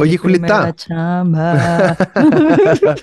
Oye, 0.00 0.16
Julieta. 0.16 0.72
chamba. 0.74 1.94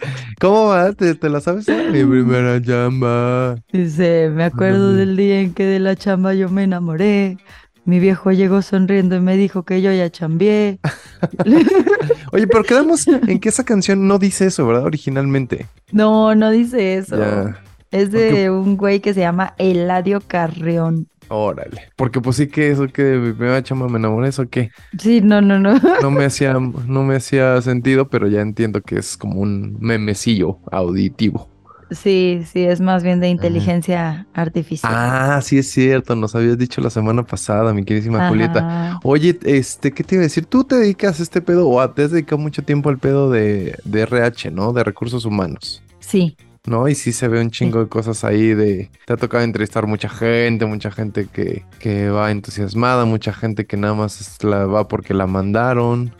¿Cómo 0.41 0.67
va? 0.69 0.93
¿Te, 0.93 1.13
te 1.13 1.29
la 1.29 1.39
sabes? 1.41 1.67
Mi 1.91 2.03
primera 2.03 2.59
chamba. 2.59 3.55
Dice, 3.71 4.31
me 4.33 4.43
acuerdo 4.45 4.93
del 4.93 5.15
día 5.15 5.41
en 5.41 5.53
que 5.53 5.63
de 5.65 5.79
la 5.79 5.95
chamba 5.95 6.33
yo 6.33 6.49
me 6.49 6.63
enamoré. 6.63 7.37
Mi 7.85 7.99
viejo 7.99 8.31
llegó 8.31 8.63
sonriendo 8.63 9.15
y 9.15 9.19
me 9.19 9.37
dijo 9.37 9.63
que 9.63 9.81
yo 9.81 9.93
ya 9.93 10.09
chambié. 10.09 10.79
Oye, 12.31 12.47
pero 12.47 12.63
quedamos 12.63 13.07
en 13.07 13.39
que 13.39 13.49
esa 13.49 13.63
canción 13.63 14.07
no 14.07 14.17
dice 14.17 14.47
eso, 14.47 14.65
¿verdad? 14.65 14.83
Originalmente. 14.83 15.67
No, 15.91 16.33
no 16.33 16.49
dice 16.49 16.97
eso. 16.97 17.17
Ya. 17.17 17.61
Es 17.91 18.11
de 18.11 18.49
un 18.49 18.75
güey 18.75 18.99
que 18.99 19.13
se 19.13 19.21
llama 19.21 19.53
Eladio 19.57 20.19
Carrión. 20.19 21.07
Órale. 21.29 21.89
Porque 21.95 22.21
pues 22.21 22.37
sí 22.37 22.47
que 22.47 22.71
eso 22.71 22.87
que 22.87 23.03
mi 23.03 23.33
primera 23.33 23.61
chamba 23.63 23.87
me 23.87 23.97
enamoré, 23.97 24.29
eso 24.29 24.47
qué. 24.49 24.71
Sí, 24.99 25.21
no, 25.21 25.41
no, 25.41 25.59
no. 25.59 25.77
No 26.01 26.11
me 26.11 26.25
hacía, 26.25 26.53
no 26.53 27.03
me 27.03 27.15
hacía 27.15 27.61
sentido, 27.61 28.09
pero 28.09 28.27
ya 28.27 28.41
entiendo 28.41 28.81
que 28.81 28.97
es 28.99 29.17
como 29.17 29.41
un 29.41 29.77
memecillo 29.79 30.59
auditivo. 30.71 31.49
Sí, 31.89 32.41
sí, 32.45 32.63
es 32.65 32.81
más 32.81 33.01
bien 33.01 33.21
de 33.21 33.29
inteligencia 33.29 34.27
artificial. 34.33 34.91
Ah, 34.93 35.39
sí 35.41 35.57
es 35.57 35.71
cierto, 35.71 36.15
nos 36.15 36.35
habías 36.35 36.57
dicho 36.57 36.81
la 36.81 36.89
semana 36.89 37.23
pasada, 37.23 37.73
mi 37.73 37.85
queridísima 37.85 38.27
Julieta. 38.27 38.99
Oye, 39.03 39.37
este, 39.43 39.93
¿qué 39.93 40.03
te 40.03 40.15
iba 40.15 40.21
a 40.21 40.23
decir? 40.23 40.45
Tú 40.45 40.65
te 40.65 40.75
dedicas 40.75 41.19
a 41.19 41.23
este 41.23 41.41
pedo 41.41 41.69
o 41.69 41.89
te 41.89 42.03
has 42.03 42.11
dedicado 42.11 42.39
mucho 42.41 42.61
tiempo 42.63 42.89
al 42.89 42.97
pedo 42.97 43.29
de, 43.31 43.77
de 43.85 44.01
RH, 44.01 44.51
¿no? 44.51 44.73
De 44.73 44.83
recursos 44.83 45.23
humanos, 45.23 45.81
Sí, 45.99 46.35
¿no? 46.67 46.87
Y 46.87 46.95
sí 46.95 47.11
se 47.11 47.27
ve 47.27 47.41
un 47.41 47.51
chingo 47.51 47.79
de 47.79 47.87
cosas 47.87 48.23
ahí 48.23 48.53
de... 48.53 48.89
Te 49.05 49.13
ha 49.13 49.17
tocado 49.17 49.43
entrevistar 49.43 49.87
mucha 49.87 50.09
gente, 50.09 50.65
mucha 50.65 50.91
gente 50.91 51.27
que, 51.31 51.63
que 51.79 52.09
va 52.09 52.31
entusiasmada, 52.31 53.05
mucha 53.05 53.33
gente 53.33 53.65
que 53.65 53.77
nada 53.77 53.93
más 53.93 54.43
la 54.43 54.65
va 54.65 54.87
porque 54.87 55.13
la 55.13 55.27
mandaron, 55.27 56.13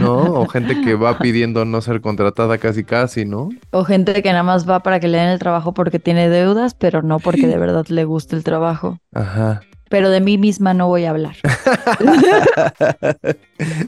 ¿no? 0.00 0.34
O 0.34 0.46
gente 0.48 0.80
que 0.80 0.94
va 0.94 1.18
pidiendo 1.18 1.64
no 1.64 1.80
ser 1.80 2.00
contratada 2.00 2.58
casi 2.58 2.84
casi, 2.84 3.24
¿no? 3.24 3.50
o 3.70 3.84
gente 3.84 4.22
que 4.22 4.30
nada 4.30 4.42
más 4.42 4.68
va 4.68 4.80
para 4.80 5.00
que 5.00 5.08
le 5.08 5.18
den 5.18 5.28
el 5.28 5.38
trabajo 5.38 5.72
porque 5.72 5.98
tiene 5.98 6.28
deudas, 6.28 6.74
pero 6.74 7.02
no 7.02 7.18
porque 7.18 7.46
de 7.46 7.58
verdad 7.58 7.86
le 7.88 8.04
gusta 8.04 8.36
el 8.36 8.44
trabajo. 8.44 8.98
Ajá. 9.12 9.62
Pero 9.92 10.08
de 10.08 10.20
mí 10.22 10.38
misma 10.38 10.72
no 10.72 10.88
voy 10.88 11.04
a 11.04 11.10
hablar. 11.10 11.36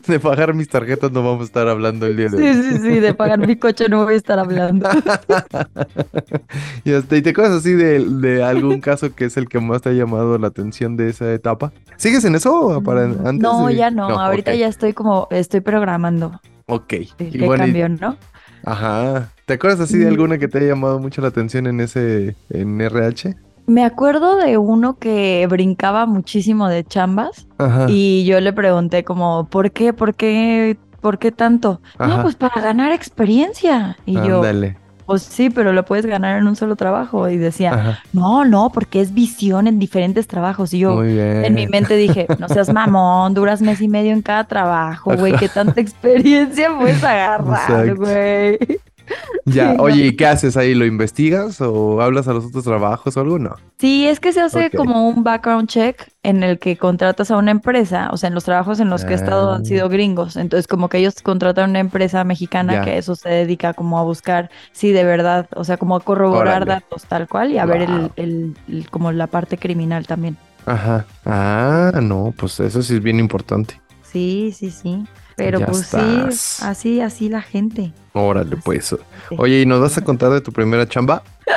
De 0.07 0.21
pagar 0.21 0.53
mis 0.53 0.69
tarjetas 0.69 1.11
no 1.11 1.23
vamos 1.25 1.41
a 1.41 1.45
estar 1.45 1.67
hablando 1.67 2.07
el 2.07 2.15
día 2.17 2.29
de 2.29 2.37
Sí, 2.39 2.45
hoy. 2.45 2.63
sí, 2.63 2.79
sí, 2.79 3.01
de 3.01 3.15
pagar 3.15 3.39
mi 3.45 3.57
coche 3.57 3.89
no 3.89 4.05
voy 4.05 4.13
a 4.15 4.17
estar 4.19 4.39
hablando. 4.39 4.89
Y, 6.85 6.93
hasta- 6.93 7.17
¿y 7.17 7.23
te 7.23 7.31
acuerdas 7.31 7.55
así 7.57 7.73
de, 7.73 8.05
de 8.05 8.45
algún 8.45 8.81
caso 8.83 9.15
que 9.15 9.25
es 9.25 9.37
el 9.39 9.49
que 9.49 9.59
más 9.61 9.81
te 9.81 9.89
ha 9.89 9.93
llamado 9.93 10.37
la 10.37 10.49
atención 10.49 10.97
de 10.99 11.09
esa 11.09 11.33
etapa? 11.33 11.73
¿Sigues 11.97 12.25
en 12.27 12.35
eso 12.35 12.55
o 12.55 12.83
para 12.83 13.05
antes? 13.05 13.39
No, 13.39 13.69
de- 13.69 13.77
ya 13.77 13.91
no. 13.91 14.09
Ahorita 14.21 14.55
ya 14.55 14.69
estoy 14.69 14.93
como, 14.93 15.27
estoy 15.31 15.61
programando. 15.61 16.39
Ok. 16.67 16.93
Sí, 16.93 17.07
Y 17.19 17.31
¿Qué 17.39 17.47
bueno, 17.47 17.65
y- 17.65 17.73
cambió, 17.73 17.89
no? 17.89 18.17
ajá. 18.65 19.31
¿Te 19.47 19.55
acuerdas 19.55 19.81
así 19.81 19.97
de 19.99 20.05
Mm. 20.07 20.09
alguna 20.11 20.39
que 20.39 20.49
te 20.49 20.59
haya 20.59 20.69
llamado 20.69 20.99
mucho 20.99 21.23
la 21.23 21.29
atención 21.29 21.67
en 21.67 21.81
ese, 21.81 22.37
en 22.51 22.79
RH? 22.81 23.35
Me 23.67 23.85
acuerdo 23.85 24.37
de 24.37 24.59
uno 24.59 24.99
que 24.99 25.47
brincaba 25.49 26.07
muchísimo 26.07 26.69
de 26.69 26.85
chambas 26.85 27.47
Ajá. 27.59 27.87
y 27.89 28.25
yo 28.27 28.41
le 28.41 28.53
pregunté 28.53 29.05
como, 29.05 29.47
¿por 29.49 29.71
qué? 29.71 29.93
¿Por 29.93 30.15
qué? 30.15 30.77
¿Por 31.01 31.19
qué 31.19 31.33
tanto? 31.33 31.81
Ajá. 31.99 32.17
No, 32.17 32.23
pues 32.23 32.35
para 32.35 32.61
ganar 32.61 32.93
experiencia. 32.93 33.97
Y 34.07 34.15
yo, 34.15 34.43
pues 35.07 35.23
sí, 35.23 35.51
pero 35.51 35.73
lo 35.73 35.85
puedes 35.85 36.07
ganar 36.07 36.39
en 36.39 36.47
un 36.47 36.57
solo 36.57 36.77
trabajo. 36.77 37.29
Y 37.29 37.37
decía, 37.37 37.73
Ajá. 37.73 37.99
no, 38.13 38.45
no, 38.45 38.71
porque 38.71 39.01
es 39.01 39.13
visión 39.13 39.67
en 39.67 39.79
diferentes 39.79 40.27
trabajos. 40.27 40.73
Y 40.75 40.79
yo, 40.81 41.03
en 41.03 41.55
mi 41.55 41.67
mente 41.67 41.97
dije, 41.97 42.27
no 42.39 42.49
seas 42.49 42.73
mamón, 42.73 43.35
duras 43.35 43.61
mes 43.63 43.81
y 43.81 43.89
medio 43.89 44.13
en 44.13 44.23
cada 44.23 44.45
trabajo, 44.45 45.15
güey, 45.17 45.35
qué 45.37 45.49
tanta 45.49 45.81
experiencia 45.81 46.71
puedes 46.79 47.03
agarrar, 47.03 47.95
güey. 47.97 48.59
Ya, 49.47 49.77
oye, 49.79 50.07
¿y 50.07 50.17
qué 50.17 50.27
haces 50.27 50.57
ahí? 50.57 50.75
¿Lo 50.75 50.87
investigas 50.87 51.61
o 51.61 52.01
hablas 52.01 52.27
a 52.29 52.33
los 52.33 52.47
otros 52.47 52.65
trabajos 52.65 53.15
o 53.15 53.21
algo? 53.21 53.39
No. 53.39 53.57
Sí, 53.79 54.07
es 54.07 54.19
que 54.19 54.33
se 54.33 54.41
hace 54.41 54.71
como 54.71 55.07
un 55.07 55.23
background 55.23 55.69
check 55.69 56.09
en 56.23 56.43
el 56.43 56.59
que 56.59 56.79
contratas 56.79 57.31
a 57.31 57.37
una 57.37 57.51
empresa, 57.51 58.09
o 58.11 58.17
sea, 58.17 58.29
en 58.29 58.35
los 58.35 58.45
trabajos 58.45 58.81
en 58.81 58.89
los 58.89 59.05
que 59.05 59.13
he 59.13 59.17
estado 59.17 59.53
Ah. 59.53 59.57
han 59.57 59.67
sido 59.67 59.91
gringos, 59.91 60.37
entonces 60.37 60.67
como 60.67 60.89
que 60.89 60.97
ellos 60.97 61.17
contratan 61.23 61.69
una 61.71 61.81
empresa 61.81 62.25
mexicana 62.25 62.73
Ya. 62.73 62.83
que 62.85 62.91
a 62.93 62.97
eso 62.97 63.17
se 63.17 63.29
dedica 63.29 63.75
como 63.75 63.99
a 63.99 64.03
buscar 64.03 64.49
si 64.73 64.93
de 64.93 65.05
verdad, 65.05 65.47
o 65.55 65.65
sea, 65.65 65.77
como 65.77 65.97
a 65.97 66.01
corroborar 66.01 66.63
Órale. 66.63 66.81
datos 66.81 67.05
tal 67.05 67.29
cual 67.29 67.53
y 67.53 67.59
a 67.59 67.67
ver 67.67 67.83
el, 67.83 68.11
el- 68.17 68.57
el- 68.67 68.89
como 68.91 69.13
la 69.13 69.27
parte 69.27 69.59
criminal 69.59 70.07
también. 70.07 70.39
Ajá. 70.65 71.05
Ah, 71.27 71.93
no, 72.03 72.33
pues 72.35 72.59
eso 72.61 72.81
sí 72.83 72.95
es 72.95 73.03
bien 73.03 73.21
importante. 73.21 73.79
Sí, 74.03 74.55
sí, 74.57 74.71
sí. 74.71 75.05
Pero 75.37 75.59
Ya 75.61 75.67
pues 75.67 75.81
estás. 75.81 76.35
sí, 76.35 76.65
así, 76.65 77.01
así 77.03 77.29
la 77.29 77.43
gente. 77.43 77.93
Órale, 78.15 78.57
pues. 78.57 78.97
Oye, 79.37 79.61
¿y 79.63 79.67
nos 79.67 79.81
vas 79.81 79.99
a 79.99 80.05
contar 80.05 80.31
de 80.31 80.41
tu 80.41 80.53
primera 80.53 80.89
chamba? 80.89 81.23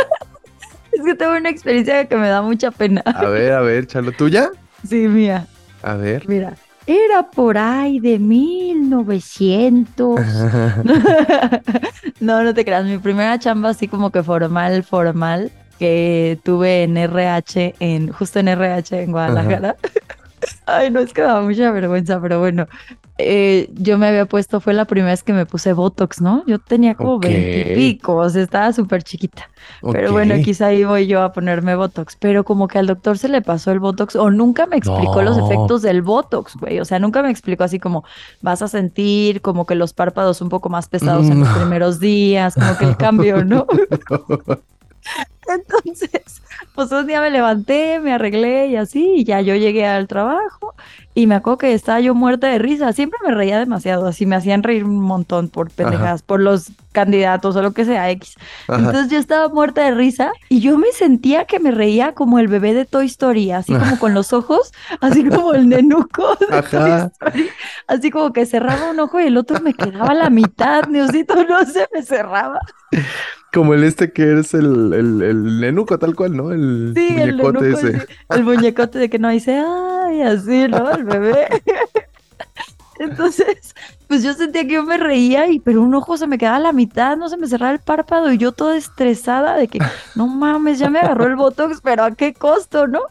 Es 0.91 1.03
que 1.05 1.13
tengo 1.13 1.37
una 1.37 1.49
experiencia 1.49 2.07
que 2.07 2.15
me 2.15 2.27
da 2.27 2.41
mucha 2.41 2.71
pena. 2.71 3.03
A 3.05 3.27
ver, 3.27 3.53
a 3.53 3.61
ver, 3.61 3.85
chalo, 3.85 4.11
¿tuya? 4.13 4.49
Sí, 4.83 5.07
mía. 5.07 5.45
A 5.83 5.93
ver. 5.93 6.27
Mira, 6.27 6.55
era 6.87 7.21
por 7.29 7.59
ahí 7.59 7.99
de 7.99 8.17
1900. 8.17 10.19
No, 12.19 12.43
no 12.43 12.51
te 12.55 12.65
creas. 12.65 12.83
Mi 12.83 12.97
primera 12.97 13.37
chamba 13.37 13.69
así 13.69 13.87
como 13.87 14.11
que 14.11 14.23
formal, 14.23 14.83
formal, 14.83 15.51
que 15.77 16.39
tuve 16.43 16.81
en 16.81 16.97
RH, 16.97 17.75
en, 17.79 18.11
justo 18.11 18.39
en 18.39 18.47
RH 18.47 19.03
en 19.03 19.11
Guadalajara. 19.11 19.75
Ay, 20.69 20.91
no, 20.91 20.99
es 20.99 21.13
que 21.13 21.21
me 21.21 21.27
da 21.27 21.39
mucha 21.41 21.71
vergüenza, 21.71 22.19
pero 22.21 22.39
bueno. 22.39 22.67
eh, 23.17 23.69
yo 23.73 23.97
me 23.97 24.07
había 24.09 24.25
puesto, 24.25 24.59
fue 24.59 24.73
la 24.73 24.83
primera 24.83 25.11
vez 25.13 25.23
que 25.23 25.31
me 25.31 25.45
puse 25.45 25.71
Botox, 25.71 26.19
¿no? 26.21 26.43
Yo 26.45 26.59
tenía 26.59 26.93
como 26.93 27.19
veintipico, 27.19 28.15
o 28.17 28.29
sea, 28.29 28.43
estaba 28.43 28.73
súper 28.73 29.01
chiquita. 29.01 29.49
Pero 29.93 30.11
bueno, 30.11 30.35
quizá 30.43 30.67
ahí 30.67 30.83
voy 30.83 31.07
yo 31.07 31.21
a 31.23 31.31
ponerme 31.31 31.75
Botox. 31.77 32.17
Pero 32.19 32.43
como 32.43 32.67
que 32.67 32.79
al 32.79 32.87
doctor 32.87 33.17
se 33.17 33.29
le 33.29 33.41
pasó 33.41 33.71
el 33.71 33.79
Botox 33.79 34.17
o 34.17 34.29
nunca 34.29 34.65
me 34.65 34.75
explicó 34.75 35.21
los 35.21 35.37
efectos 35.37 35.81
del 35.83 36.01
Botox, 36.01 36.55
güey. 36.57 36.81
O 36.81 36.85
sea, 36.85 36.99
nunca 36.99 37.23
me 37.23 37.31
explicó 37.31 37.63
así 37.63 37.79
como 37.79 38.03
vas 38.41 38.61
a 38.61 38.67
sentir 38.67 39.41
como 39.41 39.65
que 39.65 39.75
los 39.75 39.93
párpados 39.93 40.41
un 40.41 40.49
poco 40.49 40.67
más 40.67 40.89
pesados 40.89 41.27
en 41.29 41.39
los 41.39 41.47
No. 41.49 41.55
primeros 41.55 42.01
días, 42.01 42.55
como 42.55 42.77
que 42.77 42.85
el 42.85 42.97
cambio, 42.97 43.45
¿no? 43.45 43.65
Entonces, 45.47 46.41
pues 46.77 46.91
un 46.91 47.07
día 47.07 47.21
me 47.21 47.31
levanté, 47.31 47.99
me 47.99 48.13
arreglé 48.13 48.67
y 48.67 48.75
así, 48.75 49.13
y 49.15 49.23
ya 49.23 49.41
yo 49.41 49.55
llegué 49.55 49.87
al 49.87 50.07
trabajo 50.07 50.75
y 51.15 51.25
me 51.25 51.33
acuerdo 51.33 51.57
que 51.57 51.73
estaba 51.73 51.99
yo 52.01 52.13
muerta 52.13 52.49
de 52.49 52.59
risa. 52.59 52.93
Siempre 52.93 53.17
me 53.25 53.33
reía 53.33 53.57
demasiado, 53.57 54.05
así 54.05 54.27
me 54.27 54.35
hacían 54.35 54.61
reír 54.61 54.83
un 54.83 55.01
montón 55.01 55.49
por 55.49 55.71
pendejadas, 55.71 56.21
por 56.21 56.39
los 56.39 56.69
candidatos 56.91 57.55
o 57.55 57.63
lo 57.63 57.71
que 57.71 57.83
sea, 57.83 58.11
X. 58.11 58.35
Ajá. 58.67 58.77
Entonces 58.77 59.09
yo 59.09 59.17
estaba 59.17 59.49
muerta 59.49 59.85
de 59.85 59.95
risa 59.95 60.31
y 60.49 60.59
yo 60.59 60.77
me 60.77 60.91
sentía 60.91 61.45
que 61.45 61.59
me 61.59 61.71
reía 61.71 62.13
como 62.13 62.37
el 62.37 62.47
bebé 62.47 62.75
de 62.75 62.85
Toy 62.85 63.07
Story, 63.07 63.49
así 63.49 63.73
como 63.73 63.97
con 63.97 64.13
los 64.13 64.31
ojos, 64.31 64.71
así 65.01 65.27
como 65.27 65.55
el 65.55 65.69
nenuco 65.69 66.35
de 66.35 66.57
Ajá. 66.57 66.69
Toy 66.69 67.09
Story, 67.11 67.49
así 67.87 68.11
como 68.11 68.31
que 68.33 68.45
cerraba 68.45 68.91
un 68.91 68.99
ojo 68.99 69.19
y 69.19 69.25
el 69.25 69.37
otro 69.37 69.59
me 69.61 69.73
quedaba 69.73 70.09
a 70.09 70.13
la 70.13 70.29
mitad, 70.29 70.83
Diosito, 70.83 71.43
no 71.43 71.65
se 71.65 71.87
me 71.91 72.03
cerraba. 72.03 72.59
Como 73.57 73.73
el 73.73 73.83
este 73.83 74.11
que 74.11 74.21
eres 74.21 74.53
el, 74.53 74.93
el, 74.93 75.21
el 75.23 75.59
nenuco 75.59 75.97
tal 75.97 76.15
cual, 76.15 76.37
¿no? 76.37 76.51
El 76.51 76.93
Sí, 76.95 77.07
el 77.17 77.37
nenuco, 77.37 77.63
ese. 77.63 78.05
el 78.29 78.43
muñecote 78.43 78.99
de 78.99 79.09
que 79.09 79.17
no 79.17 79.29
dice, 79.29 79.59
ay, 79.65 80.21
así, 80.21 80.67
¿no? 80.67 80.91
El 80.91 81.03
bebé. 81.05 81.47
Entonces, 82.99 83.73
pues 84.07 84.23
yo 84.23 84.33
sentía 84.33 84.63
que 84.63 84.73
yo 84.73 84.83
me 84.83 84.97
reía, 84.97 85.47
y, 85.47 85.59
pero 85.59 85.81
un 85.81 85.93
ojo 85.95 86.17
se 86.17 86.27
me 86.27 86.37
quedaba 86.37 86.57
a 86.57 86.59
la 86.59 86.73
mitad, 86.73 87.17
no 87.17 87.29
se 87.29 87.37
me 87.37 87.47
cerraba 87.47 87.71
el 87.73 87.79
párpado 87.79 88.31
y 88.31 88.37
yo 88.37 88.51
toda 88.51 88.77
estresada 88.77 89.55
de 89.55 89.67
que, 89.67 89.79
no 90.15 90.27
mames, 90.27 90.79
ya 90.79 90.89
me 90.89 90.99
agarró 90.99 91.25
el 91.25 91.35
Botox, 91.35 91.81
pero 91.81 92.03
¿a 92.03 92.11
qué 92.11 92.33
costo, 92.33 92.87
no? 92.87 93.01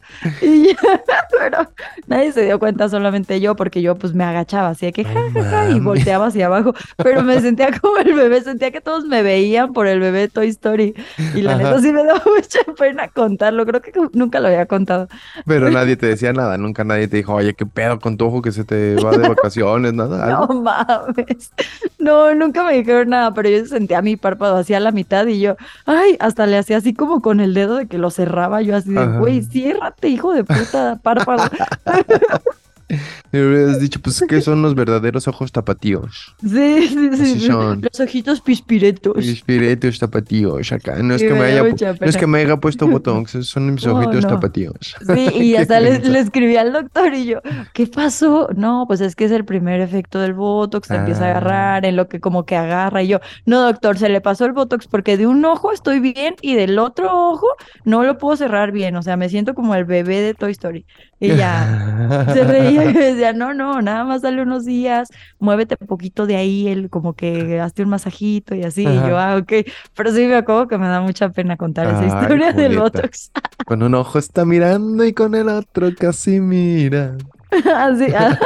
Y 0.40 0.68
ya, 0.68 0.76
pero 1.38 1.68
nadie 2.06 2.32
se 2.32 2.44
dio 2.44 2.58
cuenta, 2.58 2.88
solamente 2.88 3.40
yo, 3.40 3.56
porque 3.56 3.82
yo 3.82 3.96
pues 3.96 4.14
me 4.14 4.24
agachaba 4.24 4.68
así 4.70 4.86
de 4.86 4.92
que, 4.92 5.04
No 5.04 5.10
ja, 5.10 5.20
ja, 5.32 5.44
ja, 5.44 5.70
y 5.70 5.80
volteaba 5.80 6.26
hacia 6.26 6.46
abajo, 6.46 6.74
pero 6.96 7.22
me 7.22 7.40
sentía 7.40 7.70
como 7.78 7.98
el 7.98 8.14
bebé, 8.14 8.42
sentía 8.42 8.70
que 8.70 8.80
todos 8.80 9.04
me 9.04 9.22
veían 9.22 9.72
por 9.72 9.86
el 9.86 10.00
bebé 10.00 10.28
Toy 10.28 10.48
Story. 10.48 10.94
Y 11.34 11.42
la 11.42 11.52
Ajá. 11.52 11.62
neta 11.62 11.80
sí 11.80 11.92
me 11.92 12.04
da 12.04 12.14
mucha 12.14 12.60
pena 12.78 13.08
contarlo, 13.08 13.66
creo 13.66 13.80
que 13.82 13.92
nunca 14.12 14.40
lo 14.40 14.48
había 14.48 14.66
contado. 14.66 15.08
Pero 15.46 15.70
nadie 15.70 15.96
te 15.96 16.06
decía 16.06 16.32
nada, 16.32 16.58
nunca 16.58 16.84
nadie 16.84 17.08
te 17.08 17.18
dijo, 17.18 17.34
oye, 17.34 17.54
qué 17.54 17.66
pedo 17.66 17.98
con 18.00 18.16
tu 18.16 18.26
ojo 18.26 18.42
que 18.42 18.52
se 18.52 18.64
te 18.64 18.96
va 18.96 19.16
de 19.16 19.28
vacaciones, 19.28 19.92
nada. 19.92 20.26
No 20.26 20.42
algo. 20.42 20.64
Mames. 20.86 21.52
No, 21.98 22.34
nunca 22.34 22.64
me 22.64 22.74
dijeron 22.74 23.10
nada, 23.10 23.34
pero 23.34 23.48
yo 23.48 23.64
sentía 23.66 24.02
mi 24.02 24.16
párpado 24.16 24.56
hacia 24.56 24.80
la 24.80 24.92
mitad 24.92 25.26
y 25.26 25.40
yo, 25.40 25.56
ay, 25.86 26.16
hasta 26.20 26.46
le 26.46 26.58
hacía 26.58 26.76
así 26.76 26.94
como 26.94 27.20
con 27.22 27.40
el 27.40 27.54
dedo 27.54 27.76
de 27.76 27.86
que 27.86 27.98
lo 27.98 28.10
cerraba 28.10 28.62
yo 28.62 28.76
así 28.76 28.92
de, 28.92 29.06
güey, 29.18 29.42
ciérrate, 29.42 30.08
hijo 30.08 30.32
de 30.32 30.44
puta, 30.44 30.98
párpado. 31.02 31.48
Me 33.32 33.44
hubieras 33.46 33.80
dicho, 33.80 34.00
pues, 34.00 34.22
¿qué 34.28 34.40
son 34.40 34.62
los 34.62 34.74
verdaderos 34.74 35.26
ojos 35.28 35.50
tapatíos? 35.52 36.34
Sí, 36.40 36.88
sí, 36.88 36.88
sí. 36.88 37.22
Así 37.22 37.40
son. 37.40 37.82
Los 37.82 38.00
ojitos 38.00 38.40
pispiretos. 38.40 39.26
Espíritus 39.26 39.98
tapatíos 39.98 40.70
acá. 40.72 40.96
No 41.02 41.14
es 41.14 41.22
que 41.22 41.34
me 41.34 41.44
haya, 41.44 41.62
no 41.62 42.06
es 42.06 42.16
que 42.16 42.26
me 42.26 42.38
haya 42.40 42.56
puesto 42.58 42.86
botox, 42.86 43.32
son 43.46 43.74
mis 43.74 43.84
No, 43.84 43.94
ojitos 43.98 44.22
no. 44.24 44.28
tapatíos. 44.30 44.96
Sí, 45.06 45.28
y 45.34 45.56
hasta 45.56 45.80
le, 45.80 45.96
escribí 46.18 46.56
al 46.56 46.72
doctor 46.72 47.12
y 47.14 47.26
yo, 47.26 47.40
¿qué 47.74 47.86
pasó? 47.86 48.48
No, 48.54 48.84
pues 48.86 49.00
es 49.00 49.16
que 49.16 49.24
es 49.24 49.32
el 49.32 49.44
primer 49.44 49.80
efecto 49.80 50.20
del 50.20 50.34
Botox, 50.34 50.88
te 50.88 50.94
empieza 50.94 51.24
a 51.24 51.26
Ah. 51.28 51.30
agarrar, 51.32 51.84
en 51.84 51.96
lo 51.96 52.08
que 52.08 52.20
como 52.20 52.46
que 52.46 52.56
agarra. 52.56 53.02
Y 53.02 53.08
yo, 53.08 53.20
no, 53.46 53.62
doctor, 53.62 53.98
se 53.98 54.08
le 54.08 54.20
pasó 54.20 54.44
el 54.46 54.52
Botox 54.52 54.86
porque 54.86 55.16
de 55.16 55.26
un 55.26 55.44
ojo 55.44 55.72
estoy 55.72 55.98
bien 56.00 56.36
y 56.40 56.54
del 56.54 56.78
otro 56.78 57.08
ojo 57.30 57.46
no 57.84 58.04
lo 58.04 58.16
puedo 58.18 58.36
cerrar 58.36 58.70
bien. 58.72 58.96
O 58.96 59.02
sea, 59.02 59.16
me 59.16 59.28
siento 59.28 59.54
como 59.54 59.74
el 59.74 59.84
bebé 59.84 60.20
de 60.20 60.34
Toy 60.34 60.52
Story. 60.52 60.86
Y 61.18 61.34
ya, 61.34 62.26
se 62.32 62.44
reía 62.44 62.75
y 62.82 62.94
me 62.94 63.00
decía, 63.12 63.32
no, 63.32 63.54
no, 63.54 63.82
nada 63.82 64.04
más 64.04 64.22
dale 64.22 64.42
unos 64.42 64.64
días, 64.64 65.08
muévete 65.38 65.76
un 65.80 65.86
poquito 65.86 66.26
de 66.26 66.36
ahí, 66.36 66.68
él 66.68 66.90
como 66.90 67.14
que 67.14 67.60
hazte 67.60 67.82
un 67.82 67.88
masajito 67.88 68.54
y 68.54 68.62
así. 68.62 68.82
Y 68.82 68.94
yo, 68.94 69.18
ah, 69.18 69.36
ok. 69.36 69.52
Pero 69.94 70.12
sí 70.12 70.26
me 70.26 70.36
acuerdo 70.36 70.68
que 70.68 70.78
me 70.78 70.86
da 70.86 71.00
mucha 71.00 71.30
pena 71.30 71.56
contar 71.56 71.86
esa 71.88 72.06
historia 72.06 72.52
del. 72.52 72.76
Botox. 72.76 73.30
Con 73.66 73.82
un 73.82 73.94
ojo 73.94 74.18
está 74.18 74.44
mirando 74.44 75.04
y 75.04 75.12
con 75.12 75.34
el 75.34 75.48
otro 75.48 75.88
casi 75.98 76.40
mira. 76.40 77.16
Así, 77.76 78.06
ah. 78.14 78.38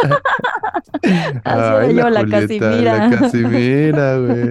Así 1.44 1.60
era 1.60 1.80
Ay, 1.80 1.94
yo, 1.94 2.10
la 2.10 2.20
Julieta, 2.20 2.40
Casimira. 2.40 3.08
La 3.08 3.18
Casimira, 3.18 4.18
güey. 4.18 4.50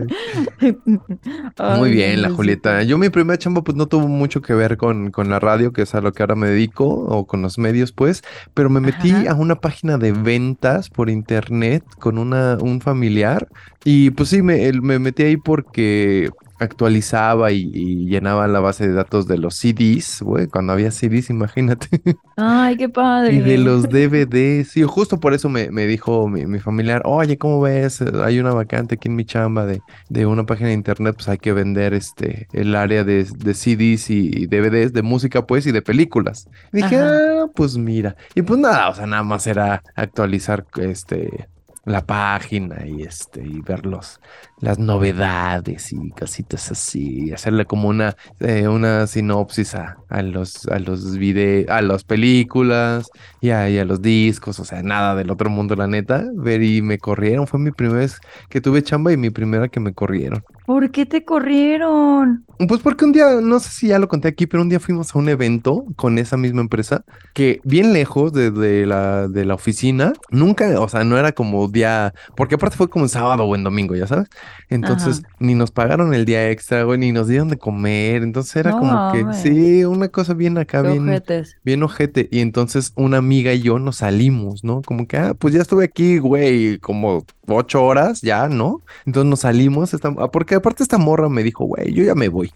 Muy 1.77 1.91
bien, 1.91 2.21
la. 2.21 2.29
Julieta. 2.31 2.83
Yo 2.83 2.97
mi 2.97 3.09
primera 3.09 3.37
chamba 3.37 3.63
pues 3.63 3.77
no 3.77 3.87
tuvo 3.87 4.07
mucho 4.07 4.41
que 4.41 4.53
ver 4.53 4.77
con, 4.77 5.11
con 5.11 5.29
la 5.29 5.39
radio, 5.39 5.71
que 5.71 5.83
es 5.83 5.93
a 5.93 6.01
lo 6.01 6.13
que 6.13 6.23
ahora 6.23 6.35
me 6.35 6.47
dedico, 6.47 6.85
o 6.85 7.27
con 7.27 7.41
los 7.41 7.57
medios, 7.57 7.91
pues, 7.91 8.23
pero 8.53 8.69
me 8.69 8.79
metí 8.79 9.11
Ajá. 9.11 9.31
a 9.31 9.35
una 9.35 9.55
página 9.55 9.97
de 9.97 10.11
ventas 10.11 10.89
por 10.89 11.09
internet 11.09 11.83
con 11.99 12.17
una, 12.17 12.57
un 12.59 12.81
familiar 12.81 13.47
y 13.83 14.11
pues 14.11 14.29
sí, 14.29 14.41
me, 14.41 14.71
me 14.73 14.99
metí 14.99 15.23
ahí 15.23 15.37
porque 15.37 16.29
actualizaba 16.59 17.51
y, 17.51 17.69
y 17.73 18.05
llenaba 18.07 18.47
la 18.47 18.59
base 18.59 18.87
de 18.87 18.93
datos 18.93 19.27
de 19.27 19.37
los 19.37 19.55
CDs, 19.55 20.21
güey, 20.21 20.47
cuando 20.47 20.73
había 20.73 20.91
CDs, 20.91 21.29
imagínate. 21.29 21.87
Ay, 22.35 22.77
qué 22.77 22.89
padre. 22.89 23.33
Y 23.39 23.39
de 23.41 23.57
los 23.57 23.89
DVDs, 23.89 24.69
sí, 24.71 24.83
justo 24.83 25.19
por 25.19 25.33
eso 25.33 25.49
me, 25.49 25.71
me 25.71 25.85
dijo 25.87 26.27
mi, 26.27 26.45
mi 26.45 26.59
familiar, 26.59 27.01
oye, 27.05 27.37
¿cómo 27.37 27.61
ves? 27.61 28.01
Hay 28.01 28.39
una 28.39 28.53
vacante 28.53 28.95
aquí 28.95 29.07
en 29.07 29.15
mi 29.15 29.25
chamba 29.25 29.65
de, 29.65 29.81
de 30.09 30.25
una 30.25 30.45
página 30.45 30.69
de 30.69 30.75
internet, 30.75 31.15
pues 31.15 31.29
hay 31.29 31.37
que 31.37 31.53
vender 31.53 31.93
este 31.93 32.47
el 32.53 32.75
área 32.75 33.03
de, 33.03 33.25
de 33.25 33.53
CDs 33.53 34.09
y 34.09 34.47
DVDs 34.47 34.93
de 34.93 35.01
música, 35.03 35.45
pues, 35.45 35.65
y 35.67 35.71
de 35.71 35.81
películas. 35.81 36.47
Y 36.73 36.77
dije, 36.77 36.97
Ajá. 36.97 37.19
ah, 37.43 37.45
pues 37.55 37.77
mira. 37.77 38.15
Y 38.35 38.41
pues 38.41 38.59
nada, 38.59 38.89
o 38.89 38.95
sea, 38.95 39.05
nada 39.07 39.23
más 39.23 39.47
era 39.47 39.83
actualizar 39.95 40.65
este 40.77 41.49
la 41.85 42.05
página 42.05 42.85
y 42.85 43.03
este 43.03 43.41
y 43.45 43.61
ver 43.61 43.85
los, 43.85 44.19
las 44.59 44.79
novedades 44.79 45.91
y 45.93 46.11
cositas 46.11 46.71
así, 46.71 47.31
hacerle 47.31 47.65
como 47.65 47.89
una 47.89 48.15
eh, 48.39 48.67
una 48.67 49.07
sinopsis 49.07 49.75
a, 49.75 49.97
a 50.09 50.21
los 50.21 50.67
a 50.67 50.79
los 50.79 51.17
videos, 51.17 51.69
a 51.69 51.81
las 51.81 52.03
películas 52.03 53.09
y 53.39 53.49
a, 53.51 53.69
y 53.69 53.77
a 53.77 53.85
los 53.85 54.01
discos, 54.01 54.59
o 54.59 54.65
sea, 54.65 54.83
nada 54.83 55.15
del 55.15 55.31
otro 55.31 55.49
mundo, 55.49 55.75
la 55.75 55.87
neta. 55.87 56.25
Ver 56.35 56.63
y 56.63 56.81
me 56.81 56.97
corrieron, 56.99 57.47
fue 57.47 57.59
mi 57.59 57.71
primera 57.71 57.99
vez 57.99 58.19
que 58.49 58.61
tuve 58.61 58.83
chamba 58.83 59.11
y 59.13 59.17
mi 59.17 59.29
primera 59.29 59.67
que 59.69 59.79
me 59.79 59.93
corrieron. 59.93 60.43
¿Por 60.69 60.91
qué 60.91 61.07
te 61.07 61.25
corrieron? 61.25 62.45
Pues 62.67 62.81
porque 62.81 63.03
un 63.03 63.11
día, 63.11 63.41
no 63.41 63.59
sé 63.59 63.71
si 63.71 63.87
ya 63.87 63.97
lo 63.97 64.07
conté 64.07 64.27
aquí, 64.27 64.45
pero 64.45 64.61
un 64.61 64.69
día 64.69 64.79
fuimos 64.79 65.15
a 65.15 65.17
un 65.17 65.27
evento 65.27 65.83
con 65.95 66.19
esa 66.19 66.37
misma 66.37 66.61
empresa 66.61 67.03
que 67.33 67.59
bien 67.63 67.91
lejos 67.91 68.33
de, 68.33 68.51
de 68.51 68.85
la, 68.85 69.27
de 69.27 69.45
la 69.45 69.55
oficina, 69.55 70.13
nunca, 70.29 70.79
o 70.79 70.87
sea, 70.87 71.03
no 71.03 71.17
era 71.17 71.31
como 71.31 71.67
día, 71.69 72.13
porque 72.35 72.53
aparte 72.53 72.77
fue 72.77 72.87
como 72.87 73.05
en 73.05 73.09
sábado 73.09 73.45
o 73.45 73.55
en 73.55 73.63
domingo, 73.63 73.95
ya 73.95 74.05
sabes. 74.05 74.27
Entonces, 74.69 75.23
ni 75.39 75.55
nos 75.55 75.71
pagaron 75.71 76.13
el 76.13 76.25
día 76.25 76.51
extra, 76.51 76.83
güey, 76.83 76.99
ni 76.99 77.11
nos 77.13 77.27
dieron 77.27 77.47
de 77.47 77.57
comer. 77.57 78.21
Entonces 78.21 78.55
era 78.55 78.69
No 78.69 78.77
como 78.77 79.11
que, 79.11 79.25
sí, 79.33 79.85
una 79.85 80.09
cosa 80.09 80.35
bien 80.35 80.59
acá, 80.59 80.83
Qué 80.83 80.89
bien, 80.91 81.09
ojetes. 81.09 81.57
bien 81.65 81.81
ojete. 81.81 82.29
Y 82.31 82.41
entonces 82.41 82.93
una 82.95 83.17
amiga 83.17 83.53
y 83.53 83.61
yo 83.61 83.79
nos 83.79 83.97
salimos, 83.97 84.63
¿no? 84.63 84.83
Como 84.83 85.07
que, 85.07 85.17
ah, 85.17 85.33
pues 85.33 85.55
ya 85.55 85.63
estuve 85.63 85.85
aquí, 85.85 86.19
güey, 86.19 86.77
como 86.77 87.25
ocho 87.55 87.83
horas, 87.83 88.21
ya, 88.21 88.47
¿no? 88.49 88.81
Entonces 89.05 89.29
nos 89.29 89.39
salimos, 89.41 89.93
esta- 89.93 90.13
ah, 90.17 90.29
porque 90.31 90.55
aparte 90.55 90.83
esta 90.83 90.97
morra 90.97 91.29
me 91.29 91.43
dijo, 91.43 91.65
güey, 91.65 91.93
yo 91.93 92.03
ya 92.03 92.15
me 92.15 92.29
voy. 92.29 92.51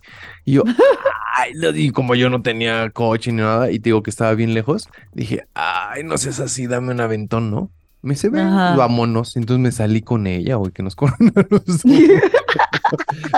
Y 0.46 0.54
yo, 0.54 0.64
ay, 1.38 1.54
y 1.76 1.92
como 1.92 2.16
yo 2.16 2.30
no 2.30 2.42
tenía 2.42 2.90
coche 2.92 3.32
ni 3.32 3.42
nada, 3.42 3.72
y 3.72 3.80
te 3.80 3.90
digo 3.90 4.04
que 4.04 4.10
estaba 4.10 4.34
bien 4.36 4.54
lejos, 4.54 4.90
dije, 5.14 5.48
ay, 5.54 6.04
no 6.04 6.18
seas 6.18 6.40
así, 6.40 6.68
dame 6.68 6.92
un 6.94 7.02
aventón, 7.02 7.52
¿no? 7.52 7.72
Me 8.04 8.14
dice, 8.16 8.30
ven, 8.30 8.46
Ajá. 8.48 8.76
vámonos. 8.76 9.36
Entonces 9.38 9.62
me 9.64 9.72
salí 9.72 10.02
con 10.02 10.28
ella, 10.28 10.56
güey, 10.58 10.72
que 10.74 10.84
nos 10.84 10.96
corran 10.96 11.32
a 11.36 11.46
los. 11.50 11.64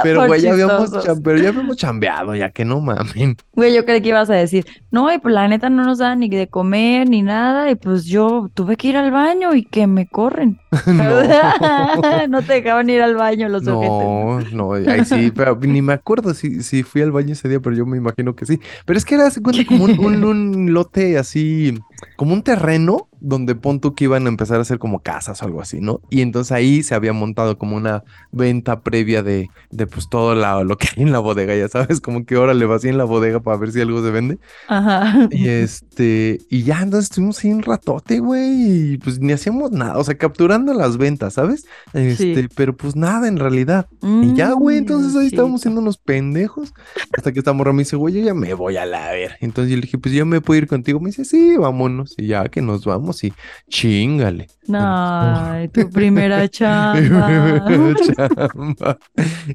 Pero, 0.04 0.26
güey, 0.28 0.42
ya 0.42 0.52
habíamos, 0.54 0.92
pero 1.24 1.38
ya 1.38 1.50
habíamos 1.50 1.78
chambeado, 1.78 2.36
ya 2.36 2.50
que 2.50 2.66
no 2.66 2.82
mamen. 2.82 3.38
Güey, 3.54 3.74
yo 3.74 3.86
creí 3.86 4.02
que 4.02 4.10
ibas 4.10 4.30
a 4.30 4.34
decir, 4.34 4.66
no, 4.92 5.14
y 5.14 5.20
pues 5.20 5.34
la 5.34 5.48
neta 5.48 5.70
no 5.70 5.84
nos 5.86 6.00
da 6.00 6.16
ni 6.16 6.28
de 6.30 6.48
comer 6.48 7.08
ni 7.10 7.22
nada, 7.22 7.70
y 7.72 7.76
pues 7.76 8.06
yo 8.06 8.50
tuve 8.54 8.76
que 8.76 8.90
ir 8.90 8.98
al 8.98 9.12
baño 9.12 9.54
y 9.56 9.64
que 9.64 9.88
me 9.88 10.08
corren. 10.08 10.60
No. 10.88 12.28
No 12.28 12.42
te 12.42 12.54
dejaban 12.54 12.90
ir 12.90 13.02
al 13.02 13.16
baño 13.16 13.48
los 13.50 13.66
ojetes. 13.68 14.52
No, 14.54 14.74
no, 14.74 14.74
ahí 14.74 15.06
sí, 15.06 15.32
pero 15.36 15.56
ni 15.62 15.82
me 15.82 15.94
acuerdo 15.94 16.34
si, 16.34 16.62
si 16.64 16.84
fui 16.84 17.02
al 17.02 17.12
baño 17.12 17.34
ese 17.34 17.48
día, 17.48 17.60
pero 17.60 17.76
yo 17.76 17.86
me 17.86 17.98
imagino 17.98 18.36
que 18.36 18.46
sí. 18.46 18.60
Pero 18.86 18.98
es 18.98 19.06
que 19.06 19.16
era, 19.16 19.30
se 19.30 19.42
cuenta, 19.42 19.64
como 19.66 19.86
un, 19.86 20.00
un- 20.00 20.24
un 20.26 20.74
lote 20.74 21.18
así, 21.18 21.80
como 22.16 22.34
un 22.34 22.44
terreno 22.44 23.10
donde 23.22 23.56
pon 23.56 23.80
tú 23.80 23.96
que 23.96 24.04
iban 24.04 24.26
a 24.26 24.30
empezar 24.30 24.60
a 24.60 24.62
hacer 24.62 24.78
como 24.78 25.00
casas 25.02 25.42
o 25.42 25.46
algo 25.46 25.60
así, 25.62 25.80
¿no? 25.82 26.02
Y 26.12 26.22
entonces 26.22 26.52
ahí 26.52 26.84
se 26.84 26.94
había 26.94 27.12
montado 27.14 27.58
como 27.58 27.76
una 27.76 28.04
venta 28.32 28.82
previa 28.84 29.24
de, 29.24 29.50
de 29.72 29.88
pues 29.88 30.10
todo 30.10 30.36
la- 30.36 30.64
lo 30.64 30.78
que 30.78 30.90
hay 30.96 31.04
en 31.04 31.12
la 31.12 31.20
bodega, 31.20 31.56
ya 31.56 31.68
sabes, 31.68 32.02
como 32.02 32.26
que 32.26 32.36
ahora 32.36 32.54
le 32.54 32.66
vacían 32.66 32.94
en 32.94 32.98
la 33.00 33.04
bodega 33.06 33.40
para 33.40 33.58
ver 33.58 33.72
si 33.72 33.82
algo 33.82 34.04
se 34.04 34.12
vende. 34.12 34.38
Ajá. 34.68 35.28
Y 35.32 35.48
este, 35.48 36.40
y 36.50 36.64
ya 36.64 36.82
entonces 36.82 37.10
estuvimos 37.10 37.44
ahí 37.44 37.52
un 37.52 37.64
ratote, 37.64 38.20
güey, 38.20 38.94
y 38.94 38.98
pues 39.00 39.20
ni 39.20 39.34
hacíamos 39.34 39.72
nada, 39.72 39.98
o 39.98 40.04
sea, 40.04 40.16
capturando 40.18 40.74
las 40.74 40.98
ventas, 40.98 41.34
¿sabes? 41.34 41.66
Este, 41.94 42.48
pero 42.56 42.76
pues 42.78 42.96
nada 42.96 43.28
en 43.28 43.38
realidad. 43.38 43.88
Y 44.04 44.34
ya, 44.34 44.52
güey, 44.52 44.78
entonces 44.78 45.16
ahí 45.16 45.28
estábamos 45.28 45.62
Mm, 45.62 45.64
siendo 45.64 45.82
unos 45.82 45.98
pendejos. 45.98 46.74
Hasta 47.18 47.32
que 47.32 47.40
esta 47.40 47.54
morra 47.54 47.72
me 47.74 47.80
dice, 47.84 47.96
güey, 47.96 48.14
yo 48.16 48.22
ya 48.22 48.34
me 48.34 48.54
voy 48.54 48.78
a 48.78 48.86
la 48.86 49.10
ver. 49.12 49.38
Entonces 49.40 49.72
yo 49.72 49.78
le 49.78 49.84
dije, 49.84 49.98
pues 49.98 50.14
yo 50.14 50.26
me 50.26 50.42
puedo 50.42 50.58
ir 50.58 50.68
contigo. 50.68 51.00
Me 51.00 51.10
dice, 51.10 51.24
sí, 51.26 51.56
vámonos. 51.58 51.95
Y 52.18 52.28
ya 52.28 52.48
que 52.50 52.62
nos 52.62 52.86
vamos 52.86 53.24
y 53.24 53.34
chingale. 53.70 54.48
Ay, 54.74 55.68
tu 55.70 55.90
primera 55.90 56.42
Mi 56.44 56.50
chamba. 56.50 57.66
primera 57.66 57.96
chamba. 58.16 58.98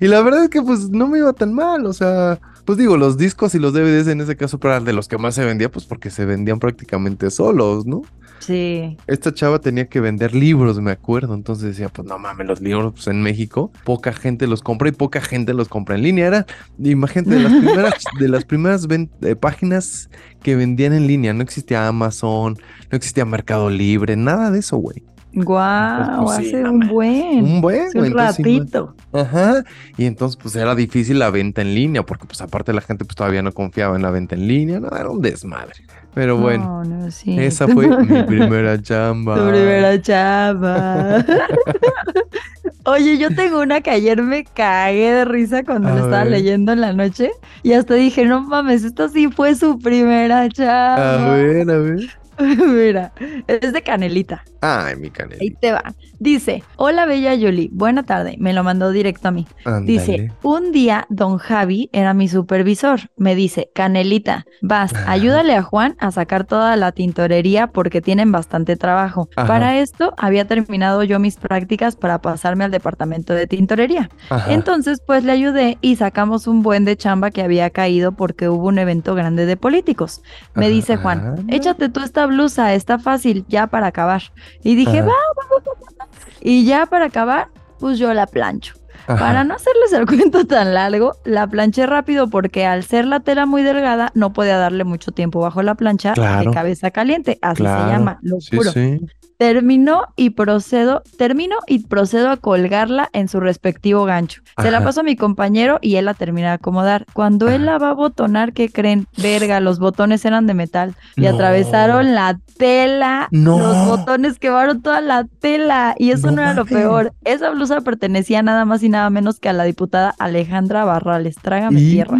Y 0.00 0.06
la 0.08 0.22
verdad 0.22 0.44
es 0.44 0.50
que 0.50 0.62
pues 0.62 0.88
no 0.90 1.06
me 1.08 1.18
iba 1.18 1.32
tan 1.32 1.52
mal, 1.52 1.86
o 1.86 1.92
sea, 1.92 2.38
pues 2.70 2.78
digo, 2.78 2.96
los 2.96 3.18
discos 3.18 3.52
y 3.56 3.58
los 3.58 3.72
DVDs 3.72 4.06
en 4.06 4.20
ese 4.20 4.36
caso 4.36 4.60
eran 4.62 4.84
de 4.84 4.92
los 4.92 5.08
que 5.08 5.18
más 5.18 5.34
se 5.34 5.44
vendía, 5.44 5.68
pues 5.72 5.86
porque 5.86 6.08
se 6.08 6.24
vendían 6.24 6.60
prácticamente 6.60 7.28
solos, 7.32 7.84
¿no? 7.84 8.02
Sí. 8.38 8.96
Esta 9.08 9.34
chava 9.34 9.58
tenía 9.60 9.88
que 9.88 9.98
vender 10.00 10.36
libros, 10.36 10.80
me 10.80 10.92
acuerdo. 10.92 11.34
Entonces 11.34 11.64
decía, 11.64 11.88
pues 11.88 12.06
no 12.06 12.16
mames, 12.16 12.46
los 12.46 12.60
libros, 12.60 12.92
pues 12.94 13.08
en 13.08 13.22
México, 13.22 13.72
poca 13.82 14.12
gente 14.12 14.46
los 14.46 14.62
compra 14.62 14.88
y 14.88 14.92
poca 14.92 15.20
gente 15.20 15.52
los 15.52 15.66
compra 15.68 15.96
en 15.96 16.02
línea. 16.04 16.28
Era, 16.28 16.46
imagínate, 16.78 17.30
de 17.34 17.40
las 17.40 17.52
primeras, 17.60 17.94
de 18.20 18.28
las 18.28 18.44
primeras 18.44 18.86
ven- 18.86 19.10
eh, 19.22 19.34
páginas 19.34 20.08
que 20.40 20.54
vendían 20.54 20.92
en 20.92 21.08
línea. 21.08 21.34
No 21.34 21.42
existía 21.42 21.88
Amazon, 21.88 22.56
no 22.88 22.96
existía 22.96 23.24
Mercado 23.24 23.68
Libre, 23.68 24.14
nada 24.14 24.52
de 24.52 24.60
eso, 24.60 24.76
güey. 24.76 25.02
Guau, 25.32 26.24
pues, 26.24 26.36
sí, 26.38 26.46
hace 26.48 26.62
no 26.62 26.72
un 26.72 26.78
me- 26.80 26.86
buen. 26.88 27.44
Un 27.44 27.60
buen, 27.60 27.88
un 27.94 28.04
entonces, 28.06 28.16
ratito. 28.38 28.94
Ajá. 29.12 29.62
Y 29.96 30.06
entonces, 30.06 30.36
pues 30.42 30.56
era 30.56 30.74
difícil 30.74 31.18
la 31.18 31.30
venta 31.30 31.62
en 31.62 31.74
línea, 31.74 32.02
porque 32.02 32.26
pues 32.26 32.40
aparte 32.40 32.72
la 32.72 32.80
gente 32.80 33.04
pues 33.04 33.14
todavía 33.16 33.42
no 33.42 33.52
confiaba 33.52 33.94
en 33.96 34.02
la 34.02 34.10
venta 34.10 34.34
en 34.34 34.48
línea. 34.48 34.80
No, 34.80 34.88
era 34.88 35.08
un 35.08 35.20
desmadre. 35.20 35.74
Pero 36.14 36.36
bueno, 36.36 36.82
No, 36.82 36.84
no, 37.04 37.10
sí. 37.12 37.38
esa 37.38 37.68
fue 37.68 37.86
mi 38.04 38.22
primera 38.24 38.80
chamba. 38.82 39.36
Tu 39.36 39.48
primera 39.50 40.02
chamba. 40.02 41.24
Oye, 42.84 43.18
yo 43.18 43.32
tengo 43.34 43.60
una 43.60 43.80
que 43.82 43.90
ayer 43.90 44.22
me 44.22 44.42
cagué 44.44 45.12
de 45.12 45.24
risa 45.24 45.62
cuando 45.64 45.88
A 45.88 45.92
la 45.94 46.00
estaba 46.00 46.22
ver. 46.24 46.32
leyendo 46.32 46.72
en 46.72 46.80
la 46.80 46.92
noche 46.92 47.30
y 47.62 47.74
hasta 47.74 47.94
dije, 47.94 48.24
no 48.24 48.40
mames, 48.40 48.84
esta 48.84 49.08
sí 49.08 49.28
fue 49.28 49.54
su 49.54 49.78
primera 49.78 50.40
A 50.42 50.48
chamba. 50.48 51.34
ver, 51.34 51.70
a 51.70 51.78
ver. 51.78 52.08
Mira, 52.66 53.12
es 53.46 53.72
de 53.72 53.82
Canelita. 53.82 54.44
Ay, 54.62 54.96
mi 54.96 55.04
Ahí 55.04 55.10
canelita. 55.10 55.60
te 55.60 55.72
va. 55.72 55.82
Dice, 56.18 56.62
hola 56.76 57.06
bella 57.06 57.34
Yoli, 57.34 57.70
buena 57.72 58.02
tarde. 58.02 58.36
Me 58.38 58.52
lo 58.52 58.62
mandó 58.62 58.90
directo 58.90 59.28
a 59.28 59.30
mí. 59.30 59.46
Dice, 59.84 60.32
un 60.42 60.70
día 60.72 61.06
don 61.08 61.38
Javi 61.38 61.88
era 61.92 62.12
mi 62.14 62.28
supervisor. 62.28 63.00
Me 63.16 63.34
dice, 63.34 63.70
Canelita, 63.74 64.44
vas, 64.60 64.92
Ajá. 64.94 65.10
ayúdale 65.12 65.54
a 65.54 65.62
Juan 65.62 65.96
a 65.98 66.10
sacar 66.10 66.44
toda 66.44 66.76
la 66.76 66.92
tintorería 66.92 67.68
porque 67.68 68.02
tienen 68.02 68.32
bastante 68.32 68.76
trabajo. 68.76 69.28
Ajá. 69.36 69.46
Para 69.48 69.78
esto 69.78 70.12
había 70.18 70.46
terminado 70.46 71.02
yo 71.04 71.18
mis 71.20 71.36
prácticas 71.36 71.96
para 71.96 72.20
pasarme 72.20 72.64
al 72.64 72.70
departamento 72.70 73.32
de 73.32 73.46
tintorería. 73.46 74.10
Ajá. 74.28 74.52
Entonces, 74.52 75.00
pues 75.06 75.24
le 75.24 75.32
ayudé 75.32 75.78
y 75.80 75.96
sacamos 75.96 76.46
un 76.46 76.62
buen 76.62 76.84
de 76.84 76.96
chamba 76.96 77.30
que 77.30 77.42
había 77.42 77.70
caído 77.70 78.12
porque 78.12 78.48
hubo 78.50 78.68
un 78.68 78.78
evento 78.78 79.14
grande 79.14 79.46
de 79.46 79.56
políticos. 79.56 80.22
Me 80.54 80.68
dice 80.68 80.96
Juan, 80.96 81.20
Anda. 81.38 81.54
échate 81.54 81.88
tú 81.88 82.00
esta 82.00 82.26
blusa, 82.30 82.72
está 82.74 82.98
fácil, 82.98 83.44
ya 83.48 83.66
para 83.66 83.88
acabar. 83.88 84.22
Y 84.64 84.74
dije, 84.74 85.02
va, 85.02 85.08
va, 85.08 85.12
va, 85.12 85.62
va, 85.66 85.72
va". 86.00 86.08
Y 86.40 86.64
ya 86.64 86.86
para 86.86 87.04
acabar, 87.06 87.48
pues 87.78 87.98
yo 87.98 88.12
la 88.14 88.26
plancho. 88.26 88.74
Ajá. 89.06 89.18
Para 89.18 89.44
no 89.44 89.54
hacerles 89.54 89.92
el 89.92 90.06
cuento 90.32 90.46
tan 90.46 90.72
largo, 90.74 91.12
la 91.24 91.46
planché 91.46 91.86
rápido 91.86 92.28
porque 92.28 92.64
al 92.66 92.84
ser 92.84 93.06
la 93.06 93.20
tela 93.20 93.44
muy 93.46 93.62
delgada, 93.62 94.10
no 94.14 94.32
podía 94.32 94.56
darle 94.58 94.84
mucho 94.84 95.10
tiempo 95.12 95.40
bajo 95.40 95.62
la 95.62 95.74
plancha 95.74 96.12
Claro. 96.14 96.50
de 96.50 96.54
cabeza 96.54 96.90
caliente. 96.90 97.38
Así 97.42 97.62
Claro. 97.62 97.84
se 97.84 97.90
llama, 97.90 98.18
lo 98.22 98.40
Sí, 98.40 98.56
juro. 98.56 98.70
sí. 98.72 99.00
Terminó 99.40 100.02
y 100.16 100.28
procedo, 100.30 101.02
termino 101.16 101.56
y 101.66 101.78
procedo 101.86 102.28
a 102.28 102.36
colgarla 102.36 103.08
en 103.14 103.26
su 103.26 103.40
respectivo 103.40 104.04
gancho. 104.04 104.42
Se 104.60 104.70
la 104.70 104.84
paso 104.84 105.00
a 105.00 105.02
mi 105.02 105.16
compañero 105.16 105.78
y 105.80 105.96
él 105.96 106.04
la 106.04 106.12
termina 106.12 106.48
de 106.48 106.54
acomodar. 106.56 107.06
Cuando 107.14 107.48
él 107.48 107.64
la 107.64 107.78
va 107.78 107.88
a 107.88 107.94
botonar, 107.94 108.52
¿qué 108.52 108.68
creen? 108.68 109.06
Verga, 109.16 109.60
los 109.60 109.78
botones 109.78 110.26
eran 110.26 110.46
de 110.46 110.52
metal 110.52 110.94
y 111.16 111.22
No. 111.22 111.30
atravesaron 111.30 112.14
la 112.14 112.38
tela. 112.58 113.28
No. 113.30 113.58
Los 113.58 113.86
botones 113.88 114.38
quemaron 114.38 114.82
toda 114.82 115.00
la 115.00 115.24
tela 115.24 115.94
y 115.98 116.10
eso 116.10 116.26
No 116.26 116.36
no, 116.36 116.42
era 116.42 116.52
lo 116.52 116.66
peor. 116.66 117.14
Esa 117.24 117.48
blusa 117.48 117.80
pertenecía 117.80 118.42
nada 118.42 118.66
más 118.66 118.82
y 118.82 118.90
nada 118.90 119.08
menos 119.08 119.40
que 119.40 119.48
a 119.48 119.54
la 119.54 119.64
diputada 119.64 120.14
Alejandra 120.18 120.84
Barrales. 120.84 121.36
Trágame 121.36 121.80
Y 121.80 121.90
tierra. 121.92 122.18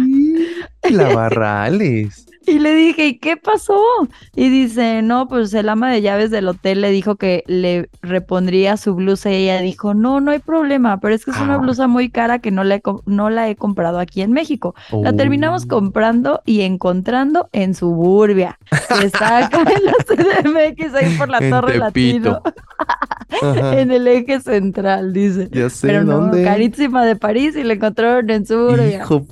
la 0.89 1.09
Barrales. 1.15 2.25
Y 2.47 2.57
le 2.59 2.73
dije, 2.73 3.05
¿y 3.07 3.17
qué 3.19 3.37
pasó? 3.37 3.77
Y 4.35 4.49
dice, 4.49 5.01
no, 5.03 5.27
pues 5.27 5.53
el 5.53 5.69
ama 5.69 5.91
de 5.91 6.01
llaves 6.01 6.31
del 6.31 6.47
hotel 6.47 6.81
le 6.81 6.89
dijo 6.89 7.15
que 7.15 7.43
le 7.45 7.87
repondría 8.01 8.77
su 8.77 8.95
blusa 8.95 9.31
y 9.31 9.35
ella 9.43 9.61
dijo, 9.61 9.93
no, 9.93 10.19
no 10.21 10.31
hay 10.31 10.39
problema, 10.39 10.99
pero 10.99 11.13
es 11.13 11.23
que 11.23 11.31
es 11.31 11.37
una 11.39 11.55
Ah. 11.55 11.57
blusa 11.57 11.87
muy 11.87 12.09
cara 12.09 12.39
que 12.39 12.49
no 12.49 12.63
la 12.63 12.75
he, 12.75 12.81
no 13.05 13.29
la 13.29 13.47
he 13.49 13.55
comprado 13.55 13.99
aquí 13.99 14.21
en 14.21 14.31
México. 14.31 14.73
La 14.91 15.13
terminamos 15.13 15.65
Oh. 15.65 15.67
comprando 15.67 16.41
y 16.45 16.61
encontrando 16.61 17.47
en 17.51 17.75
Suburbia, 17.75 18.57
que 18.99 19.05
está 19.05 19.45
acá 19.45 19.59
en 19.61 19.85
la 19.85 19.93
CDMX, 20.07 20.93
ahí 20.95 21.15
por 21.17 21.29
la 21.29 21.37
En 21.37 21.49
Torre. 21.51 21.77
Latino, 21.77 22.41
en 23.41 23.91
el 23.91 24.07
eje 24.07 24.39
central, 24.39 25.13
dice. 25.13 25.47
Ya 25.51 25.69
sé 25.69 25.87
Pero 25.87 26.03
no, 26.03 26.17
dónde. 26.17 26.43
carísima 26.43 27.05
de 27.05 27.15
París 27.15 27.55
y 27.55 27.63
la 27.63 27.73
encontraron 27.73 28.29
en 28.29 28.45
Suburbia. 28.45 28.97
Hijo, 29.03 29.23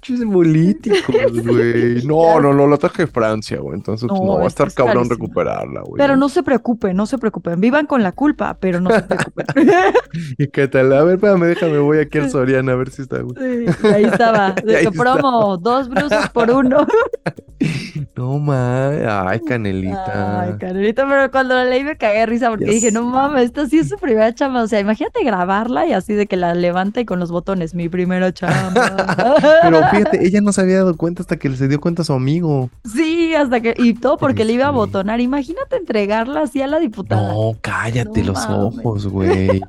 pinches 0.00 0.26
políticos, 0.26 1.04
güey. 1.44 2.04
No, 2.04 2.40
no, 2.40 2.52
no, 2.52 2.66
la 2.66 2.76
traje 2.76 3.04
de 3.04 3.06
Francia, 3.06 3.58
güey. 3.58 3.76
Entonces, 3.76 4.08
pues, 4.08 4.20
No, 4.20 4.26
no, 4.26 4.38
va 4.38 4.44
a 4.44 4.48
estar 4.48 4.68
es 4.68 4.74
cabrón 4.74 5.08
recuperarla, 5.08 5.82
güey. 5.82 5.98
Pero 5.98 6.16
no 6.16 6.28
se 6.28 6.42
preocupen, 6.42 6.96
no 6.96 7.06
se 7.06 7.18
preocupen, 7.18 7.60
vivan 7.60 7.86
con 7.86 8.02
la 8.02 8.12
culpa, 8.12 8.56
pero 8.60 8.80
no 8.80 8.90
se 8.90 9.02
preocupen. 9.02 9.46
¿Y 10.38 10.46
qué 10.48 10.68
tal? 10.68 10.92
A 10.92 11.04
ver, 11.04 11.16
espérame, 11.16 11.44
déjame, 11.44 11.78
voy 11.78 11.98
aquí 11.98 12.18
al 12.18 12.30
Soriana 12.30 12.72
a 12.72 12.76
ver 12.76 12.90
si 12.90 13.02
está, 13.02 13.20
güey. 13.20 13.66
Sí, 13.66 13.86
ahí 13.86 14.04
estaba, 14.04 14.52
de 14.64 14.76
ahí 14.76 14.86
promo, 14.88 15.56
dos 15.56 15.88
blusas 15.88 16.30
por 16.30 16.50
uno. 16.50 16.86
No, 18.16 18.38
ma. 18.38 19.26
Ay, 19.28 19.40
canelita. 19.40 20.42
Ay, 20.42 20.54
Canelita, 20.58 21.06
pero 21.08 21.30
cuando 21.30 21.54
la 21.54 21.64
leí 21.64 21.84
me 21.84 21.96
cagué 21.96 22.20
de 22.20 22.26
risa 22.26 22.50
porque 22.50 22.66
dije, 22.66 22.90
no 22.90 23.02
mames, 23.02 23.44
esta 23.46 23.66
sí 23.66 23.78
es 23.78 23.88
su 23.88 23.96
primera 23.96 24.34
chamba. 24.34 24.62
O 24.62 24.68
sea, 24.68 24.80
imagínate 24.80 25.24
grabarla 25.24 25.86
y 25.86 25.92
así 25.92 26.14
de 26.14 26.26
que 26.26 26.36
la 26.36 26.54
levanta 26.54 27.00
y 27.00 27.04
con 27.04 27.18
los 27.18 27.30
botones, 27.30 27.74
mi 27.74 27.88
primera 27.88 28.32
chamba. 28.32 29.06
Pero 29.62 29.80
fíjate, 29.96 30.26
ella 30.26 30.40
no 30.40 30.52
se 30.52 30.60
había 30.60 30.76
dado 30.76 30.96
cuenta 30.96 31.22
hasta 31.22 31.36
que 31.36 31.54
se 31.56 31.68
dio 31.68 31.80
cuenta 31.80 32.02
a 32.02 32.04
su 32.04 32.12
amigo. 32.12 32.70
Sí, 32.84 33.34
hasta 33.34 33.60
que, 33.60 33.74
y 33.76 33.94
todo 33.94 34.16
porque 34.16 34.44
le 34.44 34.52
iba 34.54 34.66
a 34.66 34.70
botonar. 34.70 35.20
Imagínate 35.20 35.76
entregarla 35.76 36.42
así 36.42 36.62
a 36.62 36.66
la 36.66 36.78
diputada. 36.78 37.32
No, 37.32 37.56
cállate 37.60 38.20
No 38.22 38.28
los 38.32 38.48
mames. 38.48 38.78
ojos, 38.78 39.06
güey. 39.08 39.60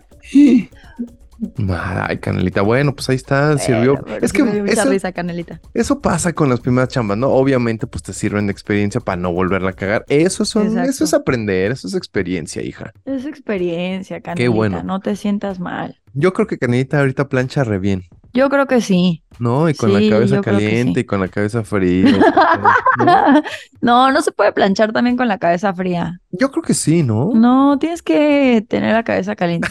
Ay, 1.69 2.17
Canelita, 2.17 2.63
bueno, 2.63 2.95
pues 2.95 3.07
ahí 3.09 3.15
está, 3.15 3.55
sirvió. 3.59 3.95
Pero 4.03 4.25
Es 4.25 4.33
que 4.33 4.43
me 4.43 4.51
dio 4.53 4.63
mucha 4.63 4.81
eso, 4.81 4.89
risa, 4.89 5.11
Canelita. 5.11 5.61
eso 5.75 6.01
pasa 6.01 6.33
con 6.33 6.49
las 6.49 6.59
primeras 6.61 6.89
chambas, 6.89 7.15
¿no? 7.15 7.27
Obviamente, 7.29 7.85
pues 7.85 8.01
te 8.01 8.11
sirven 8.13 8.47
de 8.47 8.51
experiencia 8.51 9.01
para 9.01 9.21
no 9.21 9.31
volverla 9.31 9.69
a 9.69 9.73
cagar. 9.73 10.03
Eso, 10.09 10.45
son, 10.45 10.79
eso 10.79 11.03
es 11.03 11.13
aprender, 11.13 11.71
eso 11.73 11.87
es 11.87 11.93
experiencia, 11.93 12.63
hija. 12.63 12.91
Es 13.05 13.25
experiencia, 13.25 14.19
Canelita. 14.21 14.49
bueno. 14.55 14.81
No 14.83 14.99
te 14.99 15.15
sientas 15.15 15.59
mal. 15.59 15.99
Yo 16.13 16.33
creo 16.33 16.47
que 16.47 16.57
Canelita 16.57 16.99
ahorita 16.99 17.29
plancha 17.29 17.63
re 17.63 17.77
bien, 17.77 18.05
Yo 18.37 18.49
creo 18.49 18.67
que 18.67 18.81
sí. 18.81 19.23
¿no? 19.39 19.67
Y 19.69 19.73
con 19.73 19.89
Sí, 19.91 20.09
la 20.09 20.15
cabeza 20.15 20.41
caliente 20.41 20.93
sí. 20.95 20.99
y 21.01 21.03
con 21.05 21.19
la 21.19 21.27
cabeza 21.27 21.63
fría. 21.63 22.11
¿no? 23.05 23.41
No, 23.81 24.11
no 24.11 24.21
se 24.21 24.31
puede 24.31 24.51
planchar 24.51 24.93
también 24.93 25.17
con 25.17 25.27
la 25.27 25.37
cabeza 25.37 25.73
fría. 25.73 26.19
Yo 26.31 26.51
creo 26.51 26.61
que 26.63 26.73
sí, 26.73 27.03
¿no? 27.03 27.31
No, 27.33 27.77
tienes 27.79 28.01
que 28.03 28.63
tener 28.67 28.93
la 28.93 29.03
cabeza 29.03 29.35
caliente. 29.35 29.67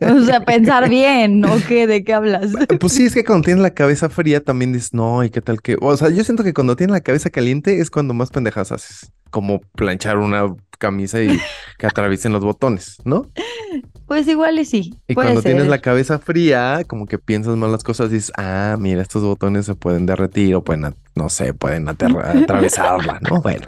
O 0.00 0.20
sea, 0.22 0.40
pensar 0.44 0.88
bien, 0.90 1.40
¿no? 1.40 1.50
¿Qué? 1.68 1.86
¿De 1.86 2.04
qué 2.04 2.14
hablas? 2.14 2.52
Pues 2.80 2.92
sí, 2.94 3.04
es 3.06 3.14
que 3.14 3.24
cuando 3.24 3.44
tienes 3.44 3.62
la 3.62 3.70
cabeza 3.74 4.08
fría 4.08 4.42
también 4.42 4.72
dices, 4.72 4.94
no, 4.94 5.22
¿y 5.24 5.30
qué 5.30 5.40
tal 5.42 5.60
que? 5.60 5.76
O 5.80 5.96
sea, 5.96 6.08
yo 6.10 6.24
siento 6.24 6.42
que 6.44 6.54
cuando 6.54 6.76
tienes 6.76 6.92
la 6.94 7.00
cabeza 7.00 7.30
caliente 7.30 7.80
es 7.80 7.90
cuando 7.90 8.14
más 8.14 8.30
pendejas 8.30 8.72
haces. 8.72 9.12
Como 9.30 9.60
planchar 9.76 10.18
una 10.18 10.46
camisa 10.78 11.22
y 11.22 11.38
que 11.78 11.86
atraviesen 11.86 12.32
los 12.32 12.44
botones, 12.44 12.96
¿no? 13.04 13.30
Pues 14.06 14.28
igual 14.28 14.58
y 14.58 14.64
sí. 14.64 14.94
Y 15.08 15.14
puede 15.14 15.28
cuando 15.28 15.42
tienes 15.42 15.66
la 15.66 15.80
cabeza 15.80 16.18
fría, 16.18 16.84
como 16.86 17.06
que 17.06 17.18
piensas 17.18 17.56
más 17.56 17.70
las 17.70 17.82
cosas 17.82 18.10
y 18.10 18.14
dices, 18.14 18.32
ah, 18.36 18.76
mira, 18.78 19.02
estos 19.02 19.22
botones 19.22 19.66
se 19.66 19.74
pueden 19.74 20.06
derretir 20.06 20.54
o 20.54 20.62
pueden, 20.62 20.94
no 21.14 21.28
sé, 21.28 21.54
pueden 21.54 21.88
atravesarla, 21.88 23.20
¿no? 23.28 23.40
Bueno, 23.42 23.66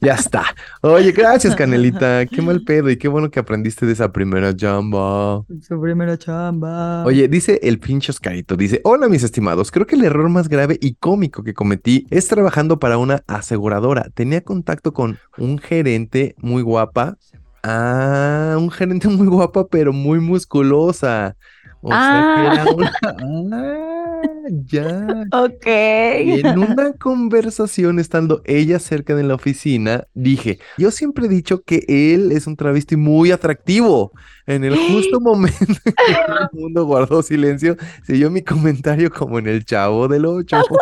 ya 0.00 0.14
está. 0.14 0.44
Oye, 0.82 1.10
gracias, 1.10 1.56
Canelita. 1.56 2.26
Qué 2.26 2.42
mal 2.42 2.62
pedo 2.66 2.90
y 2.90 2.96
qué 2.96 3.08
bueno 3.08 3.30
que 3.30 3.40
aprendiste 3.40 3.84
de 3.84 3.92
esa 3.92 4.12
primera 4.12 4.54
jamba. 4.56 5.44
Su 5.60 5.80
primera 5.80 6.16
chamba. 6.16 7.04
Oye, 7.04 7.26
dice 7.26 7.58
el 7.62 7.80
pinche 7.80 8.12
Oscarito, 8.12 8.56
dice, 8.56 8.80
hola 8.84 9.08
mis 9.08 9.24
estimados, 9.24 9.72
creo 9.72 9.86
que 9.86 9.96
el 9.96 10.04
error 10.04 10.28
más 10.28 10.48
grave 10.48 10.78
y 10.80 10.94
cómico 10.94 11.42
que 11.42 11.54
cometí 11.54 12.06
es 12.10 12.28
trabajando 12.28 12.78
para 12.78 12.98
una 12.98 13.24
aseguradora. 13.26 14.06
Tenía 14.14 14.42
contacto 14.42 14.92
con 14.92 15.18
un 15.38 15.58
gerente 15.58 16.36
muy 16.38 16.62
guapa. 16.62 17.16
Ah, 17.62 18.56
un 18.58 18.70
gerente 18.70 19.08
muy 19.08 19.26
guapa, 19.26 19.66
pero 19.68 19.92
muy 19.92 20.20
musculosa. 20.20 21.36
O 21.80 21.90
sea 21.90 22.34
que 22.36 22.46
era 22.54 22.72
una... 22.72 23.72
Ah, 24.24 24.48
ya. 24.66 25.26
Ok. 25.32 25.66
Y 25.66 26.46
en 26.46 26.58
una 26.58 26.92
conversación, 26.92 27.98
estando 27.98 28.42
ella 28.44 28.78
cerca 28.78 29.14
de 29.16 29.24
la 29.24 29.34
oficina, 29.34 30.06
dije, 30.14 30.58
yo 30.78 30.90
siempre 30.90 31.26
he 31.26 31.28
dicho 31.28 31.62
que 31.62 31.84
él 31.88 32.30
es 32.32 32.46
un 32.46 32.56
travesti 32.56 32.96
muy 32.96 33.32
atractivo. 33.32 34.12
En 34.46 34.64
el 34.64 34.76
justo 34.76 35.20
momento 35.20 35.58
en 35.60 35.74
que 35.74 35.92
todo 36.26 36.38
el 36.38 36.60
mundo 36.60 36.84
guardó 36.84 37.22
silencio, 37.22 37.76
siguió 38.04 38.30
mi 38.30 38.42
comentario 38.42 39.10
como 39.10 39.38
en 39.38 39.48
el 39.48 39.64
Chavo 39.64 40.08
del 40.08 40.26
Ocho. 40.26 40.58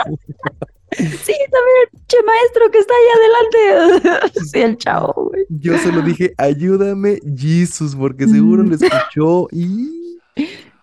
Sí, 0.96 1.34
también, 1.50 2.04
che 2.08 2.22
maestro 2.22 2.70
que 2.70 2.78
está 2.78 2.94
ahí 2.94 3.08
adelante. 3.16 4.30
Sí, 4.50 4.60
el 4.60 4.76
chavo, 4.76 5.12
güey. 5.30 5.46
Yo 5.48 5.78
solo 5.78 6.02
dije, 6.02 6.34
ayúdame, 6.38 7.18
Jesus, 7.36 7.94
porque 7.96 8.26
seguro 8.28 8.62
lo 8.62 8.74
escuchó 8.74 9.48
y 9.52 10.20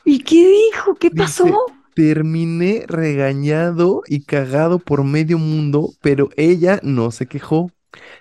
¿Y 0.03 0.19
qué 0.19 0.47
dijo? 0.47 0.95
¿Qué 0.95 1.09
Dice, 1.09 1.53
pasó? 1.53 1.65
terminé 1.93 2.85
regañado 2.87 4.03
y 4.07 4.23
cagado 4.23 4.79
por 4.79 5.03
medio 5.03 5.37
mundo, 5.37 5.93
pero 6.01 6.29
ella 6.37 6.79
no 6.83 7.11
se 7.11 7.27
quejó. 7.27 7.71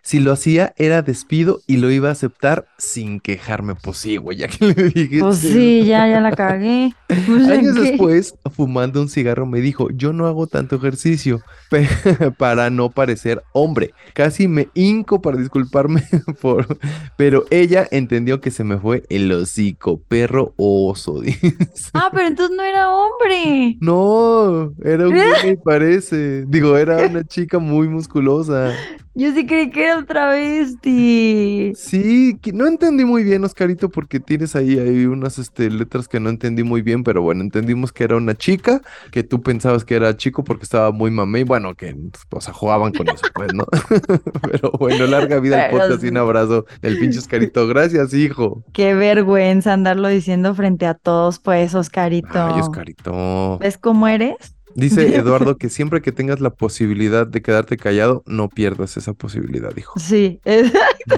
Si 0.02 0.20
lo 0.20 0.32
hacía 0.32 0.72
era 0.76 1.02
despido 1.02 1.60
y 1.66 1.78
lo 1.78 1.90
iba 1.90 2.08
a 2.08 2.12
aceptar 2.12 2.68
sin 2.78 3.20
quejarme. 3.20 3.74
Pues 3.74 3.98
sí, 3.98 4.16
güey, 4.16 4.38
ya 4.38 4.48
que 4.48 4.66
le 4.66 4.74
dije. 4.90 5.20
Pues 5.20 5.38
sí, 5.38 5.84
ya, 5.84 6.08
ya 6.08 6.20
la 6.20 6.32
cagué. 6.32 6.92
Pues, 7.08 7.44
¿en 7.44 7.50
Años 7.50 7.74
después, 7.74 8.34
fumando 8.54 9.00
un 9.00 9.08
cigarro, 9.08 9.46
me 9.46 9.60
dijo, 9.60 9.88
yo 9.90 10.12
no 10.12 10.26
hago 10.26 10.46
tanto 10.46 10.76
ejercicio 10.76 11.40
para 12.38 12.70
no 12.70 12.90
parecer 12.90 13.42
hombre. 13.52 13.94
Casi 14.14 14.48
me 14.48 14.68
hinco 14.74 15.20
para 15.20 15.38
disculparme 15.38 16.02
por... 16.40 16.66
Pero 17.16 17.44
ella 17.50 17.86
entendió 17.90 18.40
que 18.40 18.50
se 18.50 18.64
me 18.64 18.78
fue 18.78 19.04
el 19.08 19.30
hocico, 19.32 20.00
perro 20.08 20.54
oso. 20.56 21.20
dice. 21.20 21.54
Ah, 21.94 22.10
pero 22.12 22.28
entonces 22.28 22.56
no 22.56 22.62
era 22.62 22.90
hombre. 22.92 23.76
No, 23.80 24.72
era 24.84 25.08
un 25.08 25.14
güey, 25.14 25.56
parece. 25.56 26.44
Digo, 26.46 26.76
era 26.76 27.06
una 27.06 27.24
chica 27.24 27.58
muy 27.58 27.88
musculosa. 27.88 28.72
Yo 29.18 29.32
sí 29.32 29.46
creí 29.46 29.70
que 29.70 29.82
era 29.82 29.96
un 29.96 30.04
travesti. 30.04 31.72
Sí, 31.74 32.38
que 32.42 32.52
no 32.52 32.66
entendí 32.66 33.06
muy 33.06 33.24
bien, 33.24 33.42
Oscarito, 33.44 33.88
porque 33.88 34.20
tienes 34.20 34.54
ahí, 34.54 34.78
ahí 34.78 35.06
unas 35.06 35.38
este, 35.38 35.70
letras 35.70 36.06
que 36.06 36.20
no 36.20 36.28
entendí 36.28 36.62
muy 36.62 36.82
bien, 36.82 37.02
pero 37.02 37.22
bueno, 37.22 37.40
entendimos 37.40 37.94
que 37.94 38.04
era 38.04 38.16
una 38.16 38.34
chica, 38.34 38.82
que 39.12 39.22
tú 39.22 39.40
pensabas 39.40 39.86
que 39.86 39.94
era 39.94 40.14
chico 40.18 40.44
porque 40.44 40.64
estaba 40.64 40.92
muy 40.92 41.10
mamey, 41.10 41.44
bueno, 41.44 41.74
que, 41.74 41.96
o 42.30 42.40
sea, 42.42 42.52
jugaban 42.52 42.92
con 42.92 43.08
eso, 43.08 43.24
pues, 43.34 43.54
¿no? 43.54 43.64
Pero 44.50 44.70
bueno, 44.78 45.06
larga 45.06 45.40
vida 45.40 45.64
al 45.64 45.70
podcast 45.70 46.04
y 46.04 46.08
un 46.08 46.12
sí. 46.12 46.18
abrazo 46.18 46.66
del 46.82 46.98
pinche 46.98 47.18
Oscarito. 47.18 47.66
Gracias, 47.66 48.12
hijo. 48.12 48.64
Qué 48.74 48.92
vergüenza 48.92 49.72
andarlo 49.72 50.08
diciendo 50.08 50.54
frente 50.54 50.84
a 50.84 50.92
todos, 50.92 51.38
pues, 51.38 51.74
Oscarito. 51.74 52.28
Ay, 52.34 52.60
Oscarito. 52.60 53.58
¿Ves 53.60 53.78
cómo 53.78 54.08
eres? 54.08 54.55
Dice 54.76 55.16
Eduardo 55.16 55.56
que 55.56 55.70
siempre 55.70 56.02
que 56.02 56.12
tengas 56.12 56.40
la 56.40 56.50
posibilidad 56.50 57.26
de 57.26 57.42
quedarte 57.42 57.76
callado, 57.76 58.22
no 58.26 58.48
pierdas 58.48 58.96
esa 58.96 59.14
posibilidad, 59.14 59.74
hijo. 59.76 59.98
Sí. 59.98 60.40
¿No? 60.44 61.16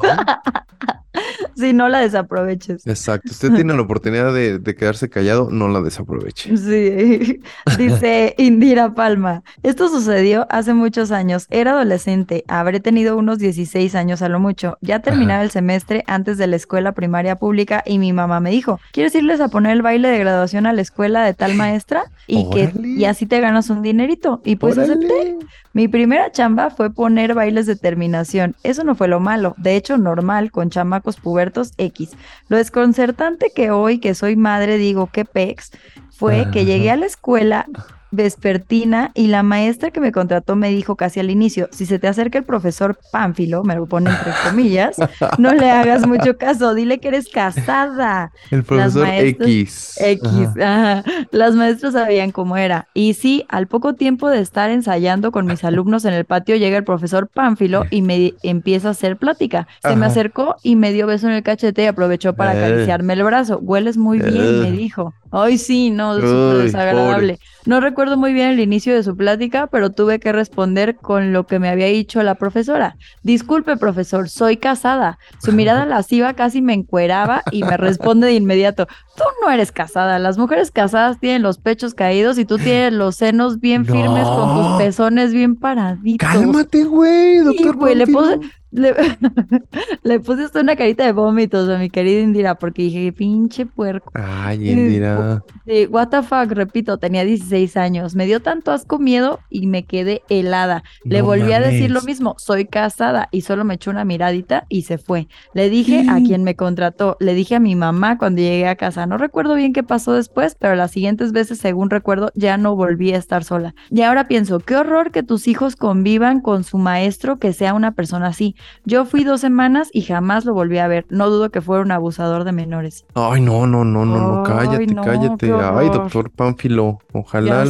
Sí, 1.57 1.73
no 1.73 1.89
la 1.89 1.99
desaproveches. 2.01 2.87
Exacto. 2.87 3.33
Usted 3.33 3.53
tiene 3.53 3.75
la 3.75 3.83
oportunidad 3.83 4.33
de, 4.33 4.61
de 4.61 4.75
quedarse 4.77 5.09
callado, 5.09 5.49
no 5.51 5.67
la 5.69 5.81
desaproveche. 5.81 6.57
Sí, 6.57 7.41
dice 7.79 8.35
Indira 8.39 8.95
Palma. 8.95 9.43
Esto 9.65 9.89
sucedió 9.89 10.47
hace 10.51 10.73
muchos 10.75 11.11
años. 11.11 11.47
Era 11.51 11.73
adolescente, 11.73 12.45
habré 12.47 12.79
tenido 12.79 13.17
unos 13.17 13.39
16 13.39 13.95
años 13.97 14.23
a 14.23 14.29
lo 14.29 14.39
mucho. 14.39 14.79
Ya 14.81 15.01
terminaba 15.01 15.43
el 15.43 15.51
semestre 15.51 16.05
antes 16.07 16.39
de 16.39 16.47
la 16.47 16.57
escuela 16.57 16.93
primaria 16.93 17.37
pública 17.37 17.83
y 17.85 17.99
mi 17.99 18.13
mamá 18.13 18.39
me 18.39 18.51
dijo, 18.51 18.79
¿quieres 18.93 19.15
irles 19.17 19.41
a 19.41 19.49
poner 19.49 19.73
el 19.73 19.83
baile 19.83 20.09
de 20.09 20.19
graduación 20.19 20.67
a 20.67 20.73
la 20.73 20.83
escuela 20.83 21.25
de 21.25 21.35
tal 21.35 21.55
maestra? 21.55 22.05
Y, 22.29 22.49
que, 22.51 22.73
y 22.85 23.05
así 23.05 23.27
te 23.27 23.41
ganas 23.41 23.69
un 23.71 23.83
dinerito. 23.83 24.41
Y 24.45 24.57
pues 24.57 24.79
Órale. 24.79 24.93
acepté. 24.93 25.39
Mi 25.73 25.87
primera 25.87 26.33
chamba 26.33 26.71
fue 26.71 26.93
poner 26.93 27.35
bailes 27.35 27.67
de 27.67 27.77
terminación. 27.77 28.57
Eso 28.65 28.85
no 28.85 28.95
fue 28.95 29.07
lo 29.07 29.21
malo, 29.21 29.55
de 29.59 29.77
hecho 29.77 29.97
normal 29.97 30.51
con 30.51 30.71
chamacos 31.09 31.17
pubertos 31.17 31.73
X. 31.79 32.11
Lo 32.49 32.57
desconcertante 32.57 33.53
que 33.55 33.71
hoy 33.71 33.99
que 33.99 34.15
soy 34.15 34.37
madre 34.37 34.79
digo 34.79 35.09
que 35.09 35.25
pex 35.25 35.71
fue 36.11 36.47
que 36.53 36.65
llegué 36.65 36.91
a 36.91 36.97
la 36.97 37.07
escuela 37.07 37.67
vespertina 38.11 39.11
y 39.15 39.27
la 39.29 39.43
maestra 39.43 39.91
que 39.91 40.01
me 40.01 40.13
contrató 40.13 40.57
me 40.57 40.71
dijo 40.71 40.97
casi 40.97 41.21
al 41.21 41.31
inicio, 41.31 41.69
si 41.73 41.87
se 41.87 41.99
te 41.99 42.09
acerca 42.09 42.39
el 42.39 42.45
profesor 42.45 42.99
Pánfilo, 43.13 43.65
me 43.65 43.75
lo 43.75 43.87
pone 43.87 44.11
entre 44.11 44.33
comillas, 44.49 44.97
no 45.39 45.53
le 45.55 45.71
hagas 45.71 46.07
mucho 46.07 46.37
caso, 46.37 46.75
dile 46.75 46.99
que 46.99 47.09
eres 47.09 47.29
casada. 47.29 48.33
El 48.51 48.65
profesor 48.65 49.07
maestras- 49.07 49.49
X. 49.49 49.95
X, 50.01 50.31
Ajá. 50.61 50.99
ajá. 50.99 51.05
Las 51.31 51.55
maestras 51.55 51.93
sabían 51.95 52.31
cómo 52.31 52.57
era. 52.57 52.89
Y 52.95 53.15
sí, 53.15 53.45
al 53.49 53.67
poco 53.67 53.95
tiempo 53.95 54.29
de 54.29 54.41
estar 54.41 54.71
ensayando 54.71 55.33
con 55.33 55.47
mis 55.47 55.65
alumnos 55.65 56.05
en 56.05 56.15
el 56.15 56.25
patio, 56.25 56.57
llega 56.57 56.77
el 56.77 56.85
profesor 56.85 57.29
Pánfilo 57.29 57.85
y 57.91 58.03
me 58.03 58.35
empieza 58.43 58.89
a 58.89 58.91
hacer 58.93 59.17
plática. 59.17 59.67
Se 59.83 59.97
me 59.97 60.07
acercó 60.07 60.57
y 60.63 60.77
me 60.77 60.93
dio 60.93 61.07
beso 61.07 61.27
en 61.29 61.35
el 61.35 61.43
cachete 61.43 61.83
y 61.83 61.87
aprovechó 61.87 62.35
para 62.35 62.55
Eh. 62.55 62.65
acariciarme 62.65 63.13
el 63.15 63.23
brazo. 63.25 63.59
Hueles 63.61 63.97
muy 63.97 64.19
bien, 64.19 64.61
me 64.63 64.69
Eh. 64.69 64.73
dijo. 64.73 65.15
Ay, 65.31 65.59
sí, 65.59 65.91
no, 65.91 66.15
súper 66.15 66.65
desagradable. 66.65 67.39
No 67.69 67.81
recuerdo 67.81 68.17
muy 68.17 68.33
bien 68.33 68.49
el 68.49 68.61
inicio 68.61 68.95
de 68.95 69.03
su 69.03 69.15
plática, 69.15 69.67
pero 69.67 69.91
tuve 69.91 70.19
que 70.21 70.33
responder 70.33 70.97
con 70.97 71.35
lo 71.35 71.47
que 71.47 71.59
me 71.59 71.69
había 71.69 71.85
dicho 71.85 72.23
la 72.23 72.35
profesora. 72.37 72.97
Disculpe, 73.23 73.77
profesor, 73.77 74.31
soy 74.31 74.57
casada. 74.57 75.19
Su 75.43 75.53
mirada 75.53 75.85
lasciva 75.87 76.33
casi 76.33 76.63
me 76.63 76.73
encueraba 76.73 77.43
y 77.53 77.65
me 77.65 77.77
responde 77.77 78.27
de 78.29 78.33
inmediato, 78.37 78.87
tú 79.17 79.25
no 79.43 79.51
eres 79.51 79.71
casada. 79.71 80.19
Las 80.19 80.39
mujeres 80.39 80.71
casadas 80.71 81.21
tienen 81.21 81.43
los 81.43 81.59
pechos 81.59 81.93
caídos 81.93 82.39
y 82.39 82.47
tú 82.47 82.57
tienes 82.57 82.95
los 82.95 83.17
senos 83.17 83.61
bien 83.61 83.85
firmes 83.85 84.27
con 84.27 84.55
tus 84.57 84.79
pezones 84.79 85.35
bien 85.35 85.55
paraditos. 85.55 86.27
Cálmate, 86.27 86.85
güey, 86.85 87.41
Sí, 87.41 87.45
doctor. 87.45 87.77
güey, 87.77 87.95
le 87.97 88.07
puse, 88.07 88.41
le, 88.71 88.95
le 90.03 90.21
puse 90.21 90.45
hasta 90.45 90.61
una 90.61 90.77
carita 90.77 91.05
de 91.05 91.13
vómitos 91.13 91.69
a 91.69 91.79
mi 91.79 91.91
querida 91.91 92.21
Indira 92.21 92.57
porque 92.57 92.83
dije, 92.83 93.13
pinche 93.13 93.67
puerco. 93.67 94.11
Ay, 94.15 94.71
Indira. 94.71 95.45
Sí, 95.67 95.87
what 95.87 96.09
the 96.09 96.23
fuck, 96.23 96.51
repito, 96.53 96.99
tenía 96.99 97.25
16 97.25 97.77
años. 97.77 98.15
Me 98.15 98.27
dio 98.27 98.41
tanto 98.41 98.73
asco 98.73 98.99
miedo 98.99 99.41
y 99.51 99.67
me 99.67 99.85
quedé 99.85 100.23
helada. 100.29 100.83
Le 101.05 101.23
volví 101.23 101.53
a 101.53 101.61
decir 101.61 101.91
lo 101.91 102.03
mismo, 102.03 102.35
soy 102.39 102.67
casada 102.67 103.29
y 103.31 103.43
solo 103.43 103.65
me 103.65 103.75
echó 103.75 103.91
una 103.91 104.05
miradita 104.05 104.67
y 104.69 104.83
se 104.83 104.99
fue. 104.99 105.29
Le 105.55 105.71
dije 105.71 106.07
a 106.09 106.17
quien 106.17 106.45
me 106.45 106.57
contrató, 106.57 107.17
le 107.21 107.35
dije 107.35 107.55
a 107.55 107.61
mi 107.61 107.75
mamá 107.75 108.19
cuando 108.19 108.41
llegué 108.41 108.69
a 108.69 108.77
casa. 108.77 109.07
No 109.07 109.19
recuerdo 109.19 109.55
bien 109.55 109.73
qué 109.73 109.83
pasó 109.83 110.13
después, 110.13 110.57
pero 110.59 110.75
las 110.75 110.91
siguientes 110.91 111.33
veces, 111.33 111.59
según 111.59 111.91
recuerdo, 111.91 112.31
ya 112.35 112.57
no 112.57 112.77
volví 112.77 113.13
a 113.13 113.19
estar 113.19 113.45
sola. 113.45 113.75
Y 113.91 114.03
ahora 114.03 114.29
pienso, 114.29 114.61
qué 114.61 114.77
horror 114.77 115.11
que 115.11 115.23
tus 115.23 115.49
hijos 115.49 115.77
convivan 115.77 116.41
con 116.41 116.65
su 116.65 116.79
maestro 116.79 117.39
que 117.39 117.53
sea 117.53 117.75
una 117.75 117.93
persona 117.93 118.29
así. 118.29 118.55
Yo 118.85 119.05
fui 119.05 119.25
dos 119.25 119.41
semanas 119.41 119.91
y 119.93 120.03
jamás 120.03 120.45
lo 120.45 120.55
volví 120.55 120.79
a 120.79 120.89
ver. 120.89 121.07
No 121.11 121.31
dudo 121.31 121.51
que 121.51 121.61
fuera 121.61 121.83
un 121.83 121.93
abusador 121.93 122.45
de 122.45 122.53
menores. 122.53 123.05
Ay, 123.15 123.41
no, 123.41 123.67
no, 123.67 123.85
no, 123.85 124.05
no, 124.05 124.37
no, 124.37 124.43
cállate, 124.43 124.87
no, 124.87 125.03
cállate. 125.03 125.53
Ay, 125.53 125.89
doctor 125.91 126.31
Pánfilo, 126.31 126.99
ojalá 127.13 127.65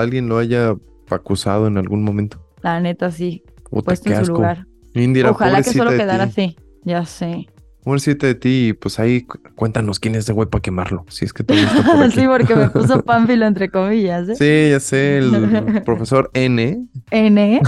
alguien 0.00 0.28
lo 0.28 0.38
haya 0.38 0.74
acusado 1.10 1.66
en 1.66 1.78
algún 1.78 2.02
momento. 2.02 2.38
la 2.62 2.80
neta 2.80 3.10
sí. 3.10 3.42
Puta, 3.70 3.86
puesto 3.86 4.10
en 4.10 4.24
su 4.24 4.32
lugar. 4.32 4.66
Indira, 4.94 5.30
Ojalá 5.30 5.62
que 5.62 5.72
solo 5.72 5.90
quedara 5.90 6.24
así. 6.24 6.56
Ya 6.84 7.04
sé. 7.04 7.46
Pobrecita 7.86 8.26
de 8.26 8.34
ti, 8.34 8.72
pues 8.72 8.98
ahí 8.98 9.22
cu- 9.22 9.38
cuéntanos 9.54 10.00
quién 10.00 10.16
es 10.16 10.24
ese 10.24 10.32
güey 10.32 10.48
para 10.48 10.60
quemarlo, 10.60 11.04
si 11.08 11.24
es 11.24 11.32
que 11.32 11.44
por 11.44 11.56
aquí. 12.02 12.10
sí, 12.20 12.26
porque 12.26 12.56
me 12.56 12.68
puso 12.68 13.00
pánfilo 13.04 13.46
entre 13.46 13.70
comillas. 13.70 14.28
¿eh? 14.28 14.34
Sí, 14.34 14.70
ya 14.72 14.80
sé, 14.80 15.18
el 15.18 15.82
profesor 15.86 16.28
N. 16.34 16.84
N. 17.12 17.60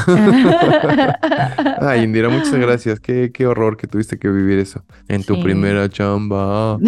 Ay, 1.80 2.02
Indira, 2.02 2.28
muchas 2.30 2.52
gracias. 2.56 2.98
Qué, 2.98 3.30
qué 3.32 3.46
horror 3.46 3.76
que 3.76 3.86
tuviste 3.86 4.18
que 4.18 4.28
vivir 4.28 4.58
eso 4.58 4.84
en 5.06 5.22
tu 5.22 5.36
Sí. 5.36 5.42
primera 5.44 5.88
chamba. 5.88 6.78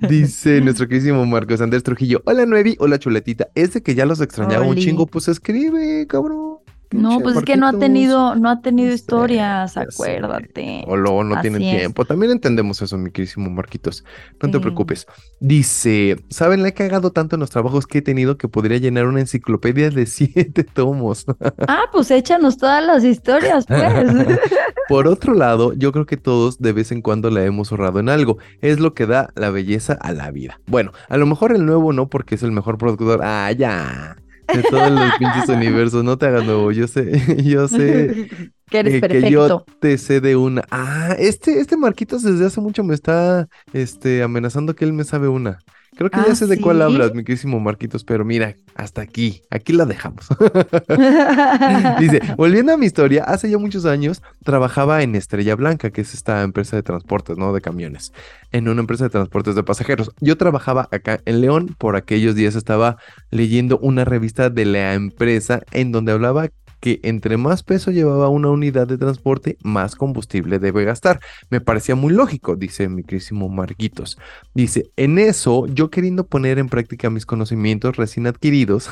Dice 0.00 0.60
nuestro 0.62 0.88
queridísimo 0.88 1.24
Marcos 1.26 1.60
Andrés 1.60 1.84
Trujillo. 1.84 2.22
Hola, 2.26 2.44
Nuevi. 2.44 2.74
Hola, 2.80 2.98
chuletita. 2.98 3.46
Ese 3.54 3.84
que 3.84 3.94
ya 3.94 4.04
los 4.04 4.20
extrañaba 4.20 4.66
un 4.66 4.74
chingo, 4.74 5.06
pues 5.06 5.28
escribe, 5.28 6.08
cabrón. 6.08 6.55
No, 6.92 7.20
pues 7.20 7.36
es 7.36 7.42
que 7.44 7.56
no 7.56 7.66
ha 7.66 7.78
tenido, 7.78 8.36
no 8.36 8.48
ha 8.48 8.60
tenido 8.60 8.92
historias, 8.92 9.76
acuérdate. 9.76 10.84
O 10.86 10.96
luego 10.96 11.24
no 11.24 11.40
tienen 11.40 11.62
es. 11.62 11.78
tiempo. 11.78 12.04
También 12.04 12.32
entendemos 12.32 12.80
eso, 12.80 12.96
mi 12.96 13.10
queridísimo 13.10 13.50
Marquitos. 13.50 14.04
No 14.40 14.50
te 14.50 14.60
preocupes. 14.60 15.06
Dice, 15.40 16.16
¿saben? 16.30 16.62
Le 16.62 16.70
he 16.70 16.74
cagado 16.74 17.10
tanto 17.10 17.36
en 17.36 17.40
los 17.40 17.50
trabajos 17.50 17.86
que 17.86 17.98
he 17.98 18.02
tenido 18.02 18.38
que 18.38 18.48
podría 18.48 18.78
llenar 18.78 19.06
una 19.06 19.20
enciclopedia 19.20 19.90
de 19.90 20.06
siete 20.06 20.64
tomos. 20.64 21.26
Ah, 21.68 21.84
pues 21.90 22.10
échanos 22.10 22.58
todas 22.58 22.84
las 22.84 23.02
historias, 23.02 23.66
pues. 23.66 23.80
Por 24.88 25.08
otro 25.08 25.34
lado, 25.34 25.72
yo 25.72 25.90
creo 25.90 26.06
que 26.06 26.16
todos 26.16 26.58
de 26.58 26.72
vez 26.72 26.92
en 26.92 27.02
cuando 27.02 27.30
la 27.30 27.44
hemos 27.44 27.72
ahorrado 27.72 27.98
en 27.98 28.08
algo. 28.08 28.38
Es 28.60 28.78
lo 28.78 28.94
que 28.94 29.06
da 29.06 29.30
la 29.34 29.50
belleza 29.50 29.94
a 30.00 30.12
la 30.12 30.30
vida. 30.30 30.60
Bueno, 30.66 30.92
a 31.08 31.16
lo 31.16 31.26
mejor 31.26 31.52
el 31.52 31.66
nuevo 31.66 31.92
no 31.92 32.08
porque 32.08 32.36
es 32.36 32.42
el 32.42 32.52
mejor 32.52 32.78
productor. 32.78 33.20
Ah, 33.22 33.50
ya. 33.52 34.16
De 34.52 34.62
todos 34.64 34.90
los 34.92 35.12
pinches 35.14 35.48
universos. 35.48 36.04
No 36.04 36.18
te 36.18 36.26
hagas 36.26 36.44
nuevo. 36.44 36.72
Yo 36.72 36.86
sé, 36.88 37.36
yo 37.44 37.68
sé 37.68 38.16
que 38.70 38.78
eres 38.78 38.94
eh, 38.94 39.02
que 39.06 39.20
perfecto. 39.20 39.28
yo 39.28 39.64
te 39.80 39.98
sé 39.98 40.20
de 40.20 40.36
una. 40.36 40.62
Ah, 40.70 41.14
este, 41.18 41.60
este 41.60 41.76
Marquitos 41.76 42.22
desde 42.22 42.46
hace 42.46 42.60
mucho 42.60 42.84
me 42.84 42.94
está 42.94 43.48
este, 43.72 44.22
amenazando 44.22 44.74
que 44.74 44.84
él 44.84 44.92
me 44.92 45.04
sabe 45.04 45.28
una. 45.28 45.58
Creo 45.96 46.10
que 46.10 46.18
ya 46.18 46.32
Ah, 46.32 46.34
sé 46.34 46.46
de 46.46 46.60
cuál 46.60 46.82
hablas, 46.82 47.14
mi 47.14 47.24
queridísimo 47.24 47.58
Marquitos, 47.58 48.04
pero 48.04 48.24
mira, 48.24 48.54
hasta 48.74 49.00
aquí, 49.00 49.42
aquí 49.50 49.72
la 49.72 49.86
dejamos. 49.86 50.28
Dice, 51.98 52.20
volviendo 52.36 52.72
a 52.72 52.76
mi 52.76 52.84
historia, 52.84 53.24
hace 53.24 53.50
ya 53.50 53.56
muchos 53.58 53.86
años 53.86 54.22
trabajaba 54.44 55.02
en 55.02 55.14
Estrella 55.14 55.54
Blanca, 55.56 55.90
que 55.90 56.02
es 56.02 56.12
esta 56.12 56.42
empresa 56.42 56.76
de 56.76 56.82
transportes, 56.82 57.38
¿no? 57.38 57.54
De 57.54 57.62
camiones, 57.62 58.12
en 58.52 58.68
una 58.68 58.80
empresa 58.80 59.04
de 59.04 59.10
transportes 59.10 59.54
de 59.54 59.62
pasajeros. 59.62 60.12
Yo 60.20 60.36
trabajaba 60.36 60.88
acá 60.92 61.20
en 61.24 61.40
León, 61.40 61.74
por 61.78 61.96
aquellos 61.96 62.34
días 62.34 62.56
estaba 62.56 62.98
leyendo 63.30 63.78
una 63.78 64.04
revista 64.04 64.50
de 64.50 64.66
la 64.66 64.94
empresa 64.94 65.62
en 65.72 65.92
donde 65.92 66.12
hablaba 66.12 66.48
que 66.80 67.00
entre 67.02 67.36
más 67.36 67.62
peso 67.62 67.90
llevaba 67.90 68.28
una 68.28 68.50
unidad 68.50 68.86
de 68.86 68.98
transporte, 68.98 69.56
más 69.62 69.96
combustible 69.96 70.58
debe 70.58 70.84
gastar. 70.84 71.20
Me 71.50 71.60
parecía 71.60 71.94
muy 71.94 72.12
lógico, 72.12 72.56
dice 72.56 72.88
mi 72.88 73.02
querísimo 73.02 73.48
Marquitos. 73.48 74.18
Dice, 74.54 74.90
en 74.96 75.18
eso, 75.18 75.66
yo 75.66 75.90
queriendo 75.90 76.26
poner 76.26 76.58
en 76.58 76.68
práctica 76.68 77.10
mis 77.10 77.26
conocimientos 77.26 77.96
recién 77.96 78.26
adquiridos, 78.26 78.90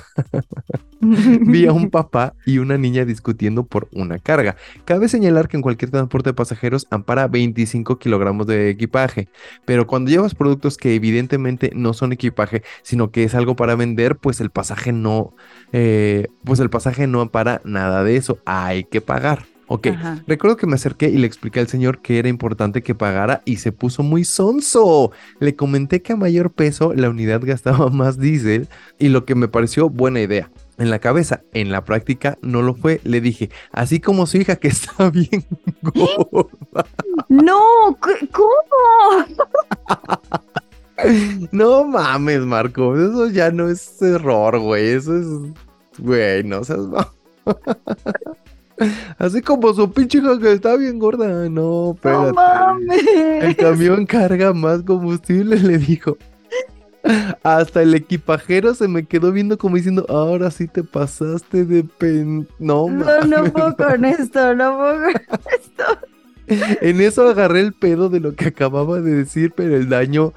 vi 1.00 1.66
a 1.66 1.72
un 1.72 1.90
papá 1.94 2.34
y 2.46 2.58
una 2.58 2.78
niña 2.78 3.04
discutiendo 3.04 3.66
por 3.66 3.88
una 3.92 4.18
carga. 4.18 4.56
Cabe 4.84 5.08
señalar 5.08 5.48
que 5.48 5.56
en 5.56 5.62
cualquier 5.62 5.90
transporte 5.90 6.30
de 6.30 6.34
pasajeros 6.34 6.86
ampara 6.90 7.28
25 7.28 7.98
kilogramos 7.98 8.46
de 8.46 8.70
equipaje, 8.70 9.28
pero 9.64 9.86
cuando 9.86 10.10
llevas 10.10 10.34
productos 10.34 10.76
que 10.76 10.94
evidentemente 10.94 11.70
no 11.74 11.92
son 11.92 12.12
equipaje, 12.12 12.62
sino 12.82 13.10
que 13.10 13.24
es 13.24 13.34
algo 13.34 13.56
para 13.56 13.76
vender, 13.76 14.16
pues 14.16 14.40
el 14.40 14.50
pasaje 14.50 14.92
no, 14.92 15.34
eh, 15.72 16.28
pues 16.44 16.60
el 16.60 16.70
pasaje 16.70 17.06
no 17.06 17.20
ampara 17.20 17.60
nada 17.74 18.02
de 18.04 18.16
eso. 18.16 18.38
Hay 18.46 18.84
que 18.84 19.00
pagar. 19.02 19.44
Ok, 19.66 19.86
Ajá. 19.86 20.22
recuerdo 20.26 20.58
que 20.58 20.66
me 20.66 20.74
acerqué 20.74 21.08
y 21.08 21.16
le 21.16 21.26
expliqué 21.26 21.58
al 21.58 21.68
señor 21.68 22.02
que 22.02 22.18
era 22.18 22.28
importante 22.28 22.82
que 22.82 22.94
pagara 22.94 23.40
y 23.46 23.56
se 23.56 23.72
puso 23.72 24.02
muy 24.02 24.22
sonso. 24.24 25.10
Le 25.40 25.56
comenté 25.56 26.02
que 26.02 26.12
a 26.12 26.16
mayor 26.16 26.52
peso 26.52 26.92
la 26.94 27.08
unidad 27.08 27.40
gastaba 27.44 27.88
más 27.88 28.18
diésel 28.18 28.68
y 28.98 29.08
lo 29.08 29.24
que 29.24 29.34
me 29.34 29.48
pareció 29.48 29.88
buena 29.88 30.20
idea. 30.20 30.50
En 30.76 30.90
la 30.90 30.98
cabeza, 30.98 31.40
en 31.54 31.70
la 31.70 31.84
práctica 31.84 32.36
no 32.42 32.60
lo 32.60 32.74
fue. 32.74 33.00
Le 33.04 33.20
dije, 33.22 33.48
así 33.72 34.00
como 34.00 34.26
su 34.26 34.36
hija 34.38 34.56
que 34.56 34.68
está 34.76 35.08
bien 35.10 35.44
gorda. 35.82 36.84
No, 37.28 37.96
¿qué- 38.02 38.28
¿cómo? 38.28 39.24
No 41.50 41.84
mames, 41.84 42.40
Marco, 42.40 42.96
eso 42.96 43.28
ya 43.28 43.50
no 43.50 43.68
es 43.68 44.00
error, 44.00 44.58
güey. 44.60 44.90
Eso 44.90 45.16
es, 45.16 45.26
güey, 45.98 46.44
no 46.44 46.62
seas 46.64 46.80
Así 49.18 49.40
como 49.40 49.72
su 49.72 49.90
pinche 49.92 50.18
hija 50.18 50.38
que 50.38 50.52
está 50.52 50.76
bien 50.76 50.98
gorda. 50.98 51.48
No, 51.48 51.96
No 52.02 52.32
mames. 52.32 53.02
El 53.40 53.56
camión 53.56 54.04
carga 54.06 54.52
más 54.52 54.82
combustible, 54.82 55.56
le 55.56 55.78
dijo. 55.78 56.16
Hasta 57.42 57.82
el 57.82 57.94
equipajero 57.94 58.74
se 58.74 58.88
me 58.88 59.04
quedó 59.04 59.30
viendo 59.30 59.58
como 59.58 59.76
diciendo, 59.76 60.06
ahora 60.08 60.50
sí 60.50 60.66
te 60.66 60.82
pasaste 60.82 61.64
de 61.64 61.84
pen... 61.84 62.48
No, 62.58 62.88
No, 62.88 63.20
no 63.20 63.44
puedo 63.52 63.76
con 63.76 64.04
esto, 64.06 64.54
no 64.54 64.76
puedo 64.78 65.02
con 65.02 65.40
esto. 65.60 65.84
En 66.46 67.00
eso 67.00 67.28
agarré 67.28 67.60
el 67.60 67.74
pedo 67.74 68.08
de 68.08 68.20
lo 68.20 68.34
que 68.34 68.48
acababa 68.48 69.00
de 69.00 69.14
decir, 69.14 69.52
pero 69.54 69.76
el 69.76 69.88
daño 69.88 70.32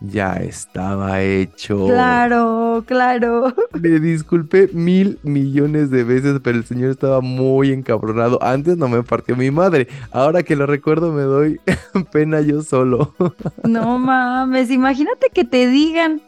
ya 0.00 0.34
estaba 0.34 1.22
hecho. 1.22 1.86
Claro, 1.86 2.84
claro. 2.86 3.54
Me 3.72 4.00
disculpé 4.00 4.68
mil 4.72 5.18
millones 5.22 5.90
de 5.90 6.04
veces, 6.04 6.40
pero 6.42 6.58
el 6.58 6.64
señor 6.64 6.90
estaba 6.90 7.20
muy 7.20 7.72
encabronado. 7.72 8.42
Antes 8.42 8.76
no 8.76 8.88
me 8.88 9.02
partió 9.02 9.36
mi 9.36 9.50
madre. 9.50 9.88
Ahora 10.10 10.42
que 10.42 10.56
lo 10.56 10.66
recuerdo 10.66 11.12
me 11.12 11.22
doy 11.22 11.60
pena 12.12 12.40
yo 12.40 12.62
solo. 12.62 13.14
No 13.64 13.98
mames, 13.98 14.70
imagínate 14.70 15.30
que 15.32 15.44
te 15.44 15.66
digan. 15.66 16.20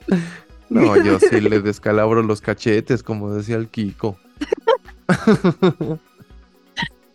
No, 0.68 0.96
yo 1.02 1.18
sí 1.18 1.40
le 1.40 1.60
descalabro 1.60 2.22
los 2.22 2.40
cachetes, 2.40 3.02
como 3.02 3.32
decía 3.32 3.56
el 3.56 3.68
Kiko. 3.68 4.16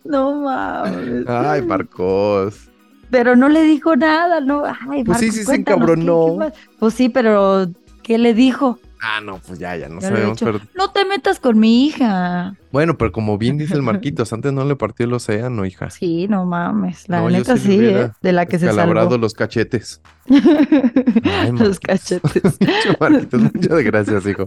No 0.06 0.34
mames. 0.42 1.26
Ay, 1.26 1.62
Marcos. 1.62 2.68
Pero 3.10 3.36
no 3.36 3.48
le 3.48 3.62
dijo 3.62 3.96
nada, 3.96 4.40
¿no? 4.40 4.64
Ay, 4.64 5.04
Pues 5.04 5.18
sí, 5.18 5.26
Marcos, 5.26 5.34
sí 5.34 5.40
se 5.40 5.44
cuéntanos, 5.44 5.86
¿qué- 5.86 5.92
encabronó. 5.92 6.38
qué? 6.52 6.52
Pues 6.78 6.94
sí, 6.94 7.08
pero 7.08 7.66
¿qué 8.02 8.18
le 8.18 8.34
dijo? 8.34 8.78
Ah, 9.02 9.20
no, 9.20 9.38
pues 9.46 9.58
ya, 9.58 9.76
ya 9.76 9.88
no 9.88 9.98
he 9.98 10.02
sabemos. 10.02 10.38
Pero... 10.40 10.60
No 10.74 10.90
te 10.90 11.04
metas 11.04 11.38
con 11.38 11.58
mi 11.58 11.86
hija. 11.86 12.54
Bueno, 12.74 12.98
pero 12.98 13.12
como 13.12 13.38
bien 13.38 13.56
dice 13.56 13.74
el 13.74 13.82
Marquitos, 13.82 14.32
antes 14.32 14.52
no 14.52 14.64
le 14.64 14.74
partió 14.74 15.06
el 15.06 15.12
océano, 15.12 15.64
hija. 15.64 15.90
Sí, 15.90 16.26
no 16.26 16.44
mames. 16.44 17.08
La 17.08 17.20
No, 17.20 17.30
neta 17.30 17.56
sí 17.56 17.78
¿eh? 17.80 18.10
De 18.20 18.32
la 18.32 18.46
que 18.46 18.58
se 18.58 18.66
salvó. 18.72 19.16
los 19.16 19.32
cachetes. 19.32 20.00
Ay, 20.28 21.52
Los 21.52 21.78
cachetes. 21.78 22.58
Marquitos, 23.00 23.42
muchas 23.42 23.84
gracias, 23.84 24.26
hijo. 24.26 24.46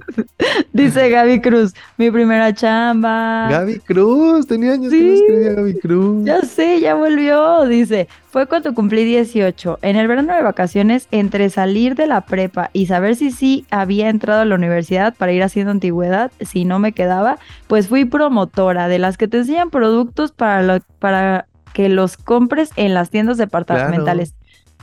Dice 0.73 1.09
Gaby 1.09 1.39
Cruz, 1.39 1.73
mi 1.97 2.11
primera 2.11 2.53
chamba. 2.53 3.47
Gaby 3.49 3.79
Cruz, 3.79 4.45
tenía 4.45 4.73
años 4.73 4.91
que 4.91 5.01
no 5.01 5.13
escribía 5.13 5.53
Gaby 5.53 5.79
Cruz. 5.79 6.25
Ya 6.25 6.41
sé, 6.41 6.81
ya 6.81 6.95
volvió. 6.95 7.65
Dice, 7.65 8.09
fue 8.29 8.45
cuando 8.47 8.73
cumplí 8.73 9.05
18. 9.05 9.79
En 9.83 9.95
el 9.95 10.07
verano 10.07 10.35
de 10.35 10.43
vacaciones, 10.43 11.07
entre 11.11 11.49
salir 11.49 11.95
de 11.95 12.07
la 12.07 12.21
prepa 12.21 12.71
y 12.73 12.87
saber 12.87 13.15
si 13.15 13.31
sí 13.31 13.65
había 13.71 14.09
entrado 14.09 14.41
a 14.41 14.45
la 14.45 14.55
universidad 14.55 15.15
para 15.15 15.31
ir 15.31 15.43
haciendo 15.43 15.71
antigüedad, 15.71 16.31
si 16.41 16.65
no 16.65 16.79
me 16.79 16.91
quedaba, 16.91 17.37
pues 17.67 17.87
fui 17.87 18.05
promotora 18.17 18.87
de 18.87 18.97
las 18.99 19.17
que 19.17 19.27
te 19.27 19.37
enseñan 19.37 19.69
productos 19.69 20.31
para, 20.31 20.63
lo- 20.63 20.79
para 20.99 21.47
que 21.73 21.87
los 21.89 22.17
compres 22.17 22.71
en 22.75 22.93
las 22.95 23.09
tiendas 23.11 23.37
departamentales. 23.37 24.33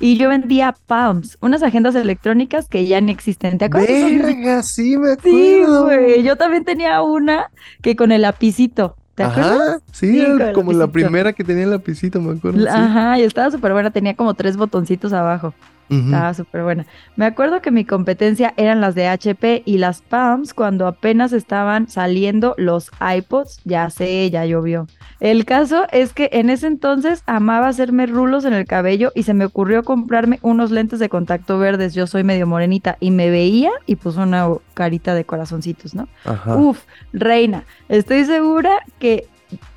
Y 0.00 0.16
yo 0.18 0.28
vendía 0.28 0.74
Palms, 0.86 1.38
unas 1.40 1.62
agendas 1.62 1.94
electrónicas 1.94 2.68
que 2.68 2.86
ya 2.86 3.00
no 3.00 3.10
existen. 3.10 3.58
¿Te 3.58 3.64
acuerdas? 3.66 3.88
Verga, 3.90 4.62
sí 4.62 4.96
me 4.96 5.12
acuerdo. 5.12 5.38
Sí, 5.38 5.62
güey. 5.84 6.22
Yo 6.22 6.36
también 6.36 6.64
tenía 6.64 7.00
una 7.02 7.50
que 7.82 7.94
con 7.96 8.10
el 8.12 8.22
lapicito. 8.22 8.96
¿Te 9.14 9.22
acuerdas? 9.22 9.60
Ajá, 9.60 9.78
sí, 9.92 10.08
Sí, 10.12 10.20
era 10.20 10.52
como 10.52 10.72
la 10.72 10.88
primera 10.88 11.32
que 11.32 11.44
tenía 11.44 11.62
el 11.64 11.70
lapicito, 11.70 12.20
me 12.20 12.36
acuerdo. 12.36 12.60
sí. 12.60 12.66
Ajá, 12.68 13.18
y 13.18 13.22
estaba 13.22 13.50
súper 13.52 13.72
buena, 13.72 13.90
tenía 13.92 14.14
como 14.14 14.34
tres 14.34 14.56
botoncitos 14.56 15.12
abajo. 15.12 15.54
Estaba 15.90 16.34
súper 16.34 16.62
buena. 16.62 16.86
Me 17.16 17.26
acuerdo 17.26 17.60
que 17.60 17.70
mi 17.70 17.84
competencia 17.84 18.54
eran 18.56 18.80
las 18.80 18.94
de 18.94 19.06
HP 19.06 19.62
y 19.64 19.78
las 19.78 20.02
Palms 20.02 20.54
cuando 20.54 20.86
apenas 20.86 21.32
estaban 21.32 21.88
saliendo 21.88 22.54
los 22.56 22.90
iPods. 23.00 23.60
Ya 23.64 23.90
sé, 23.90 24.30
ya 24.30 24.44
llovió. 24.46 24.86
El 25.20 25.44
caso 25.44 25.86
es 25.92 26.12
que 26.12 26.30
en 26.32 26.50
ese 26.50 26.66
entonces 26.66 27.22
amaba 27.26 27.68
hacerme 27.68 28.06
rulos 28.06 28.44
en 28.44 28.54
el 28.54 28.66
cabello 28.66 29.12
y 29.14 29.22
se 29.24 29.34
me 29.34 29.44
ocurrió 29.44 29.84
comprarme 29.84 30.38
unos 30.42 30.70
lentes 30.70 30.98
de 30.98 31.08
contacto 31.08 31.58
verdes. 31.58 31.94
Yo 31.94 32.06
soy 32.06 32.24
medio 32.24 32.46
morenita 32.46 32.96
y 33.00 33.10
me 33.10 33.30
veía 33.30 33.70
y 33.86 33.96
puso 33.96 34.22
una 34.22 34.48
carita 34.74 35.14
de 35.14 35.24
corazoncitos, 35.24 35.94
¿no? 35.94 36.08
Ajá. 36.24 36.56
Uf, 36.56 36.82
reina, 37.12 37.64
estoy 37.88 38.24
segura 38.24 38.70
que 38.98 39.28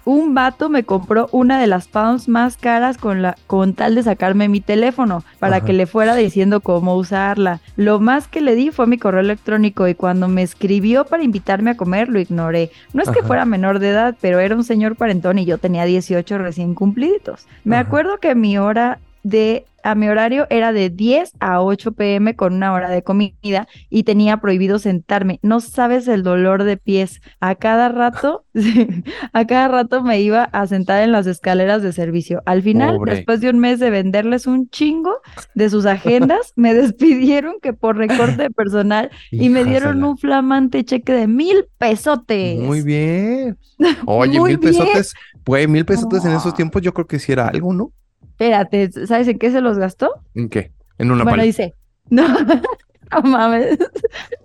un 0.05 0.33
vato 0.33 0.69
me 0.69 0.83
compró 0.83 1.27
una 1.33 1.59
de 1.59 1.67
las 1.67 1.87
pounds 1.89 2.29
más 2.29 2.55
caras 2.55 2.97
con, 2.97 3.21
la, 3.21 3.35
con 3.45 3.73
tal 3.73 3.93
de 3.93 4.03
sacarme 4.03 4.47
mi 4.47 4.61
teléfono 4.61 5.23
para 5.39 5.57
Ajá. 5.57 5.65
que 5.65 5.73
le 5.73 5.85
fuera 5.85 6.15
diciendo 6.15 6.61
cómo 6.61 6.95
usarla. 6.95 7.59
Lo 7.75 7.99
más 7.99 8.27
que 8.29 8.39
le 8.39 8.55
di 8.55 8.71
fue 8.71 8.87
mi 8.87 8.97
correo 8.97 9.19
electrónico 9.19 9.87
y 9.87 9.95
cuando 9.95 10.29
me 10.29 10.43
escribió 10.43 11.05
para 11.05 11.23
invitarme 11.23 11.71
a 11.71 11.77
comer 11.77 12.07
lo 12.07 12.19
ignoré. 12.19 12.71
No 12.93 13.03
es 13.03 13.09
que 13.09 13.21
fuera 13.21 13.43
menor 13.43 13.79
de 13.79 13.89
edad, 13.89 14.15
pero 14.21 14.39
era 14.39 14.55
un 14.55 14.63
señor 14.63 14.95
cuarentón 14.95 15.39
y 15.39 15.45
yo 15.45 15.57
tenía 15.57 15.83
18 15.83 16.37
recién 16.37 16.73
cumpliditos. 16.73 17.45
Me 17.65 17.75
Ajá. 17.75 17.87
acuerdo 17.87 18.17
que 18.19 18.33
mi 18.33 18.57
hora 18.57 18.99
de 19.27 19.65
a 19.83 19.95
mi 19.95 20.09
horario 20.09 20.47
era 20.49 20.73
de 20.73 20.89
10 20.89 21.31
a 21.39 21.61
8 21.61 21.93
pm 21.93 22.35
con 22.35 22.53
una 22.53 22.73
hora 22.73 22.89
de 22.89 23.03
comida 23.03 23.67
y 23.89 24.03
tenía 24.03 24.37
prohibido 24.37 24.79
sentarme. 24.79 25.39
No 25.43 25.61
sabes 25.61 26.09
el 26.09 26.23
dolor 26.23 26.63
de 26.65 26.75
pies. 26.75 27.21
A 27.39 27.55
cada 27.55 27.87
rato, 27.87 28.43
a 29.33 29.47
cada 29.47 29.69
rato 29.69 30.03
me 30.03 30.19
iba 30.19 30.43
a 30.43 30.67
sentar 30.67 31.03
en 31.03 31.13
las 31.13 31.25
escaleras 31.25 31.83
de 31.83 31.93
servicio. 31.93 32.41
Al 32.45 32.63
final, 32.63 32.97
Pobre. 32.97 33.15
después 33.15 33.39
de 33.39 33.49
un 33.49 33.59
mes 33.59 33.79
de 33.79 33.89
venderles 33.89 34.45
un 34.45 34.69
chingo 34.69 35.21
de 35.55 35.69
sus 35.69 35.85
agendas, 35.85 36.51
me 36.57 36.73
despidieron 36.73 37.55
que 37.61 37.71
por 37.71 37.95
recorte 37.95 38.43
de 38.43 38.49
personal 38.57 39.09
y 39.31 39.47
me 39.47 39.63
dieron 39.63 40.03
un 40.03 40.17
flamante 40.17 40.83
cheque 40.83 41.13
de 41.13 41.27
mil 41.27 41.65
pesotes. 41.77 42.59
Muy 42.59 42.81
bien. 42.81 43.57
Oye, 44.05 44.39
Muy 44.39 44.49
mil 44.49 44.57
bien. 44.57 44.73
pesotes. 44.73 45.13
Güey, 45.45 45.65
mil 45.67 45.85
pesotes 45.85 46.25
en 46.25 46.33
esos 46.33 46.53
tiempos 46.53 46.81
yo 46.81 46.93
creo 46.93 47.07
que 47.07 47.19
sí 47.19 47.31
era 47.31 47.47
algo, 47.47 47.73
¿no? 47.73 47.93
Espérate, 48.39 48.91
¿sabes 49.07 49.27
en 49.27 49.39
qué 49.39 49.49
se 49.49 49.61
los 49.61 49.79
gastó? 49.79 50.11
¿En 50.35 50.47
qué? 50.47 50.71
En 50.99 51.09
una 51.09 51.23
bueno, 51.23 51.41
dice, 51.41 51.73
no, 52.11 52.23
no 52.27 53.21
mames, 53.23 53.79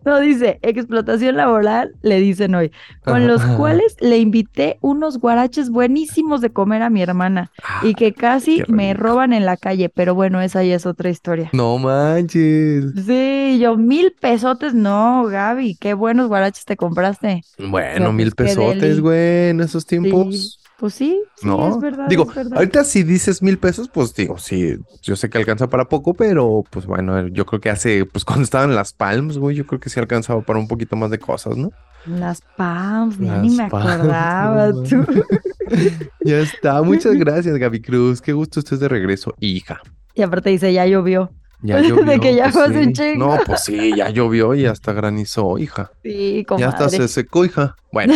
no 0.06 0.18
dice, 0.18 0.58
explotación 0.62 1.36
laboral, 1.36 1.92
le 2.00 2.18
dicen 2.18 2.54
hoy, 2.54 2.72
con 3.04 3.26
los 3.26 3.44
cuales 3.44 3.96
le 4.00 4.16
invité 4.16 4.78
unos 4.80 5.18
guaraches 5.18 5.68
buenísimos 5.68 6.40
de 6.40 6.54
comer 6.54 6.80
a 6.80 6.88
mi 6.88 7.02
hermana 7.02 7.52
y 7.82 7.92
que 7.92 8.14
casi 8.14 8.62
me 8.66 8.94
roban 8.94 9.34
en 9.34 9.44
la 9.44 9.58
calle, 9.58 9.90
pero 9.90 10.14
bueno, 10.14 10.40
esa 10.40 10.64
ya 10.64 10.76
es 10.76 10.86
otra 10.86 11.10
historia. 11.10 11.50
No 11.52 11.76
manches. 11.76 12.94
Sí, 13.04 13.58
yo 13.60 13.76
mil 13.76 14.14
pesotes, 14.18 14.72
no, 14.72 15.26
Gaby, 15.26 15.76
qué 15.78 15.92
buenos 15.92 16.28
guaraches 16.28 16.64
te 16.64 16.78
compraste. 16.78 17.42
Bueno, 17.58 18.10
mil 18.14 18.32
pesotes, 18.32 19.02
güey, 19.02 19.50
en 19.50 19.60
esos 19.60 19.84
tiempos. 19.84 20.61
Pues 20.82 20.94
sí, 20.94 21.22
sí, 21.36 21.46
No, 21.46 21.68
es 21.70 21.78
verdad, 21.80 22.08
digo, 22.08 22.24
es 22.28 22.34
verdad. 22.34 22.56
ahorita 22.58 22.82
si 22.82 23.04
dices 23.04 23.40
mil 23.40 23.56
pesos, 23.56 23.88
pues 23.88 24.14
digo, 24.14 24.36
sí, 24.38 24.76
yo 25.00 25.14
sé 25.14 25.30
que 25.30 25.38
alcanza 25.38 25.68
para 25.68 25.88
poco, 25.88 26.12
pero 26.12 26.64
pues 26.70 26.86
bueno, 26.86 27.28
yo 27.28 27.46
creo 27.46 27.60
que 27.60 27.70
hace, 27.70 28.04
pues 28.04 28.24
cuando 28.26 28.42
estaban 28.42 28.74
las 28.74 28.92
Palms, 28.92 29.38
güey, 29.38 29.54
yo 29.56 29.64
creo 29.64 29.78
que 29.78 29.90
sí 29.90 30.00
alcanzaba 30.00 30.42
para 30.42 30.58
un 30.58 30.66
poquito 30.66 30.96
más 30.96 31.10
de 31.12 31.20
cosas, 31.20 31.56
¿no? 31.56 31.70
Las 32.04 32.40
Palms, 32.56 33.16
ya 33.20 33.38
ni 33.38 33.50
me 33.50 33.68
Palms, 33.68 33.90
acordaba 33.92 34.68
no 34.72 34.82
tú. 34.82 35.06
Ya 36.24 36.38
está, 36.40 36.82
muchas 36.82 37.14
gracias, 37.14 37.56
Gaby 37.56 37.80
Cruz, 37.80 38.20
qué 38.20 38.32
gusto 38.32 38.58
estés 38.60 38.80
de 38.80 38.88
regreso, 38.88 39.34
hija. 39.38 39.80
Y 40.14 40.22
aparte 40.22 40.50
dice, 40.50 40.72
ya 40.72 40.84
llovió. 40.86 41.30
Ya 41.62 41.76
De 41.80 41.88
llovió. 41.88 42.20
que 42.20 42.34
ya 42.34 42.50
pues 42.50 42.54
fue 42.54 42.64
hace 42.64 42.78
un 42.80 42.84
sí. 42.86 42.92
chingo. 42.94 43.26
No, 43.36 43.38
pues 43.46 43.62
sí, 43.64 43.94
ya 43.96 44.10
llovió 44.10 44.54
y 44.54 44.66
hasta 44.66 44.92
granizó, 44.92 45.58
hija. 45.58 45.92
Sí, 46.02 46.44
Ya 46.58 46.68
hasta 46.70 46.88
se 46.88 47.06
secó, 47.08 47.44
hija. 47.44 47.76
Bueno, 47.92 48.14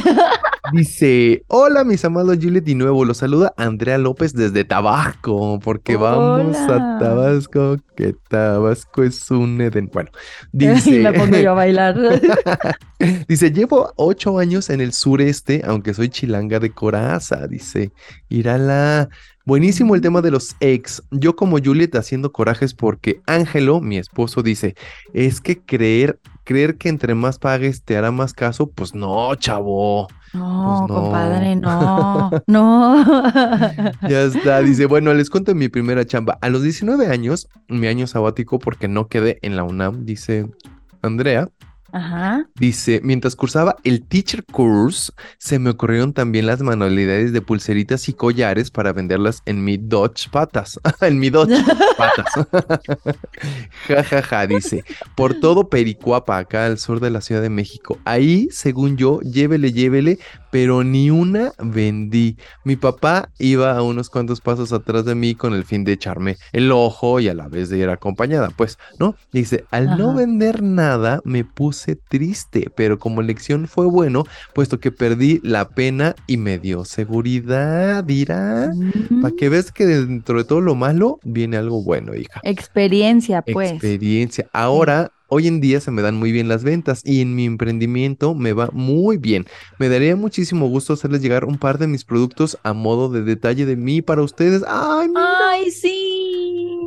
dice: 0.72 1.44
Hola, 1.48 1.84
mis 1.84 2.04
amados 2.04 2.38
Juliet 2.40 2.68
y 2.68 2.74
nuevo. 2.74 3.04
Los 3.04 3.18
saluda 3.18 3.54
Andrea 3.56 3.98
López 3.98 4.32
desde 4.32 4.64
Tabasco, 4.64 5.58
porque 5.62 5.96
vamos 5.96 6.56
a. 6.56 6.98
Tabasco, 6.98 7.76
que 7.96 8.14
Tabasco 8.28 9.02
es 9.02 9.30
un 9.30 9.60
Edén. 9.60 9.90
Bueno, 9.92 10.10
Y 10.52 10.66
dice: 10.66 11.00
me 11.00 11.12
pongo 11.12 11.36
yo 11.36 11.52
a 11.52 11.54
bailar. 11.54 11.96
Dice, 13.28 13.52
llevo 13.52 13.92
ocho 13.96 14.38
años 14.38 14.70
en 14.70 14.80
el 14.80 14.92
sureste, 14.92 15.62
aunque 15.66 15.92
soy 15.92 16.08
chilanga 16.08 16.58
de 16.60 16.72
coraza. 16.72 17.46
Dice, 17.46 17.92
Irala. 18.28 19.08
Buenísimo 19.46 19.94
el 19.94 20.00
tema 20.00 20.22
de 20.22 20.32
los 20.32 20.56
ex. 20.58 21.04
Yo 21.12 21.36
como 21.36 21.58
Juliet 21.58 21.94
haciendo 21.94 22.32
corajes 22.32 22.74
porque 22.74 23.20
Ángelo, 23.26 23.80
mi 23.80 23.96
esposo, 23.96 24.42
dice, 24.42 24.74
es 25.12 25.40
que 25.40 25.62
creer, 25.62 26.18
creer 26.46 26.76
que 26.78 26.88
entre 26.88 27.14
más 27.16 27.38
pagues 27.40 27.82
te 27.82 27.96
hará 27.96 28.12
más 28.12 28.32
caso, 28.32 28.70
pues 28.70 28.94
no, 28.94 29.34
chavo. 29.34 30.06
No, 30.32 30.86
Pues 30.86 30.90
no. 30.90 31.02
compadre, 31.02 31.56
no, 31.56 32.30
no. 32.46 33.04
Ya 34.08 34.22
está, 34.22 34.60
dice, 34.60 34.86
bueno, 34.86 35.12
les 35.12 35.28
cuento 35.28 35.54
mi 35.54 35.68
primera 35.68 36.06
chamba. 36.06 36.38
A 36.40 36.48
los 36.48 36.62
19 36.62 37.08
años, 37.08 37.48
mi 37.68 37.88
año 37.88 38.06
sabático 38.06 38.58
porque 38.60 38.86
no 38.88 39.08
quedé 39.08 39.38
en 39.42 39.56
la 39.56 39.64
UNAM, 39.64 40.04
dice 40.04 40.46
Andrea. 41.02 41.48
Ajá. 41.92 42.46
Dice, 42.56 43.00
mientras 43.02 43.36
cursaba 43.36 43.76
el 43.84 44.02
Teacher 44.02 44.44
Course, 44.44 45.12
se 45.38 45.58
me 45.58 45.70
ocurrieron 45.70 46.12
también 46.12 46.46
las 46.46 46.60
manualidades 46.60 47.32
de 47.32 47.40
pulseritas 47.40 48.08
y 48.08 48.12
collares 48.12 48.70
para 48.70 48.92
venderlas 48.92 49.42
en 49.46 49.64
mi 49.64 49.76
Dodge 49.76 50.28
Patas. 50.30 50.80
en 51.00 51.18
mi 51.18 51.30
Dodge 51.30 51.62
Patas. 51.96 52.26
ja, 53.88 54.02
ja, 54.02 54.22
ja, 54.22 54.46
dice, 54.46 54.84
por 55.14 55.34
todo 55.34 55.68
Pericuapa, 55.68 56.38
acá 56.38 56.66
al 56.66 56.78
sur 56.78 57.00
de 57.00 57.10
la 57.10 57.20
Ciudad 57.20 57.42
de 57.42 57.50
México. 57.50 57.98
Ahí, 58.04 58.48
según 58.50 58.96
yo, 58.96 59.20
llévele, 59.20 59.72
llévele, 59.72 60.18
pero 60.50 60.84
ni 60.84 61.10
una 61.10 61.52
vendí. 61.58 62.36
Mi 62.64 62.76
papá 62.76 63.30
iba 63.38 63.76
a 63.76 63.82
unos 63.82 64.10
cuantos 64.10 64.40
pasos 64.40 64.72
atrás 64.72 65.04
de 65.04 65.14
mí 65.14 65.34
con 65.34 65.54
el 65.54 65.64
fin 65.64 65.84
de 65.84 65.92
echarme 65.92 66.36
el 66.52 66.72
ojo 66.72 67.20
y 67.20 67.28
a 67.28 67.34
la 67.34 67.48
vez 67.48 67.68
de 67.68 67.78
ir 67.78 67.88
acompañada. 67.88 68.50
Pues, 68.50 68.78
¿no? 68.98 69.14
Dice, 69.32 69.64
al 69.70 69.98
no 69.98 70.14
vender 70.14 70.62
nada, 70.62 71.20
me 71.24 71.44
puse 71.44 71.75
puse 71.76 71.96
triste, 71.96 72.70
pero 72.74 72.98
como 72.98 73.20
lección 73.20 73.68
fue 73.68 73.86
bueno, 73.86 74.24
puesto 74.54 74.80
que 74.80 74.90
perdí 74.90 75.40
la 75.42 75.68
pena 75.68 76.14
y 76.26 76.38
me 76.38 76.58
dio 76.58 76.84
seguridad, 76.84 78.02
dirá. 78.02 78.72
Para 79.20 79.34
que 79.36 79.48
ves 79.48 79.72
que 79.72 79.84
dentro 79.84 80.38
de 80.38 80.44
todo 80.44 80.60
lo 80.62 80.74
malo 80.74 81.20
viene 81.22 81.58
algo 81.58 81.82
bueno, 81.82 82.14
hija. 82.14 82.40
Experiencia, 82.44 83.42
pues. 83.42 83.72
Experiencia. 83.72 84.48
Ahora 84.52 85.12
Hoy 85.28 85.48
en 85.48 85.60
día 85.60 85.80
se 85.80 85.90
me 85.90 86.02
dan 86.02 86.16
muy 86.16 86.30
bien 86.30 86.46
las 86.46 86.62
ventas 86.62 87.02
y 87.04 87.20
en 87.20 87.34
mi 87.34 87.46
emprendimiento 87.46 88.36
me 88.36 88.52
va 88.52 88.70
muy 88.72 89.16
bien. 89.16 89.44
Me 89.76 89.88
daría 89.88 90.14
muchísimo 90.14 90.68
gusto 90.68 90.92
hacerles 90.92 91.20
llegar 91.20 91.46
un 91.46 91.58
par 91.58 91.78
de 91.78 91.88
mis 91.88 92.04
productos 92.04 92.58
a 92.62 92.72
modo 92.72 93.08
de 93.08 93.22
detalle 93.22 93.66
de 93.66 93.74
mí 93.74 94.02
para 94.02 94.22
ustedes. 94.22 94.62
¡Ay, 94.68 95.08
¡Ay, 95.16 95.70
sí! 95.72 96.25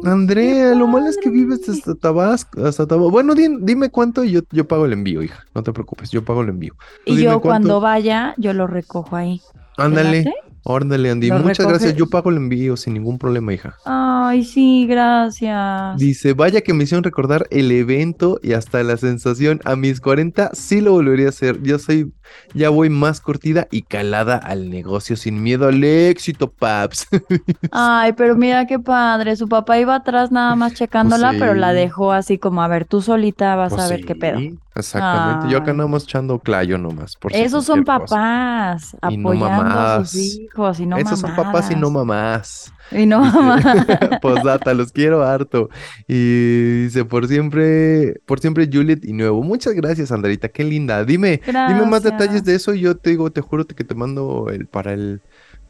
Andrea, 0.03 0.73
lo 0.75 0.88
malo 0.88 1.07
es 1.07 1.17
que 1.17 1.29
vives 1.29 1.67
hasta 1.69 1.95
Tabasco, 1.95 2.65
hasta 2.65 2.88
Tabasco. 2.88 3.12
Bueno, 3.12 3.33
dime 3.35 3.89
cuánto 3.89 4.23
y 4.23 4.31
yo, 4.31 4.41
yo 4.51 4.67
pago 4.67 4.85
el 4.85 4.93
envío, 4.93 5.21
hija. 5.21 5.45
No 5.53 5.63
te 5.63 5.73
preocupes, 5.73 6.12
yo 6.12 6.23
pago 6.23 6.41
el 6.41 6.49
envío. 6.49 6.73
Y 7.05 7.21
yo 7.21 7.41
cuando 7.41 7.79
vaya, 7.79 8.33
yo 8.38 8.53
lo 8.53 8.67
recojo 8.67 9.15
ahí. 9.15 9.41
Ándale. 9.77 10.33
Órdale, 10.63 11.09
Andy. 11.09 11.31
Muchas 11.31 11.65
gracias. 11.65 11.95
Yo 11.95 12.07
pago 12.07 12.29
el 12.29 12.37
envío 12.37 12.75
sin 12.77 12.93
ningún 12.93 13.17
problema, 13.17 13.53
hija. 13.53 13.75
Ay, 13.85 14.43
sí, 14.43 14.85
gracias. 14.87 15.97
Dice, 15.97 16.33
vaya 16.33 16.61
que 16.61 16.73
me 16.73 16.83
hicieron 16.83 17.03
recordar 17.03 17.47
el 17.49 17.71
evento 17.71 18.39
y 18.43 18.53
hasta 18.53 18.83
la 18.83 18.97
sensación. 18.97 19.61
A 19.65 19.75
mis 19.75 20.01
40 20.01 20.51
sí 20.53 20.81
lo 20.81 20.91
volvería 20.91 21.27
a 21.27 21.29
hacer. 21.29 21.61
Yo 21.63 21.79
soy, 21.79 22.11
ya 22.53 22.69
voy 22.69 22.89
más 22.89 23.21
cortida 23.21 23.67
y 23.71 23.83
calada 23.83 24.37
al 24.37 24.69
negocio 24.69 25.15
sin 25.15 25.41
miedo 25.41 25.67
al 25.67 25.83
éxito, 25.83 26.51
paps. 26.51 27.07
Ay, 27.71 28.13
pero 28.13 28.35
mira 28.35 28.67
qué 28.67 28.79
padre. 28.79 29.35
Su 29.35 29.47
papá 29.47 29.79
iba 29.79 29.95
atrás 29.95 30.31
nada 30.31 30.55
más 30.55 30.73
checándola, 30.73 31.33
pero 31.39 31.53
la 31.53 31.73
dejó 31.73 32.11
así 32.11 32.37
como, 32.37 32.61
a 32.61 32.67
ver, 32.67 32.85
tú 32.85 33.01
solita 33.01 33.55
vas 33.55 33.73
pues 33.73 33.83
a 33.83 33.89
ver 33.89 34.05
qué 34.05 34.15
pedo. 34.15 34.39
Exactamente. 34.75 35.49
Yo 35.49 35.58
acá 35.58 35.73
nada 35.73 35.89
más 35.89 36.03
echando 36.03 36.39
clayo 36.39 36.77
nomás. 36.77 37.15
Por 37.15 37.36
Esos 37.36 37.65
son 37.65 37.84
papás 37.84 38.95
apoyando 39.01 39.79
a 39.79 40.05
sus 40.05 40.39
hijos 40.39 40.79
y 40.79 40.86
no 40.86 40.97
Esos 40.97 41.19
son 41.19 41.36
papás 41.36 41.71
y 41.71 41.75
no 41.75 41.89
mamás. 41.89 42.71
Y 42.91 43.05
no 43.05 43.19
mamás. 43.25 43.63
Posdata, 44.21 44.73
los 44.73 44.91
quiero 44.91 45.23
harto. 45.23 45.69
Y 46.08 46.84
dice, 46.84 47.05
por 47.05 47.27
siempre, 47.27 48.21
por 48.25 48.39
siempre 48.39 48.69
Juliet 48.71 49.03
y 49.03 49.13
nuevo. 49.13 49.43
Muchas 49.43 49.73
gracias, 49.73 50.12
Andrita, 50.12 50.49
qué 50.49 50.63
linda. 50.63 51.03
Dime, 51.03 51.41
dime 51.45 51.86
más 51.86 52.03
detalles 52.03 52.43
de 52.43 52.55
eso 52.55 52.73
y 52.73 52.82
yo 52.82 52.95
te 52.95 53.12
digo, 53.12 53.32
te 53.32 53.41
juro 53.41 53.65
que 53.65 53.84
te 53.84 53.95
mando 53.95 54.49
el 54.49 54.67
para 54.67 54.93
el 54.93 55.21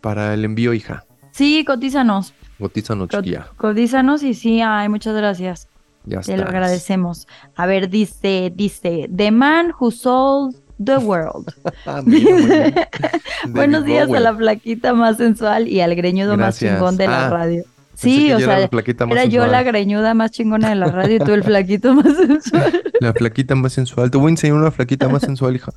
para 0.01 0.33
el 0.33 0.45
envío, 0.45 0.73
hija. 0.73 1.05
Sí, 1.31 1.63
cotízanos. 1.65 2.33
Cotízanos, 2.57 3.09
chiquilla. 3.09 3.47
Cotízanos 3.57 4.23
y 4.23 4.33
sí, 4.33 4.61
ay, 4.61 4.89
muchas 4.89 5.15
gracias. 5.15 5.67
Ya 6.05 6.21
Te 6.21 6.37
lo 6.37 6.43
agradecemos. 6.43 7.27
A 7.55 7.65
ver, 7.65 7.89
dice, 7.89 8.51
dice, 8.55 9.09
The 9.13 9.31
Man 9.31 9.73
Who 9.79 9.91
Sold 9.91 10.55
the 10.83 10.97
World. 10.97 11.53
Ah, 11.85 12.01
Buenos 13.47 13.85
días 13.85 14.09
a 14.09 14.19
la 14.19 14.35
flaquita 14.35 14.93
más 14.93 15.17
sensual 15.17 15.67
y 15.67 15.81
al 15.81 15.95
greñudo 15.95 16.37
más 16.37 16.59
chingón 16.59 16.97
de 16.97 17.07
la 17.07 17.27
ah, 17.27 17.29
radio. 17.29 17.63
Sí, 17.95 18.31
o 18.31 18.39
sea, 18.39 18.59
era, 18.59 19.25
yo 19.25 19.45
la 19.47 19.63
greñuda 19.63 20.13
más 20.13 20.31
chingona 20.31 20.69
de 20.69 20.75
la 20.75 20.87
radio 20.87 21.17
y 21.17 21.19
tú 21.19 21.33
el 21.33 21.43
flaquito 21.43 21.93
más 21.95 22.15
sensual. 22.15 22.81
La 23.01 23.13
flaquita 23.13 23.55
más 23.55 23.73
sensual. 23.73 24.09
Te 24.11 24.17
voy 24.17 24.27
a 24.27 24.31
enseñar 24.31 24.55
una 24.55 24.71
flaquita 24.71 25.09
más 25.09 25.21
sensual, 25.21 25.55
hija. 25.55 25.71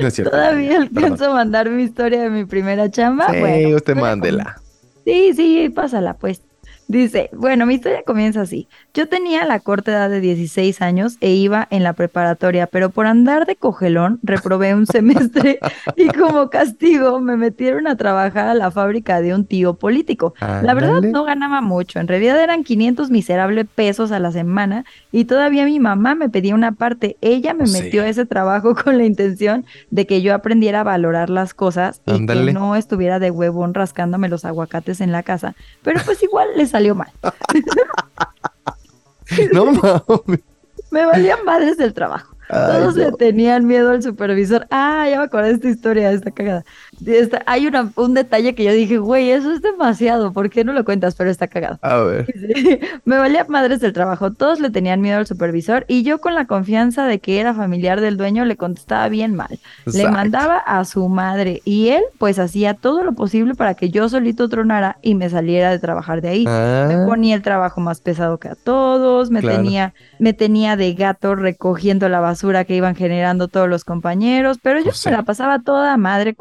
no 0.00 0.06
es 0.06 0.14
cierto. 0.14 0.30
Todavía 0.30 0.78
alcanzo 0.78 1.30
a 1.30 1.34
mandar 1.34 1.70
mi 1.70 1.82
historia 1.82 2.22
de 2.22 2.30
mi 2.30 2.44
primera 2.46 2.90
chamba. 2.90 3.28
Sí, 3.30 3.74
usted 3.74 3.94
mándela. 3.96 4.60
Sí, 5.04 5.32
sí, 5.34 5.68
pásala, 5.68 6.14
pues. 6.14 6.42
Dice, 6.88 7.28
bueno, 7.34 7.66
mi 7.66 7.74
historia 7.74 8.02
comienza 8.02 8.40
así. 8.40 8.66
Yo 8.94 9.10
tenía 9.10 9.44
la 9.44 9.60
corta 9.60 9.90
edad 9.90 10.08
de 10.08 10.20
16 10.20 10.80
años 10.80 11.18
e 11.20 11.32
iba 11.32 11.68
en 11.70 11.82
la 11.82 11.92
preparatoria, 11.92 12.66
pero 12.66 12.88
por 12.88 13.06
andar 13.06 13.44
de 13.44 13.56
cogelón 13.56 14.20
reprobé 14.22 14.74
un 14.74 14.86
semestre 14.86 15.58
y 15.96 16.08
como 16.08 16.48
castigo 16.48 17.20
me 17.20 17.36
metieron 17.36 17.86
a 17.86 17.96
trabajar 17.96 18.48
a 18.48 18.54
la 18.54 18.70
fábrica 18.70 19.20
de 19.20 19.34
un 19.34 19.44
tío 19.44 19.74
político. 19.74 20.32
La 20.40 20.72
verdad 20.72 21.02
no 21.02 21.24
ganaba 21.24 21.60
mucho, 21.60 22.00
en 22.00 22.08
realidad 22.08 22.42
eran 22.42 22.64
500 22.64 23.10
miserables 23.10 23.66
pesos 23.74 24.10
a 24.10 24.18
la 24.18 24.32
semana 24.32 24.86
y 25.12 25.26
todavía 25.26 25.66
mi 25.66 25.80
mamá 25.80 26.14
me 26.14 26.30
pedía 26.30 26.54
una 26.54 26.72
parte. 26.72 27.18
Ella 27.20 27.52
me 27.52 27.66
metió 27.66 28.02
a 28.02 28.08
ese 28.08 28.24
trabajo 28.24 28.74
con 28.74 28.96
la 28.96 29.04
intención 29.04 29.66
de 29.90 30.06
que 30.06 30.22
yo 30.22 30.34
aprendiera 30.34 30.80
a 30.80 30.84
valorar 30.84 31.28
las 31.28 31.52
cosas 31.52 32.00
y 32.06 32.24
que 32.24 32.52
no 32.54 32.76
estuviera 32.76 33.18
de 33.18 33.30
huevón 33.30 33.74
rascándome 33.74 34.30
los 34.30 34.46
aguacates 34.46 35.02
en 35.02 35.12
la 35.12 35.22
casa. 35.22 35.54
Pero 35.82 36.00
pues 36.06 36.22
igual 36.22 36.48
les 36.56 36.77
salió 36.78 36.94
mal. 36.94 37.10
no 39.52 39.72
mames. 39.72 40.40
Me 40.90 41.04
valían 41.04 41.44
madres 41.44 41.76
del 41.76 41.92
trabajo. 41.92 42.34
Todos 42.48 42.96
le 42.96 43.12
tenían 43.12 43.66
miedo 43.66 43.90
al 43.90 44.02
supervisor. 44.02 44.66
Ah, 44.70 45.06
ya 45.10 45.18
me 45.18 45.24
acordé 45.24 45.48
de 45.48 45.54
esta 45.54 45.68
historia, 45.68 46.12
esta 46.12 46.30
cagada. 46.30 46.64
Hay 47.46 47.66
una, 47.66 47.92
un 47.96 48.14
detalle 48.14 48.54
que 48.54 48.64
yo 48.64 48.72
dije, 48.72 48.98
güey, 48.98 49.30
eso 49.30 49.52
es 49.52 49.62
demasiado, 49.62 50.32
¿por 50.32 50.50
qué 50.50 50.64
no 50.64 50.72
lo 50.72 50.84
cuentas? 50.84 51.14
Pero 51.14 51.30
está 51.30 51.48
cagado. 51.48 51.78
A 51.82 51.98
ver. 51.98 52.26
me 53.04 53.18
valía 53.18 53.44
madres 53.48 53.80
del 53.80 53.92
trabajo, 53.92 54.32
todos 54.32 54.60
le 54.60 54.70
tenían 54.70 55.00
miedo 55.00 55.18
al 55.18 55.26
supervisor 55.26 55.84
y 55.88 56.02
yo 56.02 56.20
con 56.20 56.34
la 56.34 56.46
confianza 56.46 57.06
de 57.06 57.18
que 57.18 57.40
era 57.40 57.54
familiar 57.54 58.00
del 58.00 58.16
dueño 58.16 58.44
le 58.44 58.56
contestaba 58.56 59.08
bien 59.08 59.34
mal. 59.34 59.58
Le 59.86 60.08
mandaba 60.08 60.58
a 60.58 60.84
su 60.84 61.08
madre 61.08 61.62
y 61.64 61.88
él 61.88 62.02
pues 62.18 62.38
hacía 62.38 62.74
todo 62.74 63.02
lo 63.02 63.12
posible 63.12 63.54
para 63.54 63.74
que 63.74 63.90
yo 63.90 64.08
solito 64.08 64.48
tronara 64.48 64.98
y 65.02 65.14
me 65.14 65.30
saliera 65.30 65.70
de 65.70 65.78
trabajar 65.78 66.20
de 66.20 66.28
ahí. 66.28 66.44
Me 66.44 66.50
ah. 66.94 67.04
ponía 67.06 67.34
el 67.34 67.42
trabajo 67.42 67.80
más 67.80 68.00
pesado 68.00 68.38
que 68.38 68.48
a 68.48 68.54
todos, 68.54 69.30
me 69.30 69.42
tenía 69.42 69.94
me 70.18 70.32
tenía 70.32 70.76
de 70.76 70.94
gato 70.94 71.34
recogiendo 71.34 72.08
la 72.08 72.20
basura 72.20 72.64
que 72.64 72.74
iban 72.74 72.94
generando 72.94 73.48
todos 73.48 73.68
los 73.68 73.84
compañeros, 73.84 74.58
pero 74.62 74.80
yo 74.80 74.92
se 74.92 75.10
la 75.10 75.22
pasaba 75.22 75.60
toda 75.60 75.96
madre 75.96 76.34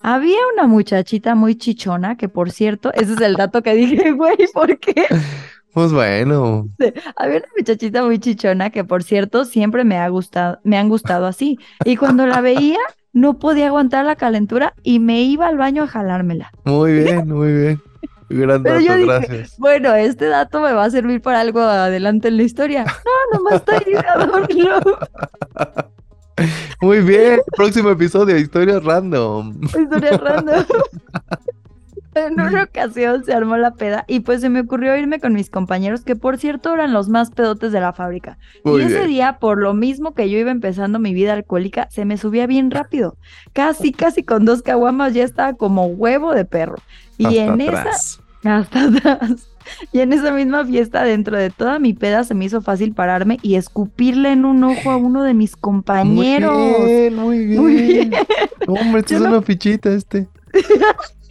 Había 0.00 0.38
una 0.52 0.66
muchachita 0.66 1.34
muy 1.34 1.56
chichona, 1.56 2.16
que 2.16 2.28
por 2.28 2.50
cierto, 2.50 2.92
ese 2.94 3.14
es 3.14 3.20
el 3.20 3.34
dato 3.34 3.62
que 3.62 3.74
dije, 3.74 4.12
güey, 4.12 4.36
¿por 4.52 4.78
qué? 4.78 5.06
Pues 5.72 5.92
bueno. 5.92 6.68
Había 7.16 7.38
una 7.38 7.48
muchachita 7.56 8.04
muy 8.04 8.18
chichona 8.18 8.70
que 8.70 8.84
por 8.84 9.02
cierto 9.02 9.44
siempre 9.44 9.84
me 9.84 9.98
ha 9.98 10.08
gustado, 10.08 10.60
me 10.62 10.78
han 10.78 10.88
gustado 10.88 11.26
así. 11.26 11.58
Y 11.84 11.96
cuando 11.96 12.26
la 12.26 12.40
veía, 12.40 12.78
no 13.12 13.38
podía 13.38 13.68
aguantar 13.68 14.04
la 14.04 14.16
calentura 14.16 14.74
y 14.82 14.98
me 14.98 15.22
iba 15.22 15.48
al 15.48 15.56
baño 15.56 15.82
a 15.82 15.86
jalármela. 15.86 16.52
Muy 16.64 16.92
bien, 16.92 17.28
muy 17.28 17.52
bien. 17.52 17.82
Gran 18.28 18.62
dato, 18.62 18.84
gracias. 18.84 19.56
Bueno, 19.58 19.94
este 19.94 20.26
dato 20.26 20.60
me 20.60 20.72
va 20.72 20.84
a 20.84 20.90
servir 20.90 21.20
para 21.20 21.40
algo 21.40 21.60
adelante 21.60 22.28
en 22.28 22.36
la 22.36 22.42
historia. 22.42 22.84
No, 22.84 23.38
nomás 23.38 23.54
está 23.54 23.78
ahí 23.86 23.94
Muy 26.84 27.00
bien, 27.00 27.40
próximo 27.56 27.88
episodio, 27.88 28.36
historias 28.36 28.84
random. 28.84 29.58
Historias 29.64 30.20
random. 30.20 30.64
En 32.16 32.34
una 32.34 32.62
ocasión 32.62 33.24
se 33.24 33.32
armó 33.32 33.56
la 33.56 33.72
peda 33.72 34.04
y 34.06 34.20
pues 34.20 34.40
se 34.40 34.48
me 34.48 34.60
ocurrió 34.60 34.96
irme 34.96 35.18
con 35.18 35.32
mis 35.32 35.50
compañeros, 35.50 36.04
que 36.04 36.14
por 36.14 36.38
cierto 36.38 36.72
eran 36.72 36.92
los 36.92 37.08
más 37.08 37.32
pedotes 37.32 37.72
de 37.72 37.80
la 37.80 37.92
fábrica. 37.92 38.38
y 38.64 38.82
ese 38.82 39.06
día, 39.06 39.38
por 39.40 39.58
lo 39.58 39.74
mismo 39.74 40.14
que 40.14 40.30
yo 40.30 40.38
iba 40.38 40.52
empezando 40.52 41.00
mi 41.00 41.12
vida 41.12 41.32
alcohólica, 41.32 41.88
se 41.90 42.04
me 42.04 42.16
subía 42.16 42.46
bien 42.46 42.70
rápido. 42.70 43.16
Casi, 43.52 43.90
casi 43.90 44.22
con 44.22 44.44
dos 44.44 44.62
caguamas 44.62 45.12
ya 45.12 45.24
estaba 45.24 45.54
como 45.54 45.86
huevo 45.86 46.34
de 46.34 46.44
perro. 46.44 46.76
Y 47.18 47.38
en 47.38 47.60
esa 47.60 47.90
hasta 48.44 48.84
atrás. 48.84 49.48
Y 49.92 50.00
en 50.00 50.12
esa 50.12 50.30
misma 50.32 50.64
fiesta, 50.64 51.04
dentro 51.04 51.36
de 51.36 51.50
toda 51.50 51.78
mi 51.78 51.92
peda, 51.92 52.24
se 52.24 52.34
me 52.34 52.44
hizo 52.44 52.60
fácil 52.60 52.92
pararme 52.92 53.38
y 53.42 53.56
escupirle 53.56 54.32
en 54.32 54.44
un 54.44 54.62
ojo 54.64 54.90
a 54.90 54.96
uno 54.96 55.22
de 55.22 55.34
mis 55.34 55.56
compañeros. 55.56 56.78
Muy 56.80 56.86
bien, 56.86 57.14
muy 57.14 57.46
bien. 57.46 57.60
Muy 57.60 57.74
bien. 57.74 58.12
Hombre, 58.66 59.00
esto 59.00 59.14
es 59.14 59.20
una 59.20 59.42
fichita 59.42 59.92
este. 59.92 60.28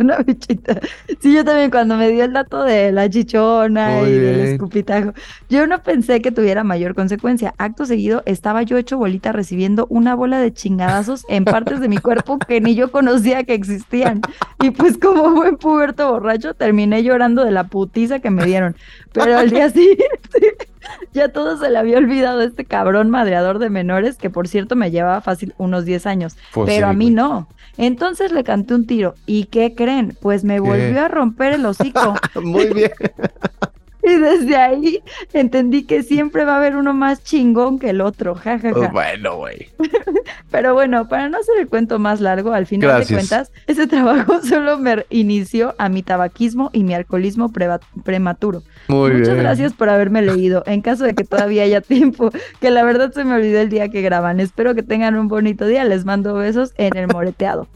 una 0.00 0.18
bichita. 0.18 0.80
Sí, 1.20 1.34
yo 1.34 1.44
también 1.44 1.70
cuando 1.70 1.96
me 1.96 2.08
dio 2.10 2.24
el 2.24 2.32
dato 2.32 2.62
de 2.62 2.92
la 2.92 3.08
chichona 3.08 4.02
y 4.02 4.12
del 4.12 4.40
escupitajo, 4.40 5.12
yo 5.48 5.66
no 5.66 5.82
pensé 5.82 6.20
que 6.20 6.32
tuviera 6.32 6.64
mayor 6.64 6.94
consecuencia. 6.94 7.54
Acto 7.58 7.86
seguido 7.86 8.22
estaba 8.26 8.62
yo 8.62 8.76
hecho 8.76 8.98
bolita 8.98 9.32
recibiendo 9.32 9.86
una 9.90 10.14
bola 10.14 10.40
de 10.40 10.52
chingadazos 10.52 11.24
en 11.28 11.44
partes 11.44 11.80
de 11.80 11.88
mi 11.88 11.98
cuerpo 11.98 12.38
que 12.38 12.60
ni 12.60 12.74
yo 12.74 12.90
conocía 12.90 13.44
que 13.44 13.54
existían. 13.54 14.20
Y 14.62 14.70
pues 14.70 14.98
como 14.98 15.30
buen 15.30 15.56
puberto 15.56 16.10
borracho 16.10 16.54
terminé 16.54 17.02
llorando 17.02 17.44
de 17.44 17.50
la 17.50 17.64
putiza 17.64 18.18
que 18.20 18.30
me 18.30 18.44
dieron. 18.44 18.76
Pero 19.12 19.38
al 19.38 19.50
día 19.50 19.70
siguiente 19.70 20.67
ya 21.12 21.28
todo 21.28 21.56
se 21.56 21.70
le 21.70 21.78
había 21.78 21.98
olvidado 21.98 22.40
este 22.42 22.64
cabrón 22.64 23.10
madreador 23.10 23.58
de 23.58 23.70
menores 23.70 24.16
que 24.16 24.30
por 24.30 24.48
cierto 24.48 24.76
me 24.76 24.90
llevaba 24.90 25.20
fácil 25.20 25.54
unos 25.58 25.84
10 25.84 26.06
años. 26.06 26.36
Pues 26.52 26.66
pero 26.68 26.88
a 26.88 26.92
mí 26.92 27.10
no. 27.10 27.48
Entonces 27.76 28.32
le 28.32 28.44
canté 28.44 28.74
un 28.74 28.86
tiro. 28.86 29.14
¿Y 29.26 29.44
qué 29.44 29.74
creen? 29.74 30.16
Pues 30.20 30.44
me 30.44 30.60
volvió 30.60 31.04
a 31.04 31.08
romper 31.08 31.54
el 31.54 31.64
hocico. 31.64 32.14
Muy 32.42 32.66
bien. 32.72 32.92
Y 34.08 34.16
desde 34.18 34.56
ahí 34.56 35.02
entendí 35.32 35.84
que 35.84 36.02
siempre 36.02 36.44
va 36.44 36.54
a 36.54 36.56
haber 36.58 36.76
uno 36.76 36.94
más 36.94 37.22
chingón 37.22 37.78
que 37.78 37.90
el 37.90 38.00
otro, 38.00 38.34
jajaja. 38.34 38.72
Pues 38.72 38.92
bueno, 38.92 39.36
güey. 39.36 39.68
Pero 40.50 40.72
bueno, 40.74 41.08
para 41.08 41.28
no 41.28 41.38
hacer 41.38 41.58
el 41.60 41.68
cuento 41.68 41.98
más 41.98 42.20
largo, 42.20 42.52
al 42.52 42.66
final 42.66 42.88
Gracias. 42.88 43.08
de 43.08 43.14
cuentas, 43.14 43.52
ese 43.66 43.86
trabajo 43.86 44.40
solo 44.48 44.78
me 44.78 45.04
inició 45.10 45.74
a 45.78 45.88
mi 45.88 46.02
tabaquismo 46.02 46.70
y 46.72 46.84
mi 46.84 46.94
alcoholismo 46.94 47.52
prematuro. 48.04 48.62
Muy 48.88 49.10
Muchas 49.12 49.34
bien. 49.34 49.38
gracias 49.40 49.72
por 49.74 49.88
haberme 49.90 50.22
leído. 50.22 50.62
En 50.66 50.80
caso 50.80 51.04
de 51.04 51.14
que 51.14 51.24
todavía 51.24 51.64
haya 51.64 51.80
tiempo, 51.82 52.30
que 52.60 52.70
la 52.70 52.82
verdad 52.84 53.12
se 53.12 53.24
me 53.24 53.34
olvidó 53.34 53.60
el 53.60 53.68
día 53.68 53.88
que 53.88 54.00
graban. 54.00 54.40
Espero 54.40 54.74
que 54.74 54.82
tengan 54.82 55.16
un 55.16 55.28
bonito 55.28 55.66
día. 55.66 55.84
Les 55.84 56.04
mando 56.04 56.34
besos 56.34 56.72
en 56.78 56.96
el 56.96 57.08
moreteado. 57.08 57.68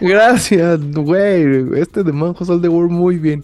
Gracias, 0.00 0.80
güey. 0.92 1.80
Este 1.80 2.02
de 2.02 2.12
Manjo 2.12 2.44
Sol 2.44 2.60
de 2.60 2.68
World, 2.68 2.90
muy 2.92 3.16
bien. 3.16 3.42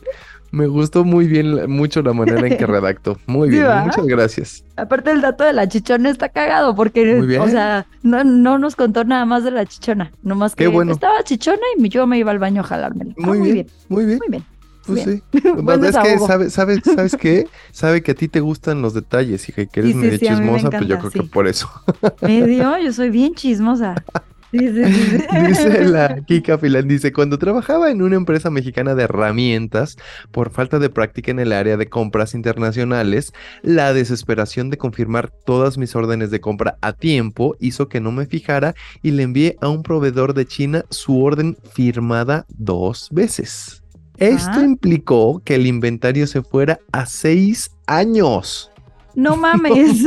Me 0.52 0.66
gustó 0.66 1.04
muy 1.04 1.26
bien, 1.28 1.70
mucho 1.70 2.02
la 2.02 2.12
manera 2.12 2.46
en 2.46 2.56
que 2.56 2.66
redactó. 2.66 3.18
Muy 3.26 3.50
bien, 3.50 3.66
muchas 3.84 4.06
gracias. 4.06 4.64
Aparte 4.76 5.10
el 5.12 5.20
dato 5.20 5.44
de 5.44 5.52
la 5.52 5.68
chichona 5.68 6.10
está 6.10 6.28
cagado 6.28 6.74
porque, 6.74 7.38
o 7.38 7.48
sea, 7.48 7.86
no, 8.02 8.24
no 8.24 8.58
nos 8.58 8.74
contó 8.74 9.04
nada 9.04 9.24
más 9.24 9.44
de 9.44 9.52
la 9.52 9.64
chichona. 9.66 10.10
Nomás 10.22 10.56
que 10.56 10.64
Qué 10.64 10.68
bueno. 10.68 10.92
estaba 10.92 11.22
chichona 11.22 11.60
y 11.76 11.88
yo 11.88 12.06
me 12.06 12.18
iba 12.18 12.30
al 12.32 12.38
baño 12.38 12.62
a 12.62 12.64
jalármela. 12.64 13.14
Ah, 13.18 13.26
Muy, 13.26 13.52
bien, 13.52 13.66
muy 13.88 14.04
bien. 14.06 14.18
Muy 14.18 14.28
bien. 14.28 14.44
Pues 14.86 15.04
bien. 15.04 15.22
sí. 15.32 15.40
Buen 15.62 15.84
es 15.84 15.96
que. 15.96 16.18
¿sabes, 16.18 16.52
sabes, 16.52 16.80
¿sabes 16.84 17.16
qué? 17.16 17.46
Sabe 17.70 18.02
que 18.02 18.12
a 18.12 18.14
ti 18.14 18.28
te 18.28 18.40
gustan 18.40 18.82
los 18.82 18.94
detalles, 18.94 19.48
hija, 19.48 19.62
y 19.62 19.66
que 19.68 19.80
eres 19.80 19.92
Sí, 19.92 19.98
medio 19.98 20.18
sí, 20.18 20.26
a 20.26 20.32
mí 20.36 20.40
me 20.40 20.56
chismosa, 20.56 20.70
pues 20.70 20.88
yo 20.88 20.98
creo 20.98 21.10
que 21.10 21.22
por 21.24 21.46
eso. 21.46 21.70
Me 22.22 22.44
dio, 22.46 22.76
yo 22.78 22.92
soy 22.92 23.10
bien 23.10 23.34
chismosa. 23.34 23.94
Sí, 24.50 24.58
sí, 24.58 24.84
sí, 24.84 25.18
sí. 25.18 25.36
Dice 25.46 25.84
la 25.84 26.20
Kika 26.26 26.58
Filán, 26.58 26.88
dice, 26.88 27.12
cuando 27.12 27.38
trabajaba 27.38 27.90
en 27.90 28.02
una 28.02 28.16
empresa 28.16 28.50
mexicana 28.50 28.94
de 28.96 29.04
herramientas, 29.04 29.96
por 30.32 30.50
falta 30.50 30.78
de 30.80 30.90
práctica 30.90 31.30
en 31.30 31.38
el 31.38 31.52
área 31.52 31.76
de 31.76 31.88
compras 31.88 32.34
internacionales, 32.34 33.32
la 33.62 33.92
desesperación 33.92 34.68
de 34.70 34.76
confirmar 34.78 35.30
todas 35.30 35.78
mis 35.78 35.94
órdenes 35.94 36.30
de 36.32 36.40
compra 36.40 36.76
a 36.80 36.92
tiempo 36.92 37.54
hizo 37.60 37.88
que 37.88 38.00
no 38.00 38.10
me 38.10 38.26
fijara 38.26 38.74
y 39.02 39.12
le 39.12 39.22
envié 39.22 39.56
a 39.60 39.68
un 39.68 39.82
proveedor 39.84 40.34
de 40.34 40.46
China 40.46 40.84
su 40.90 41.22
orden 41.22 41.56
firmada 41.72 42.44
dos 42.48 43.08
veces. 43.12 43.82
Esto 44.16 44.50
Ah. 44.56 44.64
implicó 44.64 45.40
que 45.44 45.54
el 45.54 45.66
inventario 45.66 46.26
se 46.26 46.42
fuera 46.42 46.78
a 46.92 47.06
seis 47.06 47.70
años. 47.86 48.70
No 49.14 49.36
mames. 49.36 50.04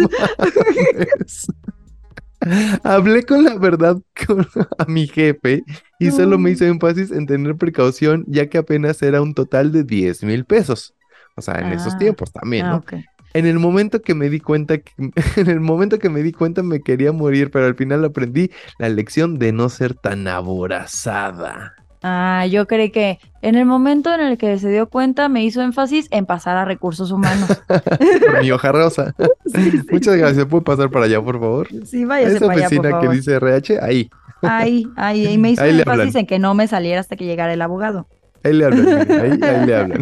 Hablé 2.84 3.24
con 3.24 3.44
la 3.44 3.56
verdad 3.58 3.98
con- 4.28 4.46
a 4.78 4.86
mi 4.86 5.08
jefe 5.08 5.64
y 6.00 6.12
solo 6.12 6.38
me 6.38 6.52
hizo 6.52 6.66
énfasis 6.66 7.12
en 7.12 7.26
tener 7.26 7.56
precaución 7.56 8.24
ya 8.28 8.48
que 8.48 8.58
apenas 8.58 9.02
era 9.02 9.22
un 9.22 9.34
total 9.34 9.72
de 9.72 9.84
10 9.84 10.24
mil 10.24 10.46
pesos. 10.46 10.94
O 11.36 11.42
sea, 11.42 11.60
en 11.60 11.74
esos 11.74 11.96
Ah. 11.96 11.98
tiempos 11.98 12.32
también, 12.32 12.66
Ah, 12.68 12.84
¿no? 12.92 12.98
En 13.36 13.48
el 13.48 13.58
momento 13.58 14.02
que 14.04 14.14
me 14.14 14.30
di 14.30 14.40
cuenta, 14.40 14.78
que- 14.78 14.92
en 15.38 15.50
el 15.50 15.60
momento 15.60 15.98
que 15.98 16.10
me 16.10 16.22
di 16.22 16.32
cuenta 16.32 16.62
me 16.62 16.82
quería 16.82 17.12
morir, 17.12 17.50
pero 17.50 17.66
al 17.66 17.76
final 17.76 18.06
aprendí 18.06 18.52
la 18.78 18.90
lección 18.90 19.40
de 19.40 19.52
no 19.52 19.70
ser 19.70 19.96
tan 19.96 20.28
aborazada. 20.28 21.74
Ah, 22.04 22.46
yo 22.48 22.68
creí 22.68 22.92
que 22.92 23.18
en 23.42 23.56
el 23.56 23.66
momento 23.66 24.14
en 24.14 24.20
el 24.20 24.38
que 24.38 24.60
se 24.60 24.70
dio 24.70 24.90
cuenta 24.90 25.30
me 25.30 25.44
hizo 25.44 25.62
énfasis 25.62 26.08
en 26.12 26.26
pasar 26.26 26.58
a 26.58 26.66
recursos 26.66 27.12
humanos. 27.12 27.50
Por 27.68 28.42
mi 28.42 28.52
hoja 28.52 28.72
rosa. 28.74 29.16
Sí, 29.46 29.72
sí. 29.72 29.82
Muchas 29.92 30.18
gracias. 30.18 30.46
¿Puede 30.46 30.64
pasar 30.64 30.90
para 30.90 31.06
allá, 31.06 31.22
por 31.22 31.40
favor? 31.40 31.68
Sí, 31.86 32.06
váyase 32.06 32.38
Esa 32.38 32.48
para 32.48 32.60
allá, 32.60 32.70
por 32.70 32.78
oficina 32.78 33.00
que 33.00 33.06
favor. 33.06 33.16
dice 33.16 33.34
RH, 33.36 33.80
ahí. 33.82 34.10
Ahí, 34.42 34.88
ahí, 34.98 35.28
y 35.28 35.38
me 35.38 35.52
hizo 35.52 35.64
Ahí 35.64 35.80
énfasis 35.80 36.16
en 36.16 36.26
que 36.26 36.40
no 36.40 36.54
me 36.54 36.68
saliera 36.68 37.00
hasta 37.00 37.16
que 37.16 37.26
llegara 37.26 37.54
el 37.54 37.62
abogado. 37.62 38.08
Ahí 38.44 38.54
le 38.54 38.66
hablan. 38.66 39.12
Ahí, 39.12 39.40
ahí 39.42 39.66
le 39.66 39.76
hablan. 39.76 40.02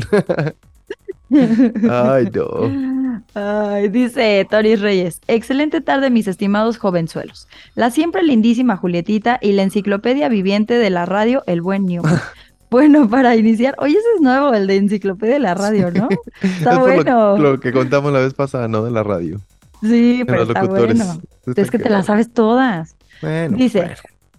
Ay, 1.90 2.30
no. 2.34 3.22
Ay, 3.34 3.90
dice 3.90 4.46
Toris 4.50 4.82
Reyes, 4.82 5.22
excelente 5.28 5.82
tarde 5.82 6.10
mis 6.10 6.28
estimados 6.28 6.78
jovenzuelos. 6.78 7.48
La 7.76 7.92
siempre 7.92 8.24
lindísima 8.24 8.78
Julietita 8.78 9.40
y 9.42 9.54
la 9.54 9.64
enciclopedia 9.64 10.28
viviente 10.30 10.74
de 10.76 10.90
la 10.90 11.06
radio, 11.06 11.44
el 11.48 11.62
buen 11.62 11.86
Newman. 11.86 12.20
Bueno, 12.72 13.10
para 13.10 13.36
iniciar, 13.36 13.76
oye, 13.80 13.98
ese 13.98 14.08
es 14.16 14.22
nuevo, 14.22 14.54
el 14.54 14.66
de 14.66 14.78
enciclopedia 14.78 15.34
de 15.34 15.40
la 15.42 15.54
radio, 15.56 15.92
¿no? 15.92 16.08
Está 16.42 16.72
Es 16.72 16.80
por 16.80 16.90
lo- 16.90 16.96
bueno. 17.04 17.38
Lo, 17.38 17.60
que 17.60 17.74
contamos 17.74 18.14
la 18.14 18.20
vez 18.20 18.34
pasada, 18.34 18.70
¿no? 18.70 18.86
De 18.86 18.92
la 18.92 19.04
radio. 19.04 19.42
Sí, 19.82 20.24
pero 20.26 20.44
está 20.44 20.64
bueno. 20.64 21.22
Está 21.46 21.62
Es 21.62 21.70
que 21.70 21.80
te 21.80 21.90
las 21.90 22.06
sabes 22.06 22.32
todas. 22.32 22.96
Bueno, 23.22 23.58
Dice, 23.58 23.80
bueno. 23.80 23.96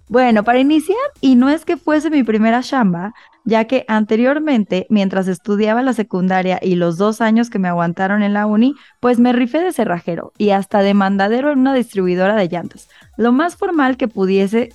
Bueno, 0.09 0.45
para 0.45 0.61
iniciar, 0.61 0.97
y 1.21 1.35
no 1.37 1.51
es 1.51 1.67
que 1.67 1.77
fuese 1.77 2.09
mi 2.09 2.23
primera 2.23 2.63
chamba, 2.63 3.13
ya 3.45 3.65
que 3.65 3.85
anteriormente, 3.89 4.87
mientras 4.89 5.29
estudiaba 5.29 5.83
la 5.83 5.93
secundaria 5.93 6.59
y 6.63 6.77
los 6.77 6.97
dos 6.97 7.21
años 7.21 7.51
que 7.51 7.59
me 7.59 7.69
aguantaron 7.69 8.23
en 8.23 8.33
la 8.33 8.47
uni, 8.47 8.75
pues 9.01 9.19
me 9.19 9.33
rifé 9.33 9.61
de 9.61 9.73
cerrajero 9.73 10.33
y 10.39 10.51
hasta 10.51 10.83
de 10.83 10.95
mandadero 10.95 11.51
en 11.51 11.61
una 11.61 11.75
distribuidora 11.75 12.37
de 12.37 12.49
llantas. 12.49 12.89
Lo 13.17 13.33
más 13.33 13.57
formal 13.57 13.97
que 13.97 14.09
pudiese 14.09 14.71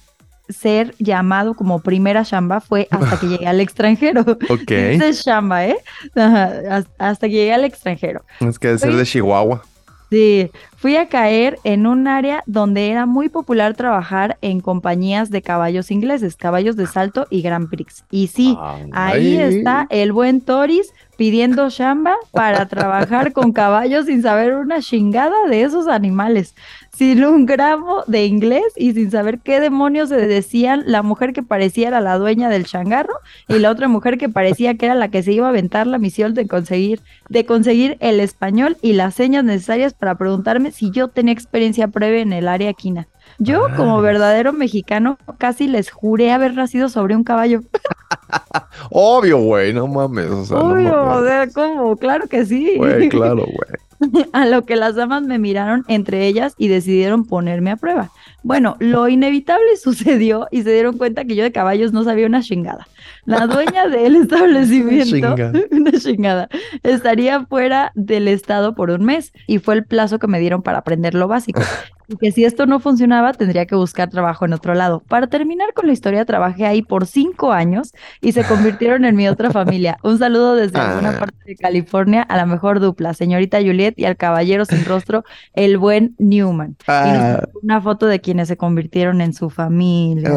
ser 0.50 0.96
llamado 0.98 1.56
como 1.56 1.80
primera 1.80 2.24
chamba 2.24 2.62
fue 2.62 2.88
hasta 2.92 3.20
que 3.20 3.28
llegué 3.28 3.48
al 3.48 3.60
extranjero. 3.60 4.24
Ok. 4.50 4.72
Esa 4.72 5.08
es 5.08 5.24
chamba, 5.24 5.66
¿eh? 5.66 5.78
Ajá, 6.16 6.84
hasta 6.98 7.28
que 7.28 7.34
llegué 7.34 7.54
al 7.54 7.66
extranjero. 7.66 8.24
Es 8.40 8.58
que 8.60 8.68
debe 8.68 8.80
ser 8.80 8.96
de 8.96 9.06
Chihuahua. 9.06 9.64
Sí, 10.10 10.50
fui 10.78 10.96
a 10.96 11.10
caer 11.10 11.60
en 11.66 11.86
un 11.86 12.08
área 12.08 12.44
donde 12.46 12.90
era 12.90 13.06
muy 13.06 13.28
popular 13.28 13.76
trabajar 13.76 14.38
en 14.42 14.62
compañías 14.62 15.30
de 15.30 15.42
caballos 15.42 15.92
ingleses, 15.92 16.38
caballos 16.38 16.78
de 16.78 16.88
salto 16.88 17.28
y 17.30 17.42
Grand 17.42 17.70
Prix. 17.70 18.06
Y 18.10 18.28
sí, 18.28 18.58
ahí 18.94 19.38
Ay. 19.38 19.58
está 19.58 19.86
el 19.90 20.14
buen 20.14 20.40
Toris 20.40 20.94
pidiendo 21.18 21.70
chamba 21.72 22.16
para 22.32 22.66
trabajar 22.68 23.34
con 23.34 23.52
caballos 23.52 24.06
sin 24.06 24.22
saber 24.22 24.56
una 24.56 24.82
chingada 24.82 25.48
de 25.50 25.64
esos 25.64 25.88
animales, 25.88 26.56
sin 26.96 27.26
un 27.26 27.46
gramo 27.46 28.04
de 28.08 28.26
inglés 28.26 28.64
y 28.76 28.94
sin 28.94 29.12
saber 29.12 29.40
qué 29.40 29.60
demonios 29.60 30.10
se 30.10 30.28
decían 30.28 30.84
la 30.86 31.04
mujer 31.04 31.34
que 31.34 31.44
parecía 31.44 31.90
era 31.90 32.02
la 32.02 32.18
dueña 32.18 32.50
del 32.50 32.66
changarro 32.66 33.16
y 33.48 33.60
la 33.60 33.72
otra 33.72 33.88
mujer 33.88 34.18
que 34.18 34.30
parecía 34.30 34.76
que 34.76 34.86
era 34.86 34.96
la 34.96 35.10
que 35.10 35.24
se 35.24 35.34
iba 35.34 35.48
a 35.48 35.50
aventar 35.50 35.88
la 35.88 35.98
misión 35.98 36.34
de 36.34 36.48
conseguir 36.48 37.02
de 37.30 37.46
conseguir 37.46 37.98
el 38.00 38.20
español 38.20 38.78
y 38.82 38.94
las 38.94 39.16
señas 39.16 39.44
necesarias 39.44 39.94
para 39.94 40.16
preguntarme 40.16 40.72
si 40.72 40.92
yo 40.92 41.08
tenía 41.08 41.34
experiencia 41.34 41.88
previa 41.88 42.22
en 42.22 42.34
el 42.34 42.48
área 42.48 42.74
quina. 42.74 43.08
Yo, 43.40 43.68
como 43.76 43.98
Ay. 43.98 44.04
verdadero 44.04 44.54
mexicano, 44.54 45.18
casi 45.38 45.68
les 45.68 45.92
juré 45.92 46.32
haber 46.32 46.56
nacido 46.56 46.90
sobre 46.90 47.16
un 47.16 47.24
caballo. 47.24 47.62
Obvio, 48.90 49.40
güey, 49.40 49.74
no 49.74 49.88
mames. 49.88 50.26
O 50.26 50.46
sea, 50.46 50.58
no 50.58 50.66
Obvio, 50.70 51.04
o 51.04 51.24
sea, 51.24 51.48
¿cómo? 51.54 51.96
Claro 51.98 52.28
que 52.28 52.46
sí. 52.46 52.74
Güey, 52.78 53.10
claro, 53.10 53.46
güey. 53.46 54.28
A 54.32 54.46
lo 54.46 54.64
que 54.64 54.76
las 54.76 54.96
damas 54.96 55.24
me 55.24 55.40
miraron 55.40 55.84
entre 55.88 56.28
ellas 56.28 56.54
y 56.58 56.68
decidieron 56.68 57.26
ponerme 57.26 57.72
a 57.72 57.78
prueba. 57.78 58.12
Bueno, 58.44 58.76
lo 58.80 59.08
inevitable 59.08 59.76
sucedió 59.82 60.48
y 60.52 60.62
se 60.62 60.72
dieron 60.72 60.98
cuenta 60.98 61.26
que 61.26 61.36
yo 61.36 61.44
de 61.44 61.52
caballos 61.52 61.94
no 61.94 62.04
sabía 62.04 62.28
una 62.28 62.42
chingada. 62.42 62.88
La 63.26 63.48
dueña 63.48 63.88
del 63.88 64.16
establecimiento, 64.16 65.06
chingada. 65.06 65.54
una 65.72 65.92
chingada, 65.92 66.50
estaría 66.84 67.46
fuera 67.46 67.92
del 67.96 68.28
estado 68.28 68.76
por 68.76 68.92
un 68.92 69.04
mes 69.04 69.34
y 69.48 69.60
fue 69.60 69.74
el 69.76 69.86
plazo 69.86 70.20
que 70.20 70.28
me 70.28 70.40
dieron 70.40 70.62
para 70.62 70.78
aprender 70.78 71.14
lo 71.14 71.28
básico. 71.28 71.62
Y 72.10 72.16
que 72.16 72.32
si 72.32 72.46
esto 72.46 72.66
no 72.66 72.80
funcionaba, 72.80 73.34
tendría 73.34 73.66
que 73.66 73.76
buscar 73.76 74.10
trabajo 74.10 74.46
en 74.46 74.54
otro 74.54 74.74
lado. 74.74 75.04
Para 75.08 75.28
terminar 75.28 75.74
con 75.74 75.88
la 75.88 75.94
historia, 75.94 76.24
trabajé 76.24 76.66
ahí 76.66 76.82
por 76.82 77.06
cinco 77.06 77.52
años 77.52 77.92
y 78.22 78.32
se 78.32 78.44
convirtieron 78.46 79.04
en 79.04 79.16
mi 79.16 79.28
otra 79.28 79.52
familia. 79.52 79.98
Un 80.04 80.18
saludo 80.18 80.56
desde 80.56 80.80
alguna 80.80 81.10
Ah. 81.12 81.20
parte 81.20 81.38
de 81.46 81.56
California 81.58 82.22
a 82.22 82.38
la 82.38 82.46
mejor 82.46 82.80
dupla, 82.80 83.14
señorita 83.14 83.60
Juliet 83.62 83.94
y 83.98 84.06
al 84.06 84.16
caballero 84.16 84.64
sin 84.64 84.86
rostro, 84.86 85.24
el 85.54 85.78
buen 85.78 86.16
Newman. 86.18 86.78
Y 86.80 86.84
nos 86.88 86.88
Ah, 86.88 87.44
una 87.62 87.82
foto 87.82 88.06
de 88.08 88.22
quienes 88.22 88.48
se 88.48 88.56
convirtieron 88.58 89.20
en 89.20 89.34
su 89.34 89.50
familia. 89.50 90.30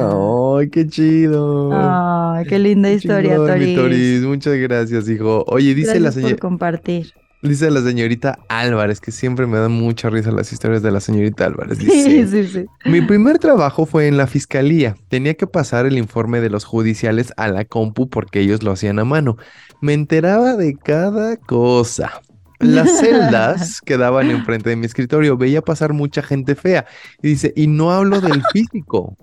ay, 0.58 0.70
qué 0.70 0.86
chido. 0.88 1.70
Ay, 1.72 2.46
qué 2.46 2.58
linda 2.58 2.88
Qué 2.88 2.94
historia. 2.96 3.36
Toris. 3.36 4.22
Muchas 4.22 4.56
gracias, 4.56 5.08
hijo. 5.08 5.44
Oye, 5.46 5.74
dice 5.74 5.94
la, 5.94 6.00
Gracias 6.10 6.14
por 6.22 6.30
señor- 6.30 6.38
compartir. 6.40 7.12
Dice 7.42 7.70
la 7.70 7.80
señorita 7.82 8.38
Álvarez, 8.48 9.00
que 9.00 9.12
siempre 9.12 9.46
me 9.46 9.58
dan 9.58 9.72
mucha 9.72 10.10
risa 10.10 10.30
las 10.30 10.52
historias 10.52 10.82
de 10.82 10.90
la 10.90 11.00
señorita 11.00 11.46
Álvarez. 11.46 11.78
Sí, 11.78 11.86
Dice, 11.86 12.26
sí, 12.44 12.46
sí. 12.46 12.66
Mi 12.84 13.00
primer 13.00 13.38
trabajo 13.38 13.86
fue 13.86 14.08
en 14.08 14.16
la 14.16 14.26
fiscalía. 14.26 14.96
Tenía 15.08 15.34
que 15.34 15.46
pasar 15.46 15.86
el 15.86 15.98
informe 15.98 16.40
de 16.40 16.50
los 16.50 16.64
judiciales 16.64 17.32
a 17.36 17.48
la 17.48 17.64
compu 17.64 18.08
porque 18.08 18.40
ellos 18.40 18.62
lo 18.62 18.72
hacían 18.72 18.98
a 18.98 19.04
mano. 19.04 19.36
Me 19.80 19.94
enteraba 19.94 20.56
de 20.56 20.74
cada 20.74 21.36
cosa. 21.36 22.20
Las 22.58 22.90
celdas 23.00 23.80
quedaban 23.80 24.30
enfrente 24.30 24.70
de 24.70 24.76
mi 24.76 24.86
escritorio. 24.86 25.36
Veía 25.36 25.62
pasar 25.62 25.92
mucha 25.92 26.22
gente 26.22 26.54
fea. 26.54 26.86
Y 27.22 27.28
dice, 27.28 27.52
y 27.56 27.66
no 27.66 27.90
hablo 27.92 28.20
del 28.20 28.42
físico. 28.52 29.16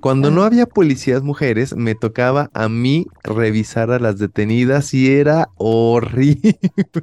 Cuando 0.00 0.30
no 0.30 0.42
había 0.44 0.66
policías 0.66 1.22
mujeres, 1.22 1.74
me 1.76 1.94
tocaba 1.94 2.50
a 2.54 2.68
mí 2.68 3.06
revisar 3.22 3.90
a 3.90 3.98
las 3.98 4.18
detenidas 4.18 4.94
y 4.94 5.10
era 5.12 5.48
horrible. 5.56 6.58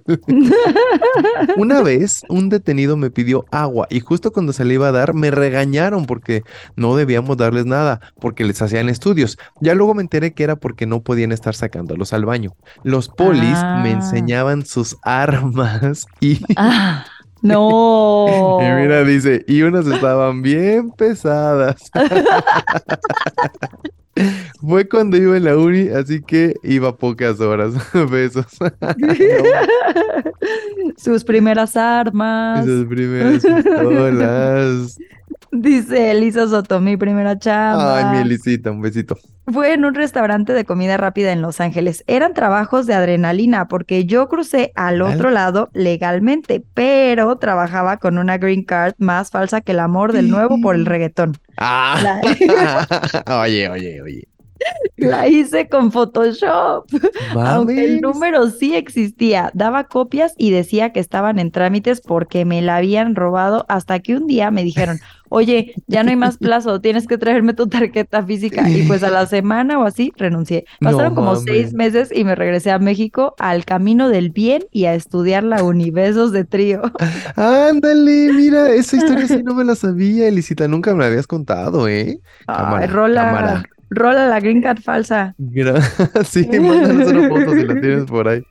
Una 1.58 1.82
vez, 1.82 2.24
un 2.30 2.50
detenido 2.50 2.98
me 2.98 3.10
pidió 3.12 3.46
agua 3.52 3.88
y 3.90 4.00
justo 4.00 4.32
cuando 4.32 4.54
se 4.54 4.66
le 4.66 4.76
iba 4.76 4.88
a 4.88 4.92
dar, 4.92 5.14
me 5.14 5.32
regañaron 5.32 6.06
porque 6.06 6.44
no 6.76 6.96
debíamos 6.96 7.38
darles 7.38 7.66
nada, 7.66 8.00
porque 8.20 8.44
les 8.44 8.62
hacían 8.62 8.90
estudios. 8.90 9.38
Ya 9.62 9.74
luego 9.76 9.94
me 9.94 10.02
enteré 10.02 10.34
que 10.34 10.44
era 10.44 10.56
porque 10.56 10.86
no 10.86 11.02
podían 11.02 11.32
estar 11.32 11.56
sacándolos 11.56 12.14
al 12.14 12.26
baño. 12.26 12.56
Los 12.84 13.10
polis 13.10 13.42
me 13.84 13.88
Ah. 13.88 13.92
enseñaban 13.92 14.66
sus 14.66 14.98
armas 15.04 16.06
y... 16.20 16.40
Ah, 16.56 17.06
no. 17.42 18.60
Y 18.62 18.82
mira, 18.82 19.04
dice, 19.04 19.46
y 19.48 19.62
unas 19.62 19.88
estaban 19.88 20.42
bien 20.42 20.92
pesadas. 20.92 21.92
Fue 24.60 24.88
cuando 24.88 25.18
iba 25.18 25.38
en 25.38 25.44
la 25.44 25.58
uni, 25.58 25.90
así 25.90 26.22
que 26.22 26.56
iba 26.64 26.96
pocas 26.96 27.40
horas. 27.40 27.74
Besos. 28.12 28.46
Sus 30.98 31.24
primeras 31.24 31.78
armas. 31.78 32.66
Esas 32.66 32.86
primeras 32.86 33.44
pistolas. 33.44 34.98
Dice 35.52 36.12
Elisa 36.12 36.48
Soto, 36.48 36.82
mi 36.82 36.98
primera 36.98 37.40
chamba. 37.40 37.98
Ay, 37.98 38.18
mi 38.18 38.26
Elisita, 38.26 38.72
un 38.72 38.82
besito. 38.82 39.18
Fue 39.52 39.74
en 39.74 39.86
un 39.86 39.96
restaurante 39.96 40.52
de 40.52 40.66
comida 40.66 40.98
rápida 40.98 41.32
en 41.32 41.42
Los 41.42 41.62
Ángeles. 41.62 42.04
Eran 42.08 42.34
trabajos 42.34 42.86
de 42.86 42.94
adrenalina 42.94 43.70
porque 43.70 44.06
yo 44.06 44.28
crucé 44.28 44.74
al 44.76 45.02
otro 45.02 45.32
lado 45.32 45.70
legalmente, 45.74 46.64
pero 46.74 47.38
trabajaba 47.38 47.98
con 47.98 48.18
una 48.18 48.38
green 48.38 48.64
card 48.64 48.96
más 48.98 49.32
falsa 49.32 49.62
que 49.62 49.72
el 49.72 49.80
amor 49.80 50.12
del 50.12 50.30
nuevo 50.30 50.60
por 50.62 50.76
el 50.76 50.86
reggaetón. 50.86 51.38
Ah. 51.58 52.20
Oye, 53.42 53.70
oye, 53.70 54.02
oye. 54.02 54.07
La 54.98 55.28
hice 55.28 55.70
con 55.70 55.92
Photoshop. 55.92 56.88
Aunque 57.36 57.86
el 57.86 58.02
número 58.02 58.50
sí 58.50 58.76
existía, 58.76 59.52
daba 59.54 59.86
copias 59.86 60.34
y 60.38 60.52
decía 60.52 60.92
que 60.92 61.00
estaban 61.00 61.40
en 61.40 61.52
trámites 61.52 62.02
porque 62.02 62.46
me 62.46 62.62
la 62.62 62.78
habían 62.78 63.16
robado 63.16 63.66
hasta 63.70 64.00
que 64.00 64.16
un 64.16 64.28
día 64.28 64.50
me 64.52 64.64
dijeron, 64.64 65.00
oye, 65.30 65.74
ya 65.88 66.04
no 66.04 66.10
hay 66.10 66.16
más 66.16 66.38
plazo, 66.38 66.82
tienes 66.82 67.08
que 67.08 67.18
traerme 67.18 67.54
tu 67.54 67.68
tarjeta 67.68 68.24
física. 68.26 68.72
Y 68.72 68.84
pues 68.84 69.04
a 69.04 69.12
la 69.12 69.26
semana 69.28 69.78
o 69.80 69.84
así 69.84 70.14
renuncié. 70.18 70.66
No 70.80 70.90
Pasaron 70.92 71.14
como 71.14 71.36
mames. 71.36 71.44
seis 71.46 71.74
meses 71.74 72.10
y 72.14 72.24
me 72.24 72.36
regresé 72.36 72.72
a 72.72 72.80
México 72.80 73.36
al 73.40 73.66
camino 73.66 74.10
del 74.10 74.32
bien 74.32 74.64
y 74.72 74.86
a 74.86 74.96
estudiar 74.96 75.44
la 75.44 75.64
Unibesos 75.64 76.32
de 76.32 76.46
trío. 76.46 76.82
Ándale, 77.36 78.34
mira, 78.34 78.70
esa 78.74 78.98
historia 78.98 79.28
sí 79.28 79.44
no 79.44 79.54
me 79.54 79.64
la 79.64 79.76
sabía, 79.76 80.28
Elisita. 80.28 80.68
Nunca 80.68 80.94
me 80.94 81.02
la 81.02 81.08
habías 81.08 81.28
contado, 81.28 81.88
¿eh? 81.88 82.22
Cámara, 82.52 82.86
Ay, 82.86 82.88
rola, 82.88 83.22
cámara. 83.26 83.64
Rola 83.90 84.28
la 84.28 84.40
green 84.40 84.62
card 84.62 84.82
falsa. 84.82 85.36
Sí, 86.26 86.48
mándanos 86.60 87.08
una 87.12 87.30
foto 87.30 87.54
si 87.54 87.64
la 87.66 87.80
tienes 87.82 88.06
por 88.06 88.28
ahí. 88.28 88.44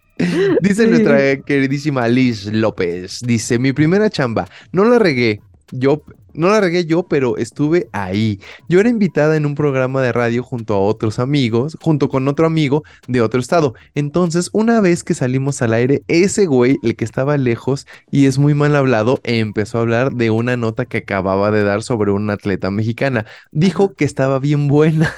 Dice 0.63 0.85
Sí. 0.85 0.91
nuestra 0.91 1.37
queridísima 1.43 2.09
Liz 2.09 2.47
López. 2.47 3.21
Dice, 3.25 3.59
mi 3.59 3.73
primera 3.73 4.09
chamba, 4.09 4.49
no 4.73 4.85
la 4.85 4.99
regué. 4.99 5.41
Yo, 5.73 6.03
no 6.33 6.49
la 6.49 6.61
regué 6.61 6.85
yo, 6.85 7.05
pero 7.05 7.37
estuve 7.37 7.89
ahí. 7.93 8.41
Yo 8.69 8.79
era 8.79 8.89
invitada 8.89 9.37
en 9.37 9.47
un 9.47 9.55
programa 9.55 10.01
de 10.03 10.13
radio 10.13 10.43
junto 10.43 10.75
a 10.75 10.81
otros 10.81 11.19
amigos, 11.19 11.77
junto 11.81 12.09
con 12.09 12.29
otro 12.29 12.47
amigo 12.47 12.85
de 13.09 13.21
otro 13.21 13.41
estado. 13.41 13.75
Entonces, 13.95 14.51
una 14.53 14.81
vez 14.81 15.03
que 15.03 15.15
salimos 15.15 15.63
al 15.63 15.73
aire, 15.73 16.03
ese 16.09 16.47
güey, 16.47 16.79
el 16.83 16.95
que 16.95 17.05
estaba 17.05 17.37
lejos 17.37 17.87
y 18.11 18.27
es 18.27 18.39
muy 18.39 18.55
mal 18.55 18.77
hablado, 18.77 19.21
empezó 19.25 19.79
a 19.79 19.83
hablar 19.83 20.13
de 20.13 20.31
una 20.31 20.57
nota 20.57 20.85
que 20.85 20.99
acababa 20.99 21.51
de 21.51 21.65
dar 21.65 21.83
sobre 21.83 22.13
una 22.13 22.35
atleta 22.35 22.71
mexicana. 22.71 23.27
Dijo 23.51 23.95
que 23.95 24.05
estaba 24.05 24.39
bien 24.39 24.69
buena. 24.69 25.13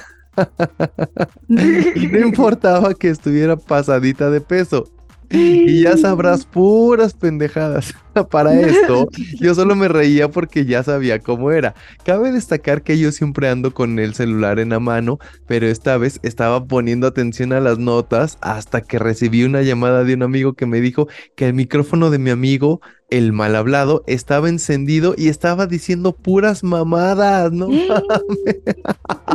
Y 1.47 2.07
no 2.11 2.19
importaba 2.19 2.93
que 2.93 3.09
estuviera 3.09 3.57
pasadita 3.57 4.29
de 4.29 4.41
peso. 4.41 4.89
Y 5.31 5.83
ya 5.83 5.95
sabrás 5.95 6.45
puras 6.51 7.13
pendejadas. 7.13 7.93
Para 8.31 8.59
esto, 8.59 9.07
yo 9.39 9.55
solo 9.55 9.75
me 9.75 9.87
reía 9.87 10.29
porque 10.29 10.65
ya 10.65 10.83
sabía 10.83 11.19
cómo 11.19 11.51
era. 11.51 11.75
Cabe 12.03 12.31
destacar 12.31 12.81
que 12.81 12.97
yo 12.97 13.11
siempre 13.11 13.49
ando 13.49 13.73
con 13.73 13.99
el 13.99 14.13
celular 14.13 14.59
en 14.59 14.69
la 14.69 14.79
mano, 14.79 15.19
pero 15.47 15.67
esta 15.67 15.97
vez 15.97 16.19
estaba 16.23 16.65
poniendo 16.65 17.07
atención 17.07 17.53
a 17.53 17.59
las 17.59 17.77
notas 17.77 18.37
hasta 18.41 18.81
que 18.81 18.99
recibí 18.99 19.43
una 19.43 19.61
llamada 19.61 20.03
de 20.03 20.13
un 20.13 20.23
amigo 20.23 20.53
que 20.53 20.65
me 20.65 20.81
dijo 20.81 21.07
que 21.35 21.47
el 21.47 21.53
micrófono 21.53 22.09
de 22.09 22.19
mi 22.19 22.29
amigo, 22.29 22.81
el 23.09 23.33
mal 23.33 23.55
hablado, 23.55 24.03
estaba 24.07 24.49
encendido 24.49 25.15
y 25.17 25.29
estaba 25.29 25.65
diciendo 25.65 26.13
puras 26.13 26.63
mamadas, 26.63 27.51
¿no? 27.51 27.67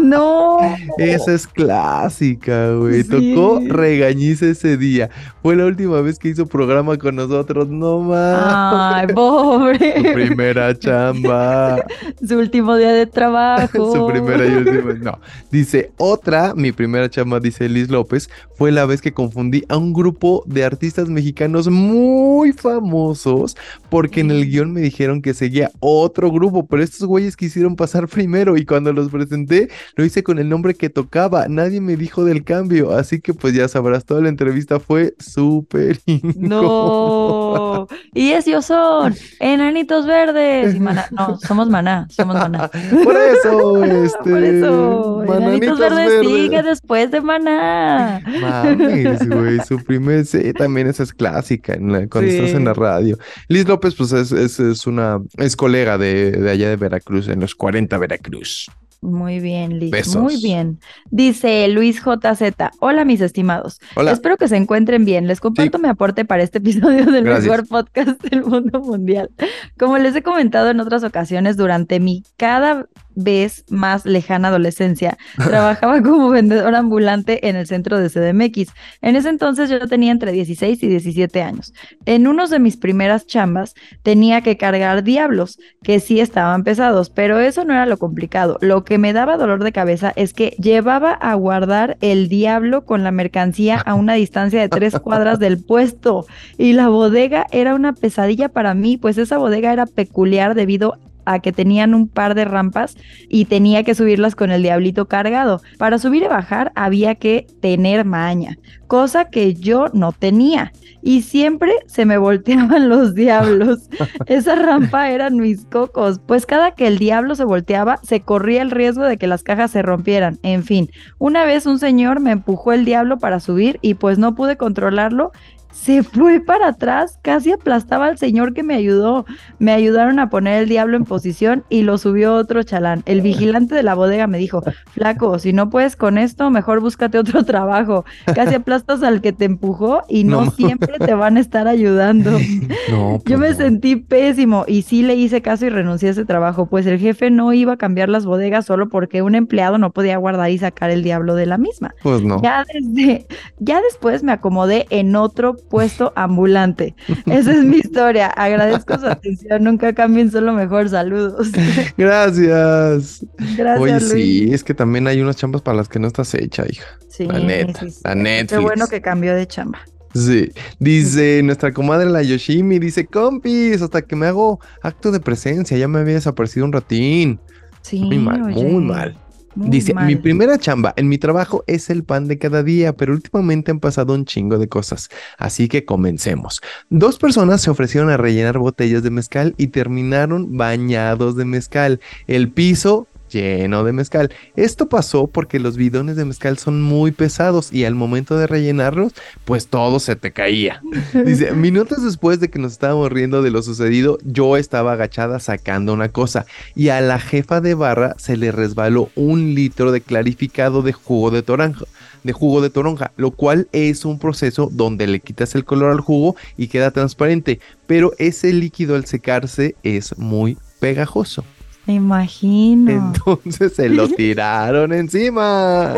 No. 0.03 0.59
Esa 0.99 1.35
es 1.35 1.47
clásica, 1.47 2.73
güey. 2.75 3.05
Sí. 3.05 3.35
Tocó 3.35 3.61
regañiza 3.67 4.47
ese 4.47 4.77
día. 4.77 5.09
Fue 5.43 5.57
la 5.57 5.67
última 5.67 6.01
vez 6.01 6.19
que 6.19 6.29
hizo 6.29 6.47
programa 6.47 6.99
con 6.99 7.17
nosotros. 7.17 7.69
No 7.69 8.01
más. 8.01 8.64
Ay, 8.73 9.07
pobre. 9.09 9.95
Su 9.97 10.03
primera 10.15 10.79
chamba. 10.79 11.85
Su 12.27 12.39
último 12.39 12.77
día 12.77 12.93
de 12.93 13.07
trabajo. 13.07 13.95
Su 13.95 14.07
primera 14.07 14.47
y 14.47 14.55
última. 14.55 14.93
No. 14.95 15.19
Dice, 15.51 15.93
otra, 15.97 16.55
mi 16.55 16.73
primera 16.73 17.09
chamba, 17.09 17.41
dice 17.41 17.69
Liz 17.69 17.89
López, 17.89 18.29
fue 18.57 18.73
la 18.73 18.87
vez 18.87 19.01
que 19.01 19.13
confundí 19.13 19.65
a 19.69 19.77
un 19.77 19.93
grupo 19.93 20.43
de 20.47 20.65
artistas 20.65 21.09
mexicanos 21.09 21.69
muy 21.69 22.53
famosos 22.53 23.57
porque 23.91 24.21
en 24.21 24.31
el 24.31 24.49
guion 24.49 24.73
me 24.73 24.81
dijeron 24.81 25.23
que 25.23 25.35
seguía 25.35 25.71
otro 25.81 26.31
grupo, 26.31 26.67
pero 26.67 26.83
estos 26.83 27.07
güeyes 27.07 27.37
quisieron 27.37 27.77
pasar 27.77 28.09
primero 28.09 28.57
y 28.57 28.65
cuando 28.65 28.93
los 28.93 29.11
presenté 29.11 29.69
lo 29.97 30.05
hice 30.05 30.23
con 30.23 30.39
el 30.39 30.49
nombre 30.49 30.75
que 30.75 30.91
tocaba. 30.91 31.47
Nadie 31.49 31.81
me 31.81 31.97
dijo 31.97 32.25
del 32.25 32.45
cambio, 32.45 32.93
así 32.93 33.21
que 33.21 33.35
pues 33.35 33.55
ya 33.55 33.69
sabrás, 33.69 34.05
toda 34.05 34.21
la 34.21 34.29
entrevista 34.29 34.81
fue 34.81 35.15
súper. 35.19 35.99
No. 36.37 37.87
Y 38.13 38.33
ellos 38.55 38.67
son 38.67 39.15
enanitos 39.41 40.07
verdes. 40.07 40.75
Y 40.75 40.81
maná. 40.81 41.07
No, 41.11 41.39
somos 41.39 41.69
maná. 41.69 42.07
Somos 42.11 42.37
maná. 42.37 42.69
Por 43.05 43.17
eso, 43.17 43.85
este. 44.05 44.31
Por 44.31 44.43
eso. 44.43 45.25
Enanitos 45.25 45.79
verdes, 45.79 46.07
verdes. 46.09 46.27
sigue 46.27 46.63
después 46.63 47.11
de 47.11 47.21
maná. 47.21 48.21
Mames, 48.41 49.29
güey, 49.29 49.59
su 49.61 49.83
primer, 49.83 50.25
sí, 50.27 50.53
también 50.53 50.87
esa 50.87 51.03
es 51.03 51.13
clásica 51.13 51.75
en 51.75 51.93
la- 51.93 52.07
cuando 52.09 52.31
estás 52.31 52.51
en 52.51 52.65
la 52.65 52.75
radio. 52.75 53.19
Liz 53.49 53.67
López, 53.67 53.95
pues 53.95 54.13
es, 54.13 54.33
es, 54.33 54.61
es 54.61 54.87
una, 54.87 55.21
es 55.39 55.57
colega 55.57 55.99
de, 55.99 56.33
de 56.33 56.51
allá 56.51 56.69
de 56.69 56.77
Veracruz, 56.77 57.29
en 57.29 57.41
los 57.41 57.55
40 57.55 57.97
Veracruz. 57.99 58.71
Muy 59.05 59.39
bien, 59.39 59.79
Liz. 59.79 59.91
Besos. 59.91 60.17
Muy 60.17 60.41
bien. 60.41 60.81
Dice 61.11 61.69
Luis 61.69 62.03
JZ. 62.03 62.55
Hola, 62.81 63.05
mis 63.05 63.21
estimados. 63.21 63.79
Hola. 63.97 64.13
Espero 64.13 64.39
que 64.39 64.49
se 64.49 64.57
encuentren 64.57 65.05
bien. 65.05 65.27
Les 65.27 65.41
comparto 65.41 65.79
mi 65.79 65.89
aporte 65.89 66.25
para 66.25 66.43
este 66.43 66.59
episodio 66.59 67.05
del 67.05 67.25
Gracias. 67.25 67.45
mejor 67.45 67.69
podcast 67.69 68.23
del 68.23 68.45
mundo 68.45 68.81
mundial. 68.81 69.31
Como 69.79 69.99
les 69.99 70.17
he 70.17 70.23
comentado 70.23 70.71
en 70.71 70.81
otras 70.81 71.05
ocasiones, 71.05 71.59
durante 71.59 72.01
mi 72.01 72.23
cada 72.39 72.87
vez 73.15 73.65
más 73.69 74.05
lejana 74.05 74.49
adolescencia, 74.49 75.19
trabajaba 75.37 76.03
como 76.03 76.31
vendedor 76.31 76.75
ambulante 76.75 77.49
en 77.49 77.57
el 77.57 77.67
centro 77.67 77.99
de 77.99 78.11
CDMX. 78.11 78.73
En 79.03 79.17
ese 79.17 79.29
entonces 79.29 79.71
yo 79.71 79.87
tenía 79.89 80.13
entre 80.13 80.33
16 80.33 80.83
y 80.83 80.89
17 80.89 81.43
años. 81.43 81.73
En 82.07 82.27
uno 82.27 82.47
de 82.49 82.59
mis 82.59 82.77
primeras 82.77 83.27
chambas 83.27 83.75
tenía 84.03 84.43
que 84.43 84.57
cargar 84.57 85.03
diablos, 85.05 85.59
que 85.83 86.01
sí 86.01 86.21
estaban 86.21 86.65
pesados, 86.65 87.11
pero 87.11 87.39
eso 87.39 87.65
no 87.65 87.73
era 87.73 87.87
lo 87.87 87.99
complicado. 87.99 88.59
Lo 88.61 88.85
que 88.85 88.99
me 88.99 89.13
daba 89.13 89.37
dolor 89.37 89.65
de 89.65 89.73
cabeza 89.73 90.13
es 90.17 90.33
que 90.33 90.51
llevaba 90.59 91.13
a 91.13 91.35
guardar 91.35 91.97
el 92.01 92.29
diablo 92.29 92.85
con 92.85 93.05
la 93.05 93.11
mercancía 93.11 93.79
a 93.79 93.95
una 93.95 94.15
distancia 94.15 94.61
de 94.61 94.69
tres 94.69 94.99
cuadras 94.99 95.39
del 95.39 95.63
puesto 95.65 96.27
y 96.59 96.73
la 96.73 96.89
bodega 96.89 97.47
era 97.51 97.75
una 97.75 97.93
pesadilla 97.93 98.49
para 98.49 98.75
mí, 98.75 98.97
pues 98.97 99.19
esa 99.19 99.39
bodega 99.39 99.73
era 99.73 99.87
peculiar 99.87 100.55
debido 100.55 100.99
a 101.25 101.41
que 101.41 101.53
tenían 101.53 101.95
un 101.95 102.09
par 102.09 102.35
de 102.35 102.45
rampas 102.45 102.97
y 103.29 103.47
tenía 103.47 103.83
que 103.83 103.95
subirlas 103.95 104.35
con 104.35 104.51
el 104.51 104.63
diablito 104.63 105.07
cargado. 105.07 105.61
Para 105.79 105.99
subir 105.99 106.23
y 106.23 106.29
bajar 106.29 106.73
había 106.75 107.15
que 107.17 107.47
tener 107.61 108.05
maña, 108.05 108.59
cosa 108.87 109.27
que 109.27 109.55
yo 109.55 109.87
no 109.93 110.13
tenía. 110.13 110.73
Y 111.03 111.23
siempre 111.23 111.73
se 111.87 112.05
me 112.07 112.19
volteaban 112.25 112.89
los 112.89 113.15
diablos. 113.15 113.89
Esa 114.27 114.55
rampa 114.55 115.11
eran 115.11 115.37
mis 115.37 115.65
cocos, 115.65 116.21
pues 116.27 116.47
cada 116.47 116.73
que 116.73 116.87
el 116.87 116.99
diablo 116.99 117.35
se 117.35 117.45
volteaba, 117.45 117.99
se 118.03 118.21
corría 118.21 118.63
el 118.63 118.71
riesgo 118.71 119.05
de 119.05 119.19
que 119.19 119.27
las 119.27 119.43
cajas 119.43 119.71
se 119.71 119.83
rompieran. 119.83 120.39
En 120.43 120.63
fin, 120.63 120.91
una 121.19 121.45
vez 121.45 121.67
un 121.67 121.79
señor 121.79 122.21
me 122.21 122.33
empujó 122.33 122.73
el 122.73 122.85
diablo 122.85 123.19
para 123.19 123.41
subir 123.41 123.79
y 123.83 123.95
pues 123.95 124.19
no 124.19 124.35
pude 124.35 124.57
controlarlo 124.57 125.33
se 125.75 126.03
fue 126.03 126.41
para 126.41 126.69
atrás, 126.69 127.19
casi 127.21 127.53
aplastaba 127.53 128.07
al 128.07 128.17
señor 128.17 128.55
que 128.55 128.63
me 128.63 128.75
ayudó. 128.75 129.27
Me 129.59 129.73
ayudaron 129.73 130.21
a 130.21 130.31
poner 130.31 130.63
el 130.63 130.69
diablo 130.69 130.97
en 130.97 131.05
posición 131.05 131.65
y 131.69 131.83
lo 131.83 131.99
subió 131.99 132.37
otro 132.37 132.63
chalán. 132.63 133.03
El 133.07 133.21
vigilante 133.21 133.75
de 133.75 133.83
la 133.83 133.95
bodega 133.95 134.27
me 134.29 134.39
dijo, 134.39 134.63
flaco, 134.93 135.39
si 135.39 135.53
no 135.53 135.71
puedes 135.71 135.97
con 135.97 136.17
esto, 136.17 136.49
mejor 136.49 136.81
búscate 136.81 137.19
otro 137.19 137.45
trabajo. 137.45 138.05
Casi 138.35 138.55
aplastas 138.55 139.03
al 139.03 139.21
que 139.21 139.33
te 139.33 139.45
empujó 139.47 140.05
y 140.09 140.23
no, 140.23 140.51
siempre 140.53 140.99
te 140.99 141.13
van 141.13 141.37
a 141.37 141.41
estar 141.41 141.67
ayudando. 141.67 142.39
Yo 142.89 143.19
pues 143.25 143.39
me 143.39 143.55
sentí 143.55 143.97
pésimo 143.97 144.65
y 144.69 144.83
sí 144.83 145.03
le 145.03 145.17
hice 145.17 145.43
caso 145.43 145.67
y 145.67 145.71
renuncié 145.71 146.09
a 146.09 146.13
ese 146.13 146.25
trabajo, 146.25 146.67
pues 146.67 146.87
el 146.87 146.99
jefe 147.01 147.31
no 147.31 147.53
iba 147.53 147.75
a 147.75 147.77
cambiar 147.77 148.09
las 148.09 148.27
bodegas 148.27 148.65
solo 148.65 148.89
porque 148.89 149.23
un 149.23 149.35
empleado 149.35 149.77
no 149.79 149.91
podía 149.91 150.17
guardar 150.19 150.51
y 150.51 150.59
sacar 150.59 150.91
el 150.91 151.03
diablo 151.03 151.35
de 151.35 151.47
la 151.47 151.59
misma. 151.59 151.95
Pues 152.03 152.23
no. 152.23 152.41
Ya 152.43 152.65
desde, 152.73 153.27
ya 153.59 153.83
después 153.83 154.23
me 154.23 154.33
acomodé 154.33 154.87
en 154.91 155.17
otro 155.17 155.57
puesto 155.69 156.13
ambulante. 156.17 156.95
Esa 157.27 157.53
es 157.53 157.65
mi 157.65 157.77
historia. 157.85 158.29
Agradezco 158.29 158.99
su 158.99 159.07
atención. 159.07 159.65
Nunca 159.65 159.93
cambien, 159.93 160.31
solo 160.31 160.53
mejor. 160.53 160.89
Saludos. 160.89 161.51
Gracias. 161.97 163.27
Gracias. 163.57 163.81
Oye, 163.81 164.01
sí, 164.01 164.49
es 164.53 164.65
que 164.65 164.75
también 164.75 165.07
hay 165.07 165.21
unas 165.21 165.37
chambas 165.37 165.63
para 165.63 165.77
las 165.77 165.89
que 165.89 165.99
no 165.99 166.07
estás 166.07 166.35
hecha, 166.35 166.65
hija. 166.69 166.87
Sí, 167.09 167.27
la 167.27 167.39
neta, 167.39 167.87
la 168.05 168.15
Netflix. 168.15 168.53
Qué 168.53 168.59
bueno 168.59 168.87
que 168.87 169.01
cambió 169.01 169.35
de 169.35 169.47
chamba. 169.47 169.81
Sí, 170.15 170.53
dice 170.79 171.43
nuestra 171.43 171.73
comadre 171.73 172.09
la 172.09 172.23
Yoshimi, 172.23 172.79
dice, 172.79 173.05
compis, 173.05 173.83
hasta 173.83 174.03
que 174.03 174.15
me 174.15 174.27
hago 174.27 174.61
acto 174.81 175.11
de 175.11 175.19
presencia, 175.19 175.77
ya 175.77 175.89
me 175.89 175.99
había 175.99 176.15
desaparecido 176.15 176.65
un 176.67 176.73
ratín. 176.73 177.41
Sí, 177.83 178.01
muy 178.01 178.19
mal, 178.19 178.41
muy 178.41 178.85
mal. 178.85 179.19
Dice, 179.55 179.95
mi 179.95 180.17
primera 180.17 180.59
chamba 180.59 180.95
en 180.97 181.09
mi 181.09 181.19
trabajo 181.19 181.65
es 181.67 181.91
el 181.91 182.05
pan 182.05 182.29
de 182.29 182.39
cada 182.39 182.63
día, 182.63 182.95
pero 182.97 183.13
últimamente 183.13 183.71
han 183.71 183.81
pasado 183.81 184.15
un 184.15 184.25
chingo 184.25 184.59
de 184.59 184.69
cosas, 184.69 185.11
así 185.39 185.69
que 185.69 185.85
comencemos. 185.85 186.61
Dos 186.91 187.19
personas 187.19 187.61
se 187.61 187.71
ofrecieron 187.71 188.11
a 188.11 188.17
rellenar 188.17 188.59
botellas 188.59 189.03
de 189.03 189.11
mezcal 189.11 189.55
y 189.57 189.69
terminaron 189.69 190.57
bañados 190.57 191.37
de 191.37 191.45
mezcal. 191.45 192.01
El 192.27 192.51
piso 192.51 193.07
lleno 193.35 193.85
de 193.85 193.93
mezcal. 193.93 194.33
Esto 194.57 194.89
pasó 194.89 195.27
porque 195.27 195.59
los 195.59 195.77
bidones 195.77 196.17
de 196.17 196.25
mezcal 196.25 196.57
son 196.57 196.81
muy 196.81 197.11
pesados 197.11 197.73
y 197.73 197.85
al 197.85 197.95
momento 197.95 198.39
de 198.39 198.47
rellenarlos, 198.47 199.13
pues 199.45 199.67
todo 199.67 200.01
se 200.01 200.17
te 200.17 200.33
caía. 200.33 200.81
Dice, 201.27 201.53
minutos 201.53 202.03
después 202.03 202.41
de 202.41 202.49
que 202.49 202.59
nos 202.59 202.73
estábamos 202.73 203.13
riendo 203.13 203.43
de 203.43 203.51
lo 203.51 203.63
sucedido, 203.63 204.19
yo 204.25 204.57
estaba 204.57 204.93
agachada 204.93 205.41
sacando 205.41 205.93
una 205.93 206.09
cosa 206.09 206.47
y 206.75 206.89
a 206.89 207.01
la 207.01 207.19
jefa 207.19 207.61
de 207.61 207.75
barra 207.75 208.15
se 208.17 208.37
le 208.37 208.53
resbaló 208.53 209.11
un 209.17 209.55
litro 209.55 209.93
de 209.93 210.01
clarificado 210.01 210.83
de 210.83 210.93
jugo 210.93 211.31
de 211.31 211.43
toronja 211.43 211.85
de 212.23 212.33
jugo 212.33 212.63
de 212.63 212.71
toronja, 212.71 213.13
lo 213.17 213.31
cual 213.31 213.69
es 213.73 214.07
un 214.07 214.19
proceso 214.19 214.71
donde 214.73 215.07
le 215.07 215.21
quitas 215.21 215.55
el 215.55 215.67
color 215.67 215.93
al 215.93 216.01
jugo 216.01 216.37
y 216.57 216.69
queda 216.69 216.91
transparente, 216.91 217.61
pero 217.87 218.13
ese 218.19 218.53
líquido 218.53 218.97
al 218.97 219.05
secarse 219.05 219.77
es 219.83 220.17
muy 220.19 220.57
pegajoso. 220.81 221.45
Me 221.87 221.95
imagino. 221.95 222.91
Entonces 222.91 223.75
se 223.75 223.89
lo 223.89 224.09
tiraron 224.17 224.93
encima. 224.93 225.95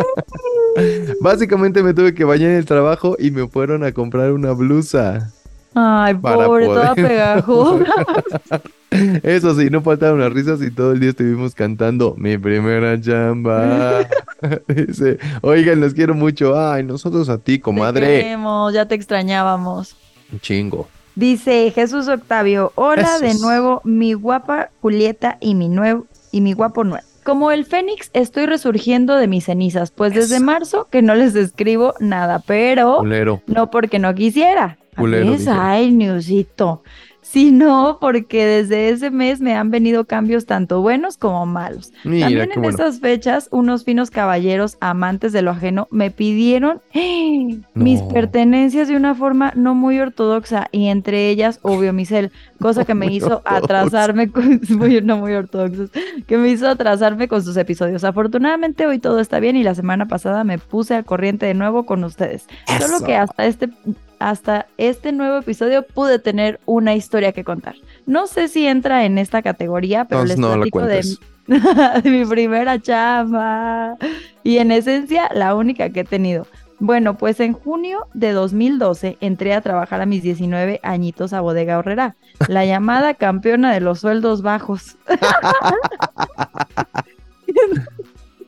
Básicamente 1.20 1.82
me 1.82 1.94
tuve 1.94 2.14
que 2.14 2.24
bañar 2.24 2.50
en 2.50 2.56
el 2.56 2.66
trabajo 2.66 3.16
y 3.18 3.30
me 3.30 3.46
fueron 3.48 3.84
a 3.84 3.92
comprar 3.92 4.32
una 4.32 4.52
blusa. 4.52 5.32
Ay, 5.74 6.14
pobre, 6.14 6.66
toda 6.66 6.94
pegajosa. 6.94 7.94
Eso 9.22 9.54
sí, 9.54 9.68
no 9.68 9.82
faltaron 9.82 10.20
las 10.20 10.32
risas 10.32 10.62
y 10.62 10.70
todo 10.70 10.92
el 10.92 11.00
día 11.00 11.10
estuvimos 11.10 11.54
cantando 11.54 12.14
mi 12.16 12.38
primera 12.38 12.98
chamba. 12.98 14.06
Dice, 14.68 15.18
oigan, 15.42 15.80
los 15.80 15.92
quiero 15.92 16.14
mucho. 16.14 16.58
Ay, 16.58 16.82
nosotros 16.82 17.28
a 17.28 17.36
ti, 17.36 17.58
comadre. 17.58 18.06
Te 18.06 18.22
queremos, 18.22 18.72
ya 18.72 18.86
te 18.86 18.94
extrañábamos. 18.94 19.96
Un 20.32 20.40
chingo. 20.40 20.88
Dice 21.16 21.72
Jesús 21.74 22.08
Octavio, 22.08 22.72
hola 22.74 23.18
de 23.18 23.32
nuevo, 23.36 23.80
mi 23.84 24.12
guapa 24.12 24.68
Julieta 24.82 25.38
y 25.40 25.54
mi 25.54 25.70
nuevo 25.70 26.04
y 26.30 26.42
mi 26.42 26.52
guapo 26.52 26.84
nuevo. 26.84 27.06
Como 27.24 27.50
el 27.52 27.64
Fénix, 27.64 28.10
estoy 28.12 28.44
resurgiendo 28.44 29.16
de 29.16 29.26
mis 29.26 29.46
cenizas, 29.46 29.90
pues 29.90 30.12
desde 30.12 30.40
marzo 30.40 30.88
que 30.90 31.00
no 31.00 31.14
les 31.14 31.34
escribo 31.34 31.94
nada, 32.00 32.42
pero 32.46 33.02
no 33.46 33.70
porque 33.70 33.98
no 33.98 34.14
quisiera. 34.14 34.76
Culero, 34.94 35.34
Ay, 35.48 35.90
Newsito 35.90 36.82
sino 37.28 37.98
porque 38.00 38.46
desde 38.46 38.88
ese 38.90 39.10
mes 39.10 39.40
me 39.40 39.54
han 39.54 39.72
venido 39.72 40.04
cambios 40.04 40.46
tanto 40.46 40.80
buenos 40.80 41.18
como 41.18 41.44
malos. 41.44 41.92
También 42.04 42.52
en 42.52 42.64
esas 42.64 43.00
fechas, 43.00 43.48
unos 43.50 43.84
finos 43.84 44.12
caballeros 44.12 44.78
amantes 44.80 45.32
de 45.32 45.42
lo 45.42 45.50
ajeno 45.50 45.88
me 45.90 46.12
pidieron 46.12 46.80
mis 47.74 48.00
pertenencias 48.02 48.86
de 48.86 48.96
una 48.96 49.16
forma 49.16 49.52
no 49.56 49.74
muy 49.74 49.98
ortodoxa 49.98 50.68
y 50.70 50.86
entre 50.86 51.28
ellas, 51.28 51.58
obvio, 51.62 51.92
mi 51.92 52.06
cel, 52.06 52.30
cosa 52.60 52.84
que 52.84 52.94
me 52.94 53.06
hizo 53.12 53.42
atrasarme 53.44 54.30
con, 54.30 54.60
no 55.02 55.16
muy 55.16 55.32
ortodoxos, 55.34 55.90
que 56.28 56.36
me 56.36 56.48
hizo 56.48 56.68
atrasarme 56.68 57.26
con 57.26 57.42
sus 57.42 57.56
episodios. 57.56 58.04
Afortunadamente 58.04 58.86
hoy 58.86 59.00
todo 59.00 59.18
está 59.18 59.40
bien 59.40 59.56
y 59.56 59.64
la 59.64 59.74
semana 59.74 60.06
pasada 60.06 60.44
me 60.44 60.58
puse 60.58 60.94
al 60.94 61.04
corriente 61.04 61.44
de 61.46 61.54
nuevo 61.54 61.86
con 61.86 62.04
ustedes. 62.04 62.46
Solo 62.78 63.04
que 63.04 63.16
hasta 63.16 63.46
este 63.46 63.68
hasta 64.18 64.66
este 64.78 65.12
nuevo 65.12 65.38
episodio 65.38 65.82
pude 65.82 66.18
tener 66.18 66.60
una 66.66 66.94
historia 66.94 67.32
que 67.32 67.44
contar. 67.44 67.76
No 68.06 68.26
sé 68.26 68.48
si 68.48 68.66
entra 68.66 69.04
en 69.04 69.18
esta 69.18 69.42
categoría, 69.42 70.04
pero 70.06 70.24
les 70.24 70.36
platico 70.36 70.82
de, 70.82 71.02
de, 72.02 72.10
mi 72.10 72.24
primera 72.24 72.80
chamba. 72.80 73.96
Y 74.42 74.58
en 74.58 74.72
esencia, 74.72 75.28
la 75.34 75.54
única 75.54 75.90
que 75.90 76.00
he 76.00 76.04
tenido. 76.04 76.46
Bueno, 76.78 77.16
pues 77.16 77.40
en 77.40 77.54
junio 77.54 78.06
de 78.12 78.32
2012 78.32 79.16
entré 79.20 79.54
a 79.54 79.62
trabajar 79.62 80.02
a 80.02 80.06
mis 80.06 80.22
19 80.22 80.80
añitos 80.82 81.32
a 81.32 81.40
Bodega 81.40 81.78
Horrera, 81.78 82.16
la 82.48 82.64
llamada 82.66 83.14
campeona 83.14 83.72
de 83.72 83.80
los 83.80 84.00
sueldos 84.00 84.42
bajos. 84.42 84.96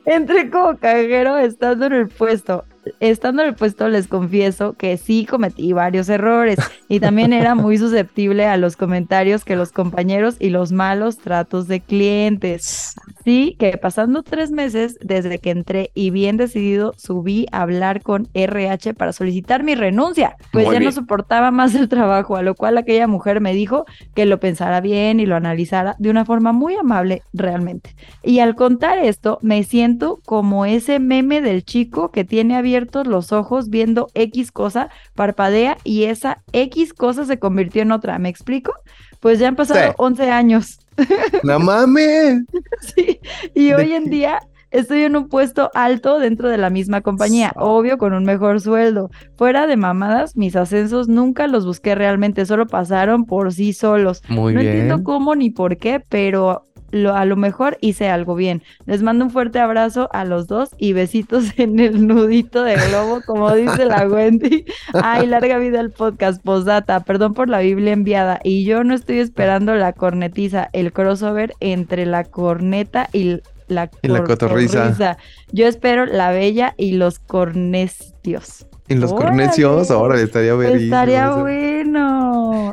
entré 0.05 0.49
como 0.49 0.77
cajero 0.77 1.37
estando 1.37 1.87
en 1.87 1.93
el 1.93 2.07
puesto 2.07 2.65
estando 2.99 3.41
en 3.41 3.49
el 3.49 3.55
puesto 3.55 3.87
les 3.89 4.07
confieso 4.07 4.73
que 4.73 4.97
sí 4.97 5.25
cometí 5.25 5.73
varios 5.73 6.09
errores 6.09 6.57
y 6.87 6.99
también 6.99 7.33
era 7.33 7.55
muy 7.55 7.77
susceptible 7.79 8.45
a 8.45 8.57
los 8.57 8.75
comentarios 8.75 9.45
que 9.45 9.55
los 9.55 9.71
compañeros 9.71 10.35
y 10.39 10.49
los 10.49 10.71
malos 10.71 11.17
tratos 11.17 11.67
de 11.67 11.81
clientes. 11.81 12.93
Así 13.19 13.55
que 13.59 13.77
pasando 13.77 14.23
tres 14.23 14.51
meses 14.51 14.97
desde 15.01 15.39
que 15.39 15.51
entré 15.51 15.91
y 15.93 16.09
bien 16.09 16.37
decidido 16.37 16.93
subí 16.97 17.45
a 17.51 17.61
hablar 17.61 18.01
con 18.01 18.27
RH 18.33 18.93
para 18.93 19.13
solicitar 19.13 19.63
mi 19.63 19.75
renuncia, 19.75 20.35
pues 20.51 20.69
ya 20.71 20.79
no 20.79 20.91
soportaba 20.91 21.51
más 21.51 21.75
el 21.75 21.89
trabajo, 21.89 22.35
a 22.35 22.41
lo 22.41 22.55
cual 22.55 22.77
aquella 22.77 23.07
mujer 23.07 23.41
me 23.41 23.53
dijo 23.53 23.85
que 24.15 24.25
lo 24.25 24.39
pensara 24.39 24.81
bien 24.81 25.19
y 25.19 25.25
lo 25.25 25.35
analizara 25.35 25.95
de 25.99 26.09
una 26.09 26.25
forma 26.25 26.51
muy 26.53 26.75
amable 26.75 27.21
realmente. 27.33 27.95
Y 28.23 28.39
al 28.39 28.55
contar 28.55 28.99
esto 28.99 29.39
me 29.41 29.63
siento 29.63 30.19
como 30.25 30.65
ese 30.65 30.99
meme 30.99 31.41
del 31.41 31.63
chico 31.63 32.11
que 32.11 32.23
tiene 32.23 32.55
abierto 32.55 32.78
los 33.05 33.31
ojos 33.31 33.69
viendo 33.69 34.07
X 34.13 34.51
cosa, 34.51 34.89
parpadea 35.15 35.77
y 35.83 36.05
esa 36.05 36.43
X 36.53 36.93
cosa 36.93 37.25
se 37.25 37.39
convirtió 37.39 37.81
en 37.81 37.91
otra. 37.91 38.19
¿Me 38.19 38.29
explico? 38.29 38.73
Pues 39.19 39.39
ya 39.39 39.47
han 39.49 39.55
pasado 39.55 39.93
11 39.97 40.31
años. 40.31 40.79
¡No 41.43 41.59
mames! 41.59 42.43
sí, 42.81 43.19
y 43.53 43.73
hoy 43.73 43.93
en 43.93 44.09
día 44.09 44.39
estoy 44.71 45.03
en 45.03 45.15
un 45.15 45.29
puesto 45.29 45.71
alto 45.73 46.19
dentro 46.19 46.49
de 46.49 46.57
la 46.57 46.69
misma 46.69 47.01
compañía, 47.01 47.53
obvio 47.55 47.97
con 47.97 48.13
un 48.13 48.23
mejor 48.23 48.61
sueldo. 48.61 49.09
Fuera 49.35 49.67
de 49.67 49.77
mamadas, 49.77 50.35
mis 50.35 50.55
ascensos 50.55 51.07
nunca 51.07 51.47
los 51.47 51.65
busqué 51.65 51.95
realmente, 51.95 52.45
solo 52.45 52.67
pasaron 52.67 53.25
por 53.25 53.53
sí 53.53 53.73
solos. 53.73 54.21
Muy 54.29 54.53
no 54.53 54.59
bien. 54.59 54.73
entiendo 54.73 55.03
cómo 55.03 55.35
ni 55.35 55.49
por 55.49 55.77
qué, 55.77 56.03
pero 56.07 56.65
lo, 56.91 57.15
a 57.15 57.25
lo 57.25 57.35
mejor 57.35 57.77
hice 57.81 58.09
algo 58.09 58.35
bien. 58.35 58.63
Les 58.85 59.01
mando 59.01 59.25
un 59.25 59.31
fuerte 59.31 59.59
abrazo 59.59 60.09
a 60.11 60.25
los 60.25 60.47
dos 60.47 60.69
y 60.77 60.93
besitos 60.93 61.45
en 61.57 61.79
el 61.79 62.07
nudito 62.07 62.63
de 62.63 62.75
globo, 62.75 63.21
como 63.25 63.53
dice 63.53 63.85
la 63.85 64.07
Wendy. 64.07 64.65
Ay, 64.93 65.27
larga 65.27 65.57
vida 65.57 65.79
el 65.79 65.91
podcast, 65.91 66.41
posdata, 66.41 66.99
perdón 67.01 67.33
por 67.33 67.49
la 67.49 67.59
Biblia 67.59 67.93
enviada. 67.93 68.39
Y 68.43 68.63
yo 68.65 68.83
no 68.83 68.93
estoy 68.93 69.19
esperando 69.19 69.75
la 69.75 69.93
cornetiza, 69.93 70.69
el 70.73 70.93
crossover 70.93 71.53
entre 71.59 72.05
la 72.05 72.23
corneta 72.23 73.09
y 73.13 73.41
la, 73.67 73.89
y 74.01 74.07
la 74.07 74.23
cotorriza. 74.23 75.17
Yo 75.51 75.67
espero 75.67 76.05
la 76.05 76.31
bella 76.31 76.73
y 76.77 76.93
los 76.93 77.19
cornestios. 77.19 78.65
Y 78.87 78.95
los 78.95 79.13
cornecios, 79.13 79.91
ahora 79.91 80.19
estaría 80.19 80.55
bien. 80.55 80.75
Estaría 80.75 81.29
bueno. 81.29 82.08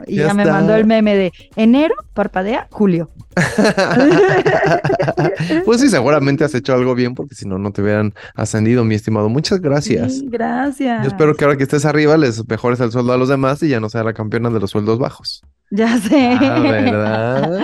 Y 0.07 0.17
ya, 0.17 0.35
me 0.35 0.45
mandó 0.45 0.75
el 0.75 0.87
meme 0.87 1.17
de 1.17 1.33
enero, 1.57 1.95
parpadea, 2.15 2.69
julio. 2.71 3.11
pues 5.65 5.81
sí, 5.81 5.89
seguramente 5.89 6.45
has 6.45 6.55
hecho 6.55 6.75
algo 6.75 6.95
bien 6.95 7.15
porque 7.15 7.35
si 7.35 7.47
no, 7.47 7.59
no 7.59 7.73
te 7.73 7.83
hubieran 7.83 8.15
ascendido, 8.35 8.85
mi 8.85 8.95
estimado. 8.95 9.29
Muchas 9.29 9.61
gracias. 9.61 10.23
gracias. 10.23 11.03
Yo 11.03 11.09
espero 11.09 11.35
que 11.35 11.45
ahora 11.45 11.57
que 11.57 11.65
estés 11.65 11.85
arriba 11.85 12.17
les 12.17 12.47
mejores 12.49 12.81
el 12.81 12.93
sueldo 12.93 13.13
a 13.13 13.19
los 13.19 13.29
demás 13.29 13.63
y 13.63 13.69
ya 13.69 13.81
no 13.81 13.89
sea 13.89 14.05
la 14.05 14.15
campeona 14.15 14.51
de 14.51 14.61
los 14.61 14.71
sueldos 14.71 14.99
bajos. 14.99 15.43
Ya 15.71 15.99
sé. 15.99 16.39
Ah, 16.41 16.61
¿verdad? 16.61 17.61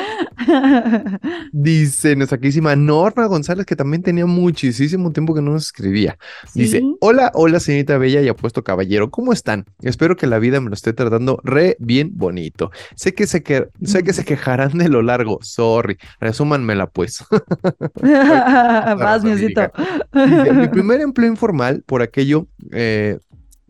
Dice 1.53 2.17
nuestra 2.17 2.39
queridísima 2.39 2.77
Norma 2.77 3.27
González, 3.27 3.67
que 3.67 3.77
también 3.77 4.03
tenía 4.03 4.27
muchísimo 4.27 5.13
tiempo 5.13 5.35
que 5.35 5.43
no 5.43 5.53
nos 5.53 5.67
escribía. 5.67 6.19
Dice, 6.55 6.79
Sí. 6.81 6.97
hola, 7.01 7.31
hola, 7.35 7.61
señorita 7.61 7.99
Bella 7.99 8.23
y 8.23 8.29
apuesto 8.29 8.63
caballero, 8.65 9.11
¿cómo 9.11 9.33
están? 9.33 9.67
Espero 9.83 10.17
que 10.17 10.27
la 10.27 10.39
vida 10.39 10.61
me 10.61 10.69
lo 10.69 10.75
esté 10.75 10.93
tratando 10.93 11.41
re 11.45 11.77
bien 11.81 12.11
bonito. 12.15 12.71
Sé 12.95 13.15
que 13.15 13.27
se, 13.27 13.43
que, 13.43 13.69
sé 13.83 14.03
que 14.03 14.13
se 14.13 14.25
quejarán 14.25 14.79
de 14.79 14.89
lo 14.89 15.03
largo, 15.03 15.39
sorry, 15.43 15.99
resúmanmela 16.21 16.87
pues. 16.89 17.25
Vas, 18.03 19.23
mi 19.25 20.69
primer 20.69 21.01
empleo 21.01 21.29
informal 21.31 21.83
por 21.87 22.03
aquello, 22.03 22.47
eh, 22.73 23.19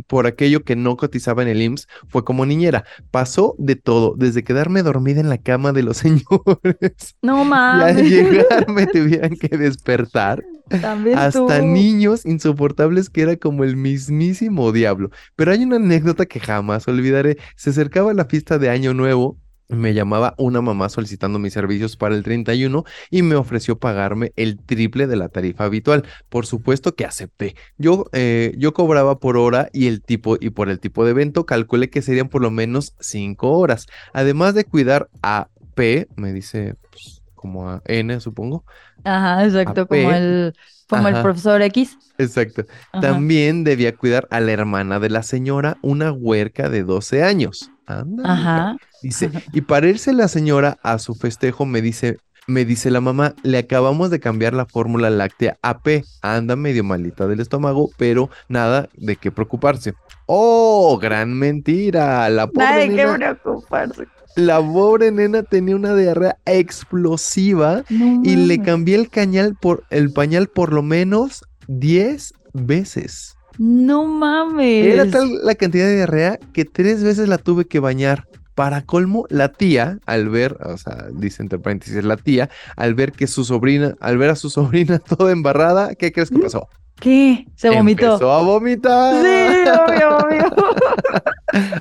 por 0.06 0.26
aquello 0.26 0.64
que 0.64 0.76
no 0.76 0.96
cotizaba 0.96 1.42
en 1.42 1.48
el 1.48 1.62
IMSS 1.62 1.88
fue 2.08 2.24
como 2.24 2.46
niñera. 2.46 2.84
Pasó 3.10 3.54
de 3.58 3.76
todo, 3.76 4.14
desde 4.16 4.44
quedarme 4.44 4.82
dormida 4.82 5.20
en 5.20 5.28
la 5.28 5.38
cama 5.38 5.72
de 5.72 5.82
los 5.82 5.96
señores 5.98 7.16
No 7.22 7.44
y 7.70 7.80
al 7.82 7.98
mames. 7.98 8.08
llegar 8.08 8.68
me 8.68 8.86
tuvieran 8.86 9.36
que 9.36 9.56
despertar, 9.56 10.44
También 10.80 11.18
hasta 11.18 11.60
tú. 11.60 11.62
niños 11.62 12.24
insoportables 12.26 13.10
que 13.10 13.22
era 13.22 13.36
como 13.36 13.64
el 13.64 13.76
mismísimo 13.76 14.72
diablo. 14.72 15.10
Pero 15.36 15.52
hay 15.52 15.64
una 15.64 15.76
anécdota 15.76 16.26
que 16.26 16.40
jamás 16.40 16.88
olvidaré. 16.88 17.38
Se 17.56 17.70
acercaba 17.70 18.14
la 18.14 18.24
fiesta 18.26 18.58
de 18.58 18.70
Año 18.70 18.94
Nuevo. 18.94 19.38
Me 19.72 19.94
llamaba 19.94 20.34
una 20.36 20.60
mamá 20.60 20.88
solicitando 20.88 21.38
mis 21.38 21.54
servicios 21.54 21.96
para 21.96 22.14
el 22.14 22.22
31 22.22 22.84
y 23.10 23.22
me 23.22 23.36
ofreció 23.36 23.78
pagarme 23.78 24.32
el 24.36 24.58
triple 24.58 25.06
de 25.06 25.16
la 25.16 25.28
tarifa 25.28 25.64
habitual. 25.64 26.04
Por 26.28 26.44
supuesto 26.44 26.94
que 26.94 27.06
acepté. 27.06 27.56
Yo, 27.78 28.06
eh, 28.12 28.54
yo 28.58 28.74
cobraba 28.74 29.18
por 29.18 29.38
hora 29.38 29.70
y 29.72 29.86
el 29.86 30.02
tipo 30.02 30.36
y 30.38 30.50
por 30.50 30.68
el 30.68 30.78
tipo 30.78 31.04
de 31.04 31.12
evento 31.12 31.46
calculé 31.46 31.88
que 31.88 32.02
serían 32.02 32.28
por 32.28 32.42
lo 32.42 32.50
menos 32.50 32.94
5 33.00 33.50
horas. 33.50 33.86
Además 34.12 34.54
de 34.54 34.64
cuidar 34.64 35.08
a 35.22 35.48
P, 35.74 36.06
me 36.16 36.32
dice 36.32 36.74
pues, 36.90 37.21
como 37.42 37.68
a 37.68 37.82
N, 37.86 38.20
supongo. 38.20 38.64
Ajá, 39.02 39.44
exacto, 39.44 39.88
como 39.88 40.12
el, 40.12 40.54
como 40.88 41.08
el 41.08 41.20
profesor 41.20 41.60
X. 41.60 41.98
Exacto. 42.16 42.64
Ajá. 42.92 43.00
También 43.00 43.64
debía 43.64 43.96
cuidar 43.96 44.28
a 44.30 44.38
la 44.38 44.52
hermana 44.52 45.00
de 45.00 45.10
la 45.10 45.24
señora, 45.24 45.76
una 45.82 46.12
huerca 46.12 46.68
de 46.68 46.84
12 46.84 47.24
años. 47.24 47.72
Ándale. 47.86 48.28
Ajá. 48.28 48.76
Dice, 49.02 49.30
y 49.52 49.62
para 49.62 49.88
irse 49.88 50.12
la 50.12 50.28
señora 50.28 50.78
a 50.84 51.00
su 51.00 51.16
festejo, 51.16 51.66
me 51.66 51.82
dice, 51.82 52.18
me 52.46 52.64
dice 52.64 52.92
la 52.92 53.00
mamá, 53.00 53.34
le 53.42 53.58
acabamos 53.58 54.10
de 54.10 54.20
cambiar 54.20 54.54
la 54.54 54.66
fórmula 54.66 55.10
láctea 55.10 55.58
AP. 55.62 56.04
Anda 56.22 56.54
medio 56.54 56.84
malita 56.84 57.26
del 57.26 57.40
estómago, 57.40 57.90
pero 57.96 58.30
nada 58.48 58.88
de 58.94 59.16
qué 59.16 59.32
preocuparse. 59.32 59.94
¡Oh, 60.26 60.96
gran 61.02 61.36
mentira! 61.36 62.28
La 62.28 62.46
pobre 62.46 62.64
Nada 62.64 62.76
de 62.76 62.88
qué 62.88 63.04
nena, 63.04 63.34
preocuparse. 63.34 64.06
La 64.36 64.60
pobre 64.60 65.10
nena 65.10 65.42
tenía 65.42 65.76
una 65.76 65.94
diarrea 65.94 66.38
explosiva 66.46 67.84
No 67.88 68.22
y 68.24 68.36
le 68.36 68.60
cambié 68.60 68.96
el 68.96 69.08
cañal 69.08 69.56
por 69.60 69.84
el 69.90 70.12
pañal 70.12 70.48
por 70.48 70.72
lo 70.72 70.82
menos 70.82 71.44
10 71.68 72.34
veces. 72.52 73.36
No 73.58 74.06
mames. 74.06 74.86
Era 74.86 75.10
tal 75.10 75.44
la 75.44 75.54
cantidad 75.54 75.86
de 75.86 75.96
diarrea 75.96 76.38
que 76.52 76.64
tres 76.64 77.02
veces 77.02 77.28
la 77.28 77.38
tuve 77.38 77.66
que 77.66 77.80
bañar. 77.80 78.28
Para 78.54 78.82
colmo, 78.82 79.24
la 79.30 79.50
tía, 79.50 79.98
al 80.04 80.28
ver, 80.28 80.58
o 80.62 80.76
sea, 80.76 81.06
dice 81.14 81.42
entre 81.42 81.58
paréntesis, 81.58 82.04
la 82.04 82.18
tía, 82.18 82.50
al 82.76 82.94
ver 82.94 83.12
que 83.12 83.26
su 83.26 83.46
sobrina, 83.46 83.94
al 83.98 84.18
ver 84.18 84.28
a 84.28 84.36
su 84.36 84.50
sobrina 84.50 84.98
toda 85.16 85.32
embarrada, 85.32 85.94
¿qué 85.94 86.12
crees 86.12 86.28
que 86.28 86.38
pasó? 86.38 86.68
¿Qué? 87.00 87.46
Se 87.56 87.70
vomitó. 87.70 88.12
Empezó 88.12 88.30
a 88.30 88.42
vomitar. 88.42 89.24
Sí, 89.24 89.70
obvio, 89.70 90.18
obvio. 90.18 90.54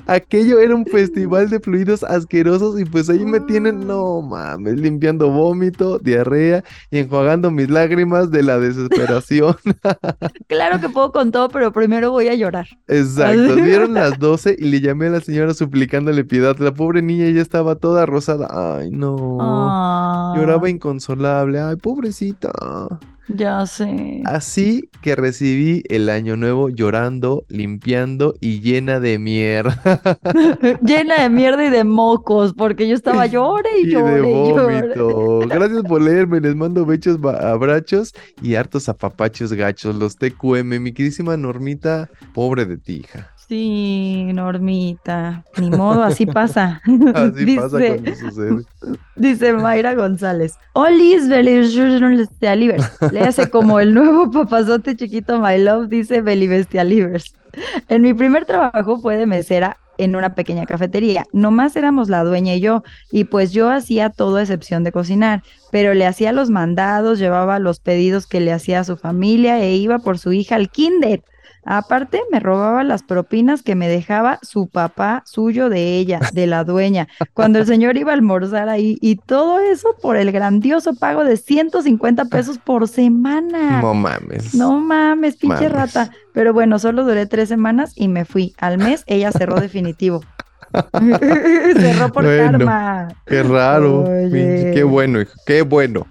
Aquello 0.06 0.58
era 0.58 0.74
un 0.74 0.86
festival 0.86 1.48
de 1.50 1.60
fluidos 1.60 2.02
asquerosos 2.04 2.80
y 2.80 2.84
pues 2.84 3.08
ahí 3.08 3.24
me 3.24 3.40
tienen, 3.40 3.86
no 3.86 4.20
mames, 4.22 4.74
limpiando 4.74 5.30
vómito, 5.30 5.98
diarrea 5.98 6.64
y 6.90 6.98
enjuagando 6.98 7.50
mis 7.50 7.70
lágrimas 7.70 8.30
de 8.30 8.42
la 8.42 8.58
desesperación. 8.58 9.56
Claro 10.46 10.80
que 10.80 10.88
puedo 10.88 11.12
con 11.12 11.32
todo, 11.32 11.48
pero 11.48 11.72
primero 11.72 12.10
voy 12.10 12.28
a 12.28 12.34
llorar. 12.34 12.66
Exacto, 12.86 13.54
dieron 13.56 13.94
las 13.94 14.18
12 14.18 14.56
y 14.58 14.64
le 14.64 14.80
llamé 14.80 15.06
a 15.06 15.10
la 15.10 15.20
señora 15.20 15.54
suplicándole 15.54 16.24
piedad. 16.24 16.56
La 16.58 16.74
pobre 16.74 17.00
niña 17.02 17.28
ya 17.30 17.40
estaba 17.40 17.76
toda 17.76 18.06
rosada. 18.06 18.48
Ay, 18.50 18.90
no. 18.90 19.38
Ah, 19.40 20.34
Lloraba 20.36 20.68
inconsolable. 20.68 21.60
Ay, 21.60 21.76
pobrecita. 21.76 22.50
Ya 23.34 23.64
sé. 23.66 24.22
Así 24.24 24.90
que 25.00 25.16
recibí 25.16 25.82
el 25.88 26.08
año 26.08 26.36
nuevo 26.36 26.68
llorando, 26.68 27.44
limpiando 27.48 28.34
y 28.40 28.60
llena 28.60 29.00
de 29.00 29.18
mierda 29.18 29.80
Llena 30.82 31.22
de 31.22 31.28
mierda 31.28 31.64
y 31.64 31.70
de 31.70 31.84
mocos, 31.84 32.54
porque 32.54 32.88
yo 32.88 32.94
estaba 32.94 33.26
llore 33.26 33.68
y 33.80 33.86
y 33.86 33.86
de 33.86 33.92
llore 33.92 34.30
y 34.32 34.44
llore. 34.48 34.94
vómito. 34.96 35.40
Gracias 35.48 35.82
por 35.82 36.02
leerme. 36.02 36.40
Les 36.40 36.54
mando 36.54 36.84
bechos, 36.86 37.18
abrazos 37.24 38.12
y 38.40 38.54
hartos 38.54 38.88
apapachos 38.88 39.52
gachos. 39.52 39.96
Los 39.96 40.16
TQM. 40.16 40.80
Mi 40.80 40.92
queridísima 40.92 41.36
Normita, 41.36 42.10
pobre 42.32 42.64
de 42.66 42.78
ti, 42.78 43.02
hija. 43.04 43.30
Sí, 43.52 44.30
Normita. 44.32 45.44
Ni 45.58 45.68
modo, 45.68 46.02
así 46.04 46.24
pasa. 46.24 46.80
Así 47.14 47.56
pasa 47.56 47.76
Dice- 47.76 48.00
cuando 48.00 48.14
sucede. 48.16 48.64
Dice 49.14 49.52
Mayra 49.52 49.92
González. 49.94 50.54
Olis, 50.72 51.28
Belivers. 51.28 51.74
Le 53.12 53.20
hace 53.20 53.50
como 53.50 53.78
el 53.78 53.92
nuevo 53.92 54.30
papazote 54.30 54.96
chiquito 54.96 55.38
My 55.38 55.58
Love, 55.58 55.90
dice 55.90 56.22
Belivestialivers. 56.22 57.34
En 57.88 58.00
mi 58.00 58.14
primer 58.14 58.46
trabajo 58.46 58.98
fue 58.98 59.18
de 59.18 59.26
mesera 59.26 59.76
en 59.98 60.16
una 60.16 60.34
pequeña 60.34 60.64
cafetería. 60.64 61.26
Nomás 61.34 61.76
éramos 61.76 62.08
la 62.08 62.24
dueña 62.24 62.54
y 62.54 62.60
yo, 62.60 62.82
y 63.10 63.24
pues 63.24 63.52
yo 63.52 63.68
hacía 63.68 64.08
todo 64.08 64.36
a 64.36 64.40
excepción 64.40 64.82
de 64.82 64.92
cocinar, 64.92 65.42
pero 65.70 65.92
le 65.92 66.06
hacía 66.06 66.32
los 66.32 66.48
mandados, 66.48 67.18
llevaba 67.18 67.58
los 67.58 67.80
pedidos 67.80 68.26
que 68.26 68.40
le 68.40 68.50
hacía 68.50 68.80
a 68.80 68.84
su 68.84 68.96
familia 68.96 69.62
e 69.62 69.76
iba 69.76 69.98
por 69.98 70.18
su 70.18 70.32
hija 70.32 70.56
al 70.56 70.70
kinder. 70.70 71.22
Aparte, 71.64 72.20
me 72.32 72.40
robaba 72.40 72.82
las 72.84 73.02
propinas 73.02 73.62
que 73.62 73.74
me 73.74 73.88
dejaba 73.88 74.38
su 74.42 74.66
papá 74.68 75.22
suyo 75.26 75.68
de 75.68 75.96
ella, 75.98 76.20
de 76.32 76.46
la 76.46 76.64
dueña, 76.64 77.06
cuando 77.34 77.58
el 77.60 77.66
señor 77.66 77.96
iba 77.96 78.10
a 78.10 78.14
almorzar 78.14 78.68
ahí. 78.68 78.98
Y 79.00 79.16
todo 79.16 79.60
eso 79.60 79.94
por 80.02 80.16
el 80.16 80.32
grandioso 80.32 80.94
pago 80.94 81.24
de 81.24 81.36
150 81.36 82.24
pesos 82.26 82.58
por 82.58 82.88
semana. 82.88 83.80
No 83.80 83.94
mames. 83.94 84.54
No 84.54 84.80
mames, 84.80 85.36
pinche 85.36 85.68
Mames. 85.68 85.72
rata. 85.72 86.10
Pero 86.32 86.52
bueno, 86.52 86.78
solo 86.78 87.04
duré 87.04 87.26
tres 87.26 87.48
semanas 87.48 87.92
y 87.94 88.08
me 88.08 88.24
fui. 88.24 88.54
Al 88.58 88.78
mes 88.78 89.04
ella 89.06 89.30
cerró 89.32 89.60
definitivo. 89.60 90.22
cerró 91.76 92.12
por 92.12 92.24
Bueno. 92.24 92.58
karma. 92.58 93.08
Qué 93.26 93.42
raro. 93.42 94.04
Oye. 94.04 94.72
Qué 94.74 94.82
bueno, 94.84 95.20
hijo. 95.20 95.32
Qué 95.46 95.62
bueno. 95.62 96.06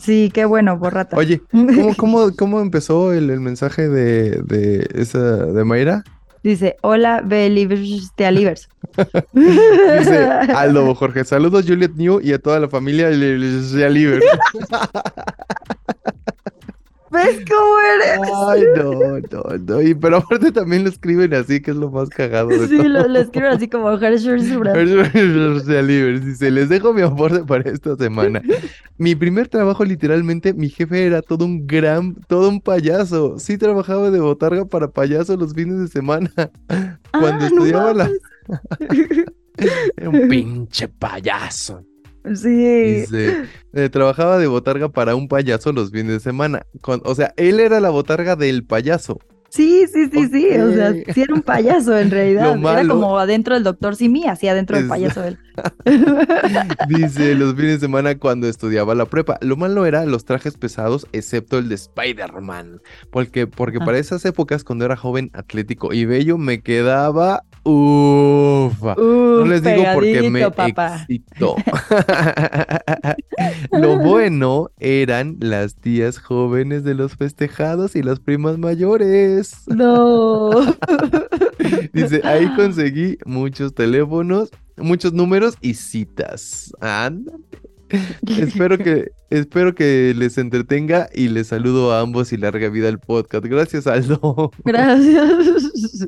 Sí, 0.00 0.30
qué 0.32 0.44
bueno, 0.44 0.78
por 0.78 0.94
rata. 0.94 1.16
Oye, 1.16 1.40
¿cómo, 1.50 1.94
cómo, 1.96 2.36
cómo 2.36 2.60
empezó 2.60 3.12
el, 3.12 3.30
el 3.30 3.40
mensaje 3.40 3.88
de, 3.88 4.42
de 4.42 4.88
esa 4.94 5.18
de 5.18 5.64
Mayra? 5.64 6.04
Dice, 6.42 6.76
hola, 6.82 7.20
Belivers. 7.24 7.80
Dice 9.32 10.18
Aldo 10.54 10.94
Jorge, 10.94 11.24
saludos 11.24 11.64
Juliet 11.66 11.92
New 11.96 12.20
y 12.22 12.32
a 12.32 12.38
toda 12.38 12.60
la 12.60 12.68
familia 12.68 13.08
de 13.08 13.16
Liver. 13.90 14.22
¿Ves 17.24 17.44
cómo 17.48 17.76
eres? 17.94 18.20
Ay, 18.48 18.62
no, 18.76 18.92
no, 19.30 19.58
no. 19.58 19.82
Y, 19.82 19.94
pero 19.94 20.16
aparte 20.18 20.52
también 20.52 20.84
lo 20.84 20.90
escriben 20.90 21.34
así, 21.34 21.60
que 21.60 21.70
es 21.72 21.76
lo 21.76 21.90
más 21.90 22.08
cagado 22.10 22.48
de 22.48 22.66
Sí, 22.68 22.76
todo. 22.76 22.88
lo, 22.88 23.08
lo 23.08 23.18
escriben 23.18 23.50
así 23.52 23.68
como 23.68 23.90
Hershey 23.92 24.38
Liver, 25.82 26.24
dice, 26.24 26.50
les 26.50 26.68
dejo 26.68 26.92
mi 26.92 27.02
aporte 27.02 27.44
para 27.44 27.68
esta 27.70 27.96
semana. 27.96 28.42
Mi 28.96 29.14
primer 29.14 29.48
trabajo, 29.48 29.84
literalmente, 29.84 30.52
mi 30.54 30.68
jefe 30.68 31.06
era 31.06 31.22
todo 31.22 31.44
un 31.44 31.66
gran, 31.66 32.14
todo 32.26 32.48
un 32.48 32.60
payaso. 32.60 33.38
Sí 33.38 33.58
trabajaba 33.58 34.10
de 34.10 34.20
botarga 34.20 34.64
para 34.64 34.88
payaso 34.90 35.36
los 35.36 35.54
fines 35.54 35.78
de 35.80 35.88
semana. 35.88 36.30
Cuando 37.12 37.28
Ah, 37.28 37.38
no 37.38 37.46
estudiaba 37.46 37.94
la... 37.94 38.04
mames. 38.04 38.20
Era 39.96 40.08
un 40.10 40.28
pinche 40.28 40.86
payaso. 40.88 41.82
Sí. 43.08 43.26
Eh, 43.74 43.88
trabajaba 43.90 44.38
de 44.38 44.46
botarga 44.46 44.88
para 44.88 45.14
un 45.14 45.28
payaso 45.28 45.72
los 45.72 45.90
fines 45.90 46.12
de 46.12 46.20
semana. 46.20 46.66
Con- 46.80 47.02
o 47.04 47.14
sea, 47.14 47.32
él 47.36 47.60
era 47.60 47.80
la 47.80 47.90
botarga 47.90 48.36
del 48.36 48.64
payaso. 48.64 49.18
Sí, 49.50 49.84
sí, 49.92 50.08
sí, 50.12 50.28
sí. 50.28 50.48
O 50.58 50.72
sea, 50.72 50.92
sí 51.14 51.22
era 51.22 51.34
un 51.34 51.42
payaso 51.42 51.96
en 51.98 52.10
realidad. 52.10 52.56
Era 52.58 52.86
como 52.86 53.18
adentro 53.18 53.54
del 53.54 53.64
doctor 53.64 53.96
Simi, 53.96 54.26
así 54.26 54.48
adentro 54.48 54.76
del 54.76 54.88
payaso 54.88 55.24
él. 55.24 55.38
Dice, 56.88 57.34
los 57.34 57.54
fines 57.54 57.74
de 57.74 57.80
semana 57.80 58.16
cuando 58.18 58.48
estudiaba 58.48 58.94
la 58.94 59.06
prepa. 59.06 59.38
Lo 59.40 59.56
malo 59.56 59.86
era 59.86 60.04
los 60.04 60.24
trajes 60.24 60.56
pesados, 60.56 61.06
excepto 61.12 61.58
el 61.58 61.68
de 61.68 61.74
Spider-Man. 61.76 62.80
Porque, 63.10 63.46
porque 63.46 63.78
Ah. 63.80 63.84
para 63.84 63.98
esas 63.98 64.24
épocas, 64.24 64.64
cuando 64.64 64.84
era 64.84 64.96
joven, 64.96 65.30
atlético 65.32 65.92
y 65.92 66.04
bello, 66.04 66.38
me 66.38 66.60
quedaba 66.60 67.44
ufa. 67.64 68.94
No 68.96 69.42
Uf, 69.42 69.48
les 69.48 69.62
digo 69.62 69.82
porque 69.94 70.30
me 70.30 70.50
papá. 70.50 71.06
excitó. 71.08 71.56
Lo 73.72 73.98
bueno 73.98 74.70
eran 74.78 75.36
las 75.40 75.74
tías 75.74 76.18
jóvenes 76.18 76.84
de 76.84 76.94
los 76.94 77.16
festejados 77.16 77.96
y 77.96 78.02
las 78.02 78.20
primas 78.20 78.58
mayores. 78.58 79.37
No. 79.66 80.50
Dice, 81.92 82.20
ahí 82.24 82.48
conseguí 82.56 83.18
muchos 83.24 83.74
teléfonos, 83.74 84.50
muchos 84.76 85.12
números 85.12 85.56
y 85.60 85.74
citas. 85.74 86.72
Espero 88.38 88.78
que 88.78 89.10
espero 89.30 89.74
que 89.74 90.14
les 90.16 90.38
entretenga 90.38 91.08
y 91.14 91.28
les 91.28 91.48
saludo 91.48 91.92
a 91.92 92.00
ambos 92.00 92.32
y 92.32 92.36
larga 92.36 92.68
vida 92.68 92.88
al 92.88 93.00
podcast. 93.00 93.44
Gracias, 93.46 93.86
Aldo. 93.86 94.50
Gracias. 94.64 95.98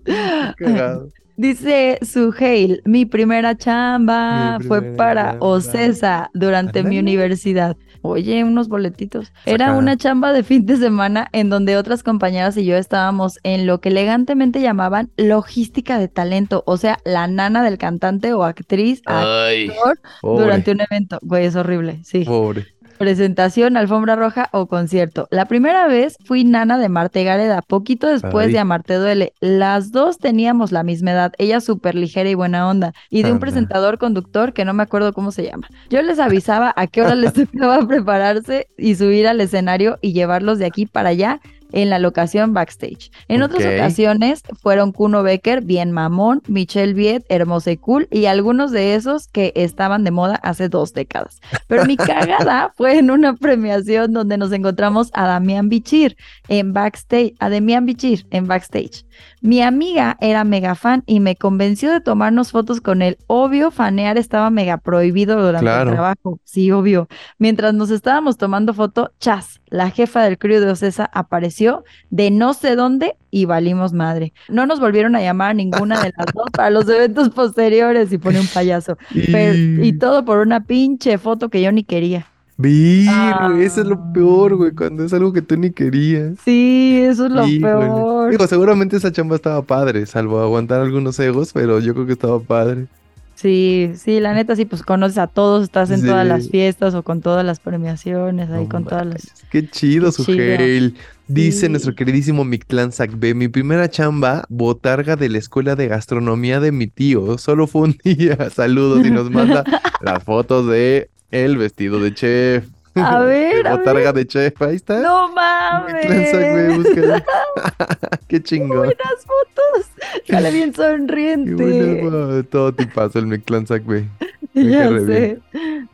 Dice 1.41 1.99
Suheil, 2.03 2.83
mi 2.85 3.07
primera 3.07 3.57
chamba 3.57 4.59
Mi 4.59 4.67
fue 4.67 4.83
para 4.83 5.31
chamba. 5.31 5.47
OCESA 5.47 6.31
durante 6.35 6.83
mi 6.83 6.99
universidad. 6.99 7.79
Oye, 8.03 8.45
unos 8.45 8.69
boletitos. 8.69 9.33
Era 9.47 9.73
una 9.73 9.97
chamba 9.97 10.35
de 10.35 10.43
fin 10.43 10.67
de 10.67 10.77
semana 10.77 11.29
en 11.33 11.49
donde 11.49 11.79
otras 11.79 12.03
compañeras 12.03 12.59
y 12.59 12.67
yo 12.67 12.77
estábamos 12.77 13.39
en 13.43 13.67
lo 13.67 13.81
que 13.81 13.89
elegantemente 13.89 14.61
llamaban 14.61 15.11
logística 15.17 15.99
de 15.99 16.09
talento, 16.09 16.63
o 16.67 16.77
sea, 16.77 16.99
la 17.07 17.27
nana 17.27 17.63
del 17.63 17.79
cantante 17.79 18.35
o 18.35 18.45
actriz 18.45 19.01
Ay, 19.07 19.71
actor 19.71 19.99
durante 20.23 20.73
un 20.73 20.83
evento. 20.83 21.19
Güey, 21.23 21.47
es 21.47 21.57
horrible, 21.57 22.01
sí. 22.05 22.25
pobre. 22.27 22.67
Presentación, 23.01 23.79
alfombra 23.79 24.15
roja 24.15 24.51
o 24.53 24.67
concierto. 24.67 25.27
La 25.31 25.47
primera 25.47 25.87
vez 25.87 26.19
fui 26.23 26.45
nana 26.45 26.77
de 26.77 26.91
Marte 26.91 27.25
Gareda, 27.25 27.63
poquito 27.63 28.07
después 28.07 28.49
Ay. 28.49 28.53
de 28.53 28.59
Amarte 28.59 28.97
Duele. 28.97 29.33
Las 29.41 29.91
dos 29.91 30.19
teníamos 30.19 30.71
la 30.71 30.83
misma 30.83 31.13
edad, 31.13 31.33
ella 31.39 31.63
súper 31.63 31.95
ligera 31.95 32.29
y 32.29 32.35
buena 32.35 32.69
onda, 32.69 32.93
y 33.09 33.23
de 33.23 33.33
un 33.33 33.41
presentador 33.41 33.97
conductor 33.97 34.53
que 34.53 34.67
no 34.67 34.75
me 34.75 34.83
acuerdo 34.83 35.15
cómo 35.15 35.33
se 35.33 35.45
llama. 35.45 35.67
Yo 35.89 36.03
les 36.03 36.19
avisaba 36.19 36.75
a 36.77 36.89
qué 36.89 37.01
hora 37.01 37.15
les 37.15 37.33
tocaba 37.51 37.89
prepararse 37.89 38.69
y 38.77 38.95
subir 38.97 39.27
al 39.27 39.41
escenario 39.41 39.99
y 40.03 40.13
llevarlos 40.13 40.59
de 40.59 40.67
aquí 40.67 40.85
para 40.85 41.09
allá 41.09 41.41
en 41.73 41.91
la 41.91 41.99
locación 41.99 42.55
backstage. 42.55 43.11
En 43.29 43.43
otras 43.43 43.65
ocasiones 43.65 44.43
fueron 44.63 44.93
Kuno 44.93 45.23
Becker, 45.23 45.63
bien 45.63 45.93
mamón, 45.93 46.43
Michelle 46.47 46.95
Viet, 46.95 47.25
hermosa 47.29 47.71
y 47.71 47.77
cool, 47.77 48.09
y 48.11 48.27
algunos 48.27 48.71
de 48.71 48.95
esos 48.95 49.29
que 49.29 49.53
estaban 49.57 50.05
de 50.05 50.11
moda 50.11 50.37
hace 50.43 50.69
dos 50.69 50.93
décadas. 50.93 51.41
Pero 51.67 51.85
mi 51.85 51.97
cagada 51.97 52.73
fue 52.77 52.99
en 52.99 53.11
una 53.11 53.35
premiación 53.35 54.13
donde 54.13 54.39
nos 54.39 54.53
encontramos 54.53 55.11
a 55.13 55.27
Damián 55.27 55.69
Bichir 55.69 56.17
en 56.49 56.73
backstage, 56.73 57.35
a 57.39 57.51
Damián 57.51 57.87
Bichir 57.87 58.27
en 58.31 58.47
backstage. 58.47 59.05
Mi 59.43 59.63
amiga 59.63 60.17
era 60.21 60.45
mega 60.45 60.75
fan 60.75 61.03
y 61.07 61.21
me 61.21 61.35
convenció 61.35 61.91
de 61.91 62.01
tomarnos 62.01 62.51
fotos 62.51 62.81
con 62.81 63.01
él. 63.01 63.17
Obvio, 63.27 63.71
fanear 63.71 64.19
estaba 64.19 64.51
mega 64.51 64.77
prohibido 64.77 65.37
durante 65.41 65.61
Claro. 65.65 65.91
el 65.91 65.97
trabajo. 65.97 66.41
Sí, 66.45 66.71
obvio. 66.71 67.09
Mientras 67.39 67.73
nos 67.73 67.91
estábamos 67.91 68.37
tomando 68.37 68.75
foto, 68.75 69.13
Chas, 69.19 69.61
la 69.69 69.91
jefa 69.91 70.23
del 70.23 70.37
crew 70.37 70.61
de 70.61 70.71
Ocesa, 70.71 71.09
apareció 71.15 71.85
de 72.11 72.31
no 72.31 72.53
sé 72.53 72.77
dónde 72.77 73.17
y 73.31 73.47
valimos 73.47 73.93
madre. 73.95 74.35
No 74.49 74.67
nos 74.67 74.79
volvieron 74.79 75.17
a 75.17 75.23
llamar 75.23 75.51
a 75.53 75.55
ninguna 75.55 76.01
de 76.03 76.13
las 76.17 76.27
dos 76.35 76.47
para 76.53 76.69
los 76.71 76.87
eventos 76.89 77.31
posteriores 77.35 78.13
y 78.13 78.19
pone 78.19 78.41
un 78.41 78.47
payaso. 78.49 78.99
Pero- 79.33 79.85
y 79.85 79.93
todo 79.99 80.25
por 80.25 80.39
una 80.39 80.65
pinche 80.65 81.17
foto 81.17 81.49
que 81.49 81.63
yo 81.63 81.73
ni 81.73 81.83
quería. 81.85 82.27
Vir, 82.61 83.09
Ah. 83.11 83.55
eso 83.61 83.81
es 83.81 83.87
lo 83.87 84.13
peor, 84.13 84.57
güey, 84.57 84.73
cuando 84.73 85.05
es 85.05 85.13
algo 85.13 85.33
que 85.33 85.43
tú 85.43 85.57
ni 85.57 85.71
querías. 85.71 86.35
Sí, 86.45 87.01
eso 87.03 87.27
es 87.27 87.33
lo 87.33 87.43
peor. 87.45 88.31
Digo, 88.31 88.47
seguramente 88.47 88.97
esa 88.97 89.11
chamba 89.13 89.37
estaba 89.37 89.63
padre, 89.63 90.05
salvo 90.07 90.41
aguantar 90.41 90.81
algunos 90.81 91.19
egos, 91.21 91.53
pero 91.55 91.81
yo 91.81 91.95
creo 91.95 92.07
que 92.07 92.13
estaba 92.13 92.39
padre. 92.41 92.87
Sí, 93.35 93.93
sí, 93.97 94.21
la 94.21 94.35
neta, 94.35 94.55
sí, 94.55 94.67
pues 94.67 94.83
conoces 94.83 95.17
a 95.17 95.27
todos, 95.27 95.63
estás 95.63 95.91
en 95.91 96.05
todas 96.05 96.27
las 96.27 96.51
fiestas 96.51 96.95
o 96.95 97.03
con 97.03 97.23
todas 97.23 97.43
las 97.43 97.59
premiaciones, 97.59 98.51
ahí 98.51 98.67
con 98.67 98.85
todas 98.85 99.07
las... 99.07 99.23
Qué 99.51 99.67
chido, 99.67 100.11
chido. 100.11 100.13
Sugeil. 100.13 100.95
Dice 101.27 101.61
Sí. 101.67 101.69
nuestro 101.71 101.95
queridísimo 101.95 102.45
Mictlán 102.45 102.93
Sacbe, 102.93 103.33
mi 103.35 103.49
primera 103.49 103.89
chamba, 103.89 104.45
botarga 104.51 105.17
de 105.17 105.31
la 105.31 105.39
escuela 105.39 105.75
de 105.75 105.89
gastronomía 105.89 106.61
de 106.61 106.71
mi 106.73 106.87
tío. 106.89 107.39
Solo 107.39 107.67
fue 107.67 107.83
un 107.83 107.97
día. 108.05 108.51
Saludos 108.51 109.07
y 109.07 109.11
nos 109.11 109.31
manda 109.31 109.65
las 110.03 110.23
fotos 110.23 110.67
de 110.67 111.09
el 111.31 111.57
vestido 111.59 112.01
de 112.01 112.15
chef. 112.15 112.67
A 112.95 113.21
ver, 113.25 113.63
De 113.63 113.69
a 113.69 113.77
botarga 113.77 114.13
de 114.13 114.27
chef, 114.27 114.61
ahí 114.63 114.77
está. 114.77 115.01
¡No 115.01 115.33
mames! 115.33 116.07
Qué 118.29 118.43
chingón. 118.43 118.79
Buenas 118.79 119.25
fotos. 119.25 119.91
Sale 120.29 120.51
bien 120.51 120.71
Qué 120.73 120.77
sonriente. 120.77 122.01
bueno, 122.03 122.45
todo 122.45 122.73
tipazo 122.75 123.19
el 123.19 123.27
Mictlán 123.27 123.67
Sacbe. 123.67 124.09
Me 124.55 124.65
Ya 124.71 124.89
sé. 124.89 125.39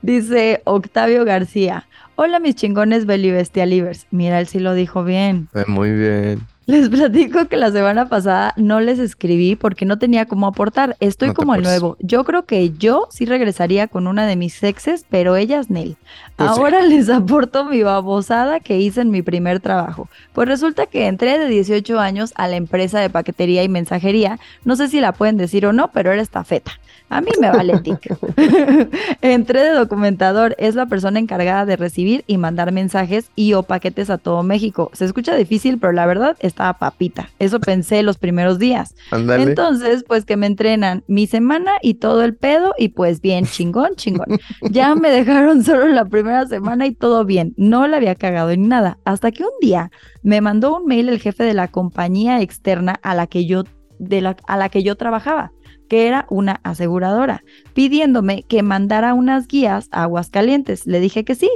Dice 0.02 0.62
Octavio 0.64 1.24
García. 1.24 1.86
Hola 2.14 2.40
mis 2.40 2.54
chingones 2.54 3.04
belivestialivers. 3.04 4.06
Mira, 4.10 4.40
él 4.40 4.46
sí 4.46 4.58
lo 4.58 4.72
dijo 4.74 5.04
bien. 5.04 5.48
Eh, 5.54 5.64
Muy 5.66 5.90
bien. 5.92 6.40
Les 6.66 6.88
platico 6.88 7.46
que 7.46 7.56
la 7.56 7.70
semana 7.70 8.08
pasada 8.08 8.52
no 8.56 8.80
les 8.80 8.98
escribí 8.98 9.54
porque 9.54 9.84
no 9.84 10.00
tenía 10.00 10.26
cómo 10.26 10.48
aportar. 10.48 10.96
Estoy 10.98 11.28
No 11.28 11.34
como 11.34 11.54
el 11.54 11.62
nuevo. 11.62 11.96
Yo 12.00 12.24
creo 12.24 12.44
que 12.44 12.70
yo 12.70 13.06
sí 13.12 13.24
regresaría 13.24 13.86
con 13.86 14.08
una 14.08 14.26
de 14.26 14.34
mis 14.34 14.60
exes, 14.64 15.06
pero 15.08 15.36
ellas 15.36 15.70
Nel. 15.70 15.96
Pues 16.34 16.50
sí. 16.50 16.60
Ahora 16.60 16.82
les 16.88 17.08
aporto 17.08 17.66
mi 17.66 17.84
babosada 17.84 18.58
que 18.58 18.80
hice 18.80 19.02
en 19.02 19.12
mi 19.12 19.22
primer 19.22 19.60
trabajo. 19.60 20.08
Pues 20.32 20.48
resulta 20.48 20.86
que 20.86 21.06
entré 21.06 21.38
de 21.38 21.46
18 21.46 22.00
años 22.00 22.32
a 22.34 22.48
la 22.48 22.56
empresa 22.56 22.98
de 22.98 23.10
paquetería 23.10 23.62
y 23.62 23.68
mensajería. 23.68 24.40
No 24.64 24.74
sé 24.74 24.88
si 24.88 25.00
la 25.00 25.12
pueden 25.12 25.36
decir 25.36 25.66
o 25.66 25.72
no, 25.72 25.92
pero 25.92 26.10
era 26.10 26.20
estafeta. 26.20 26.72
A 27.08 27.20
mí 27.20 27.30
me 27.40 27.50
vale 27.50 27.78
tic. 27.78 28.12
Entré 29.20 29.62
de 29.62 29.70
documentador, 29.70 30.56
es 30.58 30.74
la 30.74 30.86
persona 30.86 31.20
encargada 31.20 31.64
de 31.64 31.76
recibir 31.76 32.24
y 32.26 32.38
mandar 32.38 32.72
mensajes 32.72 33.30
y 33.36 33.52
o 33.52 33.62
paquetes 33.62 34.10
a 34.10 34.18
todo 34.18 34.42
México. 34.42 34.90
Se 34.92 35.04
escucha 35.04 35.36
difícil, 35.36 35.78
pero 35.78 35.92
la 35.92 36.06
verdad 36.06 36.36
estaba 36.56 36.78
papita. 36.78 37.28
Eso 37.38 37.60
pensé 37.60 38.02
los 38.02 38.16
primeros 38.16 38.58
días. 38.58 38.94
Entonces, 39.12 40.04
pues 40.08 40.24
que 40.24 40.38
me 40.38 40.46
entrenan 40.46 41.04
mi 41.06 41.26
semana 41.26 41.72
y 41.82 41.94
todo 41.94 42.24
el 42.24 42.34
pedo 42.34 42.72
y 42.78 42.88
pues 42.88 43.20
bien, 43.20 43.44
chingón, 43.50 43.94
chingón. 43.96 44.38
Ya 44.62 44.94
me 44.94 45.10
dejaron 45.10 45.62
solo 45.62 45.86
la 45.88 46.06
primera 46.06 46.46
semana 46.46 46.86
y 46.86 46.94
todo 46.94 47.26
bien. 47.26 47.52
No 47.58 47.86
la 47.86 47.98
había 47.98 48.14
cagado 48.14 48.50
en 48.50 48.68
nada. 48.68 48.98
Hasta 49.04 49.30
que 49.32 49.44
un 49.44 49.50
día 49.60 49.90
me 50.22 50.40
mandó 50.40 50.78
un 50.78 50.86
mail 50.86 51.10
el 51.10 51.20
jefe 51.20 51.44
de 51.44 51.54
la 51.54 51.68
compañía 51.68 52.40
externa 52.40 52.98
a 53.02 53.14
la 53.14 53.26
que 53.26 53.44
yo, 53.44 53.64
de 53.98 54.22
la, 54.22 54.36
a 54.46 54.56
la 54.56 54.70
que 54.70 54.82
yo 54.82 54.96
trabajaba 54.96 55.52
que 55.88 56.06
era 56.06 56.26
una 56.30 56.60
aseguradora, 56.62 57.44
pidiéndome 57.74 58.42
que 58.42 58.62
mandara 58.62 59.14
unas 59.14 59.46
guías 59.46 59.88
a 59.92 60.02
Aguascalientes. 60.02 60.86
Le 60.86 61.00
dije 61.00 61.24
que 61.24 61.34
sí, 61.34 61.50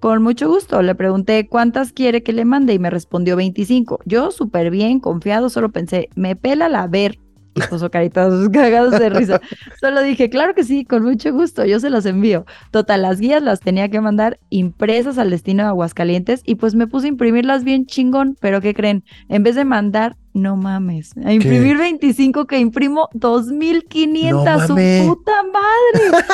con 0.00 0.22
mucho 0.22 0.48
gusto. 0.48 0.82
Le 0.82 0.94
pregunté 0.94 1.46
cuántas 1.48 1.92
quiere 1.92 2.22
que 2.22 2.32
le 2.32 2.44
mande 2.44 2.74
y 2.74 2.78
me 2.78 2.90
respondió 2.90 3.36
25. 3.36 4.00
Yo 4.04 4.30
súper 4.30 4.70
bien, 4.70 5.00
confiado, 5.00 5.48
solo 5.48 5.70
pensé, 5.70 6.08
me 6.14 6.36
pela 6.36 6.68
la 6.68 6.86
ver. 6.86 7.18
Y 7.54 7.60
puso 7.62 7.90
caritas 7.90 8.32
cagadas 8.50 8.98
de 8.98 9.10
risa. 9.10 9.40
Solo 9.80 10.00
dije, 10.02 10.30
claro 10.30 10.54
que 10.54 10.64
sí, 10.64 10.84
con 10.84 11.02
mucho 11.04 11.32
gusto, 11.32 11.64
yo 11.64 11.80
se 11.80 11.90
las 11.90 12.06
envío. 12.06 12.46
Total, 12.70 13.02
las 13.02 13.20
guías 13.20 13.42
las 13.42 13.60
tenía 13.60 13.88
que 13.90 14.00
mandar 14.00 14.38
impresas 14.50 15.18
al 15.18 15.30
destino 15.30 15.62
de 15.64 15.68
Aguascalientes 15.68 16.42
y 16.46 16.54
pues 16.54 16.74
me 16.74 16.86
puse 16.86 17.06
a 17.06 17.10
imprimirlas 17.10 17.64
bien 17.64 17.84
chingón, 17.86 18.36
pero 18.40 18.60
¿qué 18.60 18.72
creen? 18.74 19.04
En 19.28 19.42
vez 19.42 19.54
de 19.54 19.64
mandar, 19.66 20.16
no 20.32 20.56
mames, 20.56 21.12
a 21.24 21.32
imprimir 21.32 21.76
25 21.76 22.46
que 22.46 22.58
imprimo 22.58 23.08
2500, 23.12 24.44
No 24.44 24.66
su 24.66 24.72
mames. 24.74 25.06
puta 25.06 25.32
madre. 25.42 26.24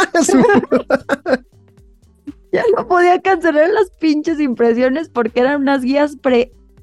Ya 2.50 2.62
no 2.74 2.88
podía 2.88 3.20
cancelar 3.20 3.68
las 3.68 3.90
pinches 4.00 4.40
impresiones 4.40 5.10
porque 5.10 5.40
eran 5.40 5.60
unas 5.60 5.82
guías 5.82 6.16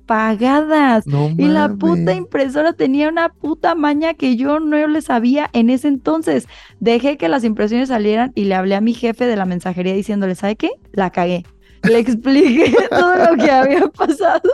prepagadas. 0.06 1.08
No 1.08 1.30
Y 1.38 1.48
la 1.48 1.70
puta 1.70 2.14
impresora 2.14 2.74
tenía 2.74 3.10
una 3.10 3.30
puta 3.30 3.76
maña 3.76 4.14
que 4.14 4.36
yo 4.36 4.60
no 4.60 4.88
le 4.88 5.02
sabía 5.02 5.50
en 5.54 5.70
ese 5.70 5.88
entonces. 5.88 6.48
Dejé 6.80 7.18
que 7.18 7.30
las 7.30 7.44
impresiones 7.44 7.90
salieran 7.90 8.32
y 8.36 8.46
le 8.46 8.56
hablé 8.56 8.76
a 8.76 8.82
mi 8.82 8.94
jefe 8.94 9.26
de 9.26 9.36
la 9.36 9.46
mensajería 9.46 9.94
diciéndole, 9.94 10.36
¿sabe 10.36 10.56
qué? 10.56 10.72
La 10.92 11.10
cagué. 11.10 11.44
Le 11.84 12.00
expliqué 12.00 12.76
todo 12.90 13.16
lo 13.16 13.44
que 13.44 13.52
había 13.52 13.88
pasado 13.88 14.50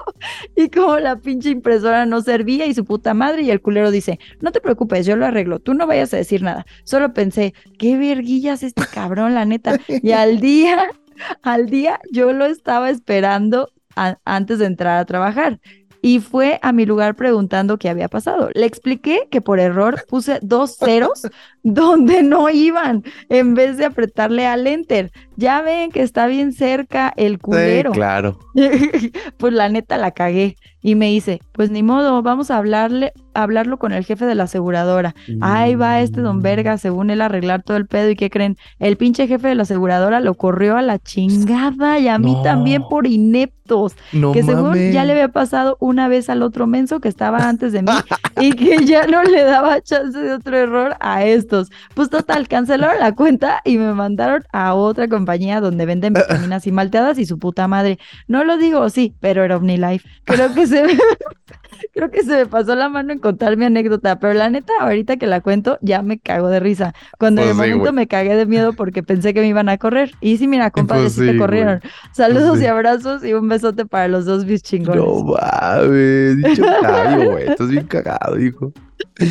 y 0.55 0.69
cómo 0.69 0.97
la 0.97 1.15
pinche 1.15 1.49
impresora 1.49 2.05
no 2.05 2.21
servía 2.21 2.65
y 2.65 2.73
su 2.73 2.83
puta 2.83 3.13
madre. 3.13 3.43
Y 3.43 3.51
el 3.51 3.61
culero 3.61 3.91
dice, 3.91 4.19
no 4.41 4.51
te 4.51 4.59
preocupes, 4.59 5.05
yo 5.05 5.15
lo 5.15 5.25
arreglo, 5.25 5.59
tú 5.59 5.73
no 5.73 5.87
vayas 5.87 6.13
a 6.13 6.17
decir 6.17 6.41
nada. 6.41 6.65
Solo 6.83 7.13
pensé, 7.13 7.53
qué 7.77 7.97
verguillas 7.97 8.63
este 8.63 8.83
cabrón, 8.93 9.33
la 9.33 9.45
neta. 9.45 9.79
Y 9.87 10.11
al 10.11 10.41
día, 10.41 10.89
al 11.41 11.67
día, 11.67 11.99
yo 12.11 12.33
lo 12.33 12.45
estaba 12.45 12.89
esperando 12.89 13.69
antes 13.95 14.59
de 14.59 14.65
entrar 14.65 14.97
a 14.97 15.05
trabajar. 15.05 15.59
Y 16.03 16.19
fue 16.19 16.59
a 16.63 16.71
mi 16.71 16.85
lugar 16.85 17.15
preguntando 17.15 17.77
qué 17.77 17.87
había 17.87 18.07
pasado. 18.07 18.49
Le 18.55 18.65
expliqué 18.65 19.27
que 19.29 19.39
por 19.39 19.59
error 19.59 20.03
puse 20.09 20.39
dos 20.41 20.75
ceros 20.77 21.27
donde 21.63 22.23
no 22.23 22.49
iban 22.49 23.03
en 23.29 23.53
vez 23.53 23.77
de 23.77 23.85
apretarle 23.85 24.47
al 24.47 24.65
enter. 24.65 25.11
Ya 25.41 25.61
ven 25.63 25.91
que 25.91 26.01
está 26.03 26.27
bien 26.27 26.53
cerca 26.53 27.11
el 27.17 27.33
Sí, 27.33 27.37
culero. 27.39 27.91
claro. 27.91 28.37
pues 29.37 29.53
la 29.53 29.69
neta 29.69 29.97
la 29.97 30.11
cagué. 30.11 30.55
Y 30.83 30.95
me 30.95 31.07
dice, 31.07 31.41
pues 31.51 31.69
ni 31.69 31.83
modo, 31.83 32.23
vamos 32.23 32.49
a 32.49 32.57
hablarle, 32.57 33.13
a 33.35 33.43
hablarlo 33.43 33.77
con 33.77 33.91
el 33.91 34.03
jefe 34.03 34.25
de 34.25 34.33
la 34.33 34.43
aseguradora. 34.45 35.13
Ahí 35.39 35.75
va 35.75 36.01
este 36.01 36.21
don 36.21 36.41
Verga, 36.41 36.79
según 36.79 37.11
él, 37.11 37.21
arreglar 37.21 37.61
todo 37.61 37.77
el 37.77 37.85
pedo. 37.85 38.09
¿Y 38.09 38.15
qué 38.15 38.31
creen? 38.31 38.57
El 38.79 38.97
pinche 38.97 39.27
jefe 39.27 39.47
de 39.47 39.53
la 39.53 39.61
aseguradora 39.61 40.19
lo 40.21 40.33
corrió 40.33 40.77
a 40.77 40.81
la 40.81 40.97
chingada 40.97 41.99
y 41.99 42.07
a 42.07 42.17
mí 42.17 42.35
también 42.43 42.81
por 42.89 43.05
ineptos. 43.05 43.95
No 44.11 44.31
que 44.31 44.41
según 44.41 44.69
mames. 44.69 44.91
ya 44.91 45.05
le 45.05 45.13
había 45.13 45.27
pasado 45.29 45.77
una 45.79 46.07
vez 46.07 46.29
al 46.31 46.41
otro 46.41 46.65
menso 46.65 46.99
que 46.99 47.07
estaba 47.09 47.47
antes 47.47 47.71
de 47.73 47.83
mí 47.83 47.91
y 48.41 48.53
que 48.53 48.83
ya 48.83 49.05
no 49.05 49.21
le 49.23 49.43
daba 49.43 49.81
chance 49.81 50.17
de 50.17 50.33
otro 50.33 50.57
error 50.57 50.95
a 50.99 51.23
estos. 51.23 51.69
Pues 51.93 52.09
total, 52.09 52.47
cancelaron 52.47 52.99
la 52.99 53.13
cuenta 53.13 53.61
y 53.65 53.77
me 53.77 53.93
mandaron 53.93 54.43
a 54.51 54.73
otra 54.73 55.07
compañía 55.07 55.30
compañía 55.31 55.61
donde 55.61 55.85
venden 55.85 56.13
vitaminas 56.13 56.67
y 56.67 56.71
malteadas 56.73 57.17
y 57.17 57.25
su 57.25 57.39
puta 57.39 57.67
madre. 57.67 57.99
No 58.27 58.43
lo 58.43 58.57
digo, 58.57 58.89
sí, 58.89 59.15
pero 59.21 59.43
era 59.45 59.55
OmniLife. 59.55 60.07
Creo 60.25 60.53
que 60.53 60.67
se 60.67 60.83
creo 61.93 62.09
que 62.11 62.23
se 62.23 62.35
me 62.35 62.45
pasó 62.45 62.75
la 62.75 62.89
mano 62.89 63.13
en 63.13 63.19
contar 63.19 63.57
mi 63.57 63.65
anécdota, 63.65 64.19
pero 64.19 64.33
la 64.33 64.49
neta, 64.49 64.73
ahorita 64.79 65.17
que 65.17 65.27
la 65.27 65.41
cuento, 65.41 65.77
ya 65.81 66.01
me 66.01 66.19
cago 66.19 66.49
de 66.49 66.59
risa. 66.59 66.93
Cuando 67.19 67.41
el 67.41 67.47
Pues 67.55 67.57
sí, 67.57 67.71
momento 67.73 67.93
me 67.93 68.07
cagué 68.07 68.35
de 68.35 68.45
miedo 68.45 68.73
porque 68.73 69.03
pensé 69.03 69.33
que 69.33 69.41
me 69.41 69.47
iban 69.47 69.69
a 69.69 69.77
correr. 69.77 70.11
Y 70.21 70.37
sí, 70.37 70.47
mira, 70.47 70.71
compadre, 70.71 71.03
Pues 71.03 71.13
sí 71.13 71.25
te 71.25 71.37
corrieron. 71.37 71.79
güey. 71.79 71.91
Saludos 72.13 72.61
y 72.61 72.65
abrazos 72.65 73.23
y 73.23 73.33
un 73.33 73.47
besote 73.47 73.85
para 73.85 74.07
los 74.07 74.25
dos 74.25 74.45
bis 74.45 74.63
chingones. 74.63 75.03
No 75.03 75.23
mames, 75.23 76.37
dicho 76.37 76.63
Octavio, 76.63 77.31
güey. 77.31 77.47
Estás 77.47 77.69
bien 77.69 77.87
cagado, 77.87 78.39
hijo. 78.39 78.71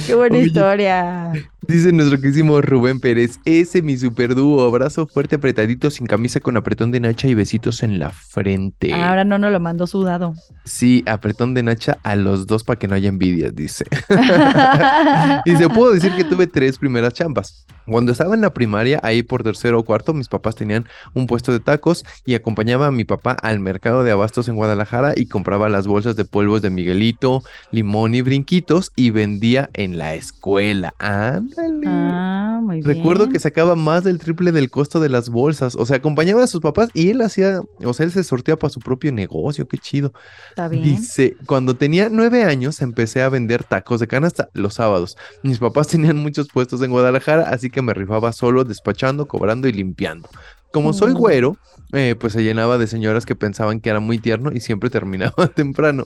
Qué 0.07 0.15
buena 0.15 0.37
Oye. 0.37 0.47
historia. 0.47 1.33
Dice 1.69 1.93
nuestro 1.93 2.21
querísimo 2.21 2.61
Rubén 2.61 2.99
Pérez, 3.01 3.39
ese 3.45 3.83
mi 3.83 3.97
super 3.97 4.35
dúo, 4.35 4.67
abrazo 4.67 5.07
fuerte 5.07 5.37
apretadito, 5.37 5.91
sin 5.91 6.07
camisa, 6.07 6.41
con 6.41 6.57
apretón 6.57 6.91
de 6.91 7.01
nacha 7.01 7.29
y 7.29 7.35
besitos 7.35 7.83
en 7.83 7.99
la 7.99 8.11
frente. 8.11 8.93
Ahora 8.93 9.25
no 9.25 9.39
nos 9.39 9.53
lo 9.53 9.61
mandó 9.61 9.87
sudado. 9.87 10.35
Sí, 10.65 11.03
apretón 11.07 11.55
de 11.55 11.63
nacha 11.63 11.99
a 12.03 12.17
los 12.17 12.30
dos 12.47 12.65
para 12.65 12.79
que 12.79 12.89
no 12.89 12.95
haya 12.95 13.09
envidias, 13.09 13.55
dice. 13.55 13.85
Y 15.45 15.57
se 15.57 15.69
puedo 15.69 15.93
decir 15.93 16.13
que 16.15 16.25
tuve 16.25 16.47
tres 16.47 16.79
primeras 16.79 17.13
chambas. 17.13 17.67
Cuando 17.87 18.13
estaba 18.13 18.35
en 18.35 18.41
la 18.41 18.55
primaria, 18.55 19.01
ahí 19.03 19.23
por 19.23 19.43
tercero 19.43 19.81
o 19.81 19.85
cuarto, 19.85 20.15
mis 20.15 20.29
papás 20.29 20.55
tenían 20.55 20.87
un 21.15 21.27
puesto 21.27 21.51
de 21.51 21.59
tacos 21.59 22.05
y 22.25 22.35
acompañaba 22.35 22.87
a 22.87 22.91
mi 22.93 23.05
papá 23.05 23.33
al 23.33 23.59
mercado 23.59 24.05
de 24.05 24.13
abastos 24.13 24.49
en 24.49 24.55
Guadalajara 24.55 25.15
y 25.17 25.27
compraba 25.27 25.69
las 25.69 25.87
bolsas 25.89 26.15
de 26.15 26.25
polvos 26.25 26.63
de 26.63 26.71
Miguelito, 26.71 27.43
limón 27.73 28.15
y 28.15 28.23
brinquitos 28.23 28.93
y 28.95 29.11
vendía 29.11 29.71
en 29.73 29.99
la 29.99 30.15
escuela. 30.15 30.95
Ándale. 30.99 31.87
ah, 31.87 32.61
muy 32.63 32.77
bien. 32.77 32.87
Recuerdo 32.87 33.29
que 33.29 33.41
sacaba 33.41 33.75
más 33.75 34.05
del 34.05 34.19
triple 34.19 34.53
del 34.53 34.71
costo 34.71 35.01
de 35.01 35.09
las 35.09 35.29
bolsas. 35.29 35.75
O 35.75 35.85
sea, 35.85 35.97
acompañaba 35.97 36.45
a 36.45 36.47
sus 36.47 36.61
papás 36.61 36.91
y 36.95 37.11
él 37.11 37.21
hacía, 37.23 37.61
o 37.83 37.93
sea, 37.93 38.07
él 38.07 38.13
se 38.13 38.23
sorteaba 38.23 38.59
para 38.59 38.73
su 38.73 38.81
propio 38.81 39.11
negocio. 39.11 39.67
Qué 39.67 39.79
chido. 39.79 40.13
Está 40.51 40.69
bien. 40.69 40.85
Dice, 40.85 41.37
cuando 41.47 41.75
tenía 41.75 42.09
nueve 42.21 42.45
años 42.45 42.83
empecé 42.83 43.23
a 43.23 43.31
vender 43.31 43.65
tacos 43.65 43.99
de 43.99 44.07
canasta 44.07 44.51
los 44.53 44.75
sábados. 44.75 45.17
Mis 45.43 45.59
papás 45.59 45.89
tenían 45.89 46.19
muchos 46.19 46.49
puestos 46.49 46.83
en 46.83 46.91
Guadalajara, 46.91 47.49
así 47.49 47.71
que 47.71 47.81
me 47.81 47.95
rifaba 47.95 48.33
solo 48.33 48.65
despachando, 48.65 49.27
cobrando 49.27 49.69
y 49.69 49.73
limpiando. 49.73 50.29
Como 50.71 50.93
soy 50.93 51.13
güero, 51.13 51.57
eh, 51.93 52.15
pues 52.21 52.35
se 52.35 52.45
llenaba 52.45 52.77
de 52.77 52.87
señoras 52.87 53.25
que 53.25 53.35
pensaban 53.35 53.81
que 53.81 53.89
era 53.89 54.01
muy 54.01 54.19
tierno 54.19 54.53
y 54.53 54.61
siempre 54.61 54.91
terminaba 54.91 55.47
temprano. 55.55 56.05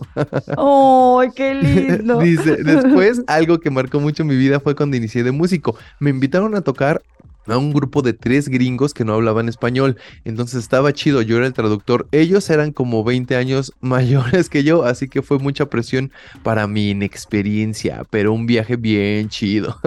¡Oh, 0.57 1.21
qué 1.35 1.53
lindo! 1.57 2.21
Dice, 2.21 2.63
después 2.63 3.23
algo 3.27 3.59
que 3.59 3.71
marcó 3.71 3.99
mucho 3.99 4.25
mi 4.25 4.37
vida 4.37 4.61
fue 4.61 4.77
cuando 4.77 4.97
inicié 4.97 5.25
de 5.25 5.33
músico. 5.33 5.77
Me 5.99 6.11
invitaron 6.11 6.55
a 6.55 6.61
tocar 6.61 7.03
a 7.47 7.59
un 7.59 7.73
grupo 7.73 8.03
de 8.03 8.13
tres 8.13 8.49
gringos 8.49 8.95
que 8.95 9.05
no 9.05 9.15
hablaban 9.15 9.49
español. 9.49 9.97
Entonces 10.25 10.63
estaba 10.63 10.93
chido, 10.93 11.23
yo 11.23 11.37
era 11.37 11.47
el 11.47 11.53
traductor. 11.53 12.09
Ellos 12.13 12.49
eran 12.51 12.73
como 12.73 13.05
20 13.05 13.37
años 13.37 13.73
mayores 13.81 14.49
que 14.49 14.65
yo, 14.65 14.85
así 14.85 15.09
que 15.09 15.23
fue 15.23 15.39
mucha 15.39 15.69
presión 15.71 16.13
para 16.43 16.67
mi 16.67 16.91
inexperiencia, 16.91 18.05
pero 18.11 18.33
un 18.33 18.47
viaje 18.47 18.77
bien 18.77 19.29
chido. 19.29 19.77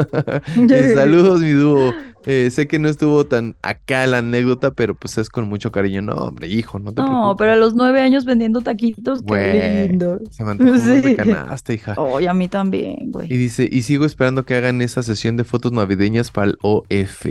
Eh, 0.70 0.94
Saludos, 0.96 1.40
mi 1.42 1.52
dúo. 1.52 1.94
Eh, 2.30 2.52
sé 2.52 2.68
que 2.68 2.78
no 2.78 2.90
estuvo 2.90 3.26
tan 3.26 3.56
acá 3.62 4.06
la 4.06 4.18
anécdota, 4.18 4.72
pero 4.72 4.96
pues 4.96 5.18
es 5.18 5.30
con 5.30 5.48
mucho 5.48 5.72
cariño. 5.72 6.02
No, 6.02 6.14
hombre, 6.16 6.48
hijo, 6.50 6.78
no 6.78 6.92
te 6.94 7.02
No, 7.02 7.08
preocupes. 7.08 7.36
pero 7.40 7.52
a 7.54 7.56
los 7.56 7.74
nueve 7.74 8.02
años 8.02 8.26
vendiendo 8.26 8.62
taquitos, 8.62 9.22
Güey. 9.24 9.52
qué 9.54 9.88
lindo. 9.90 10.20
Se 10.32 10.44
me 10.44 10.56
de 10.56 11.02
Sí. 11.04 11.16
canasta, 11.16 11.74
hija. 11.74 11.94
Oh, 11.98 12.20
y 12.20 12.28
a 12.28 12.34
mí 12.34 12.48
también, 12.50 12.98
Y 13.08 13.12
güey. 13.12 13.28
dice, 13.30 13.68
y 13.72 13.82
sigo 13.84 14.06
esperando 14.06 14.44
que 14.46 14.56
hagan 14.56 14.82
esa 14.82 15.04
sesión 15.04 15.38
de 15.38 15.46
fotos 15.46 15.72
navideñas 15.72 16.30
para 16.32 16.48
el 16.48 16.58
OF. 16.62 17.26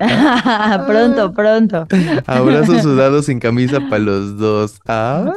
pronto, 0.86 1.32
pronto. 1.32 1.86
Abrazos 2.26 2.82
sudados 2.82 3.26
sin 3.26 3.38
camisa 3.38 3.80
para 3.88 3.98
los 4.02 4.38
dos. 4.38 4.80
Ah, 4.86 5.32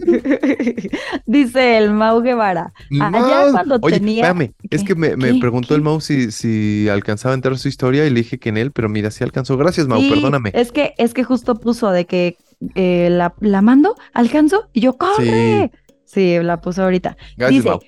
Dice 1.26 1.78
el 1.78 1.92
Mau 1.92 2.20
Guevara. 2.22 2.72
Allá 3.00 3.10
Mau. 3.10 3.52
cuando 3.52 3.78
Oye, 3.82 3.98
tenía. 3.98 4.26
espérame, 4.26 4.52
es 4.70 4.84
que 4.84 4.94
me, 4.94 5.16
me 5.16 5.32
¿Qué? 5.32 5.38
preguntó 5.40 5.74
el. 5.74 5.82
Mau 5.82 6.00
si, 6.00 6.30
si 6.30 6.88
alcanzaba 6.88 7.32
a 7.32 7.36
entrar 7.36 7.56
su 7.58 7.68
historia 7.68 8.06
y 8.06 8.10
le 8.10 8.20
dije 8.20 8.38
que 8.38 8.48
en 8.50 8.56
él, 8.56 8.72
pero 8.72 8.88
mira, 8.88 9.10
sí 9.10 9.24
alcanzó. 9.24 9.56
Gracias, 9.56 9.86
Mau, 9.86 10.00
Sí, 10.00 10.10
perdóname. 10.10 10.50
Es 10.54 10.72
que, 10.72 10.94
es 10.98 11.14
que 11.14 11.24
justo 11.24 11.54
puso 11.54 11.90
de 11.90 12.06
que 12.06 12.36
eh, 12.74 13.08
la, 13.10 13.34
la 13.40 13.62
mando, 13.62 13.94
alcanzo, 14.12 14.68
y 14.72 14.80
yo, 14.80 14.96
¡corre! 14.98 15.70
Sí, 16.04 16.36
la 16.42 16.60
puso 16.60 16.82
ahorita. 16.82 17.16
Gracias, 17.36 17.62
Dice, 17.64 17.68
Mau. 17.70 17.80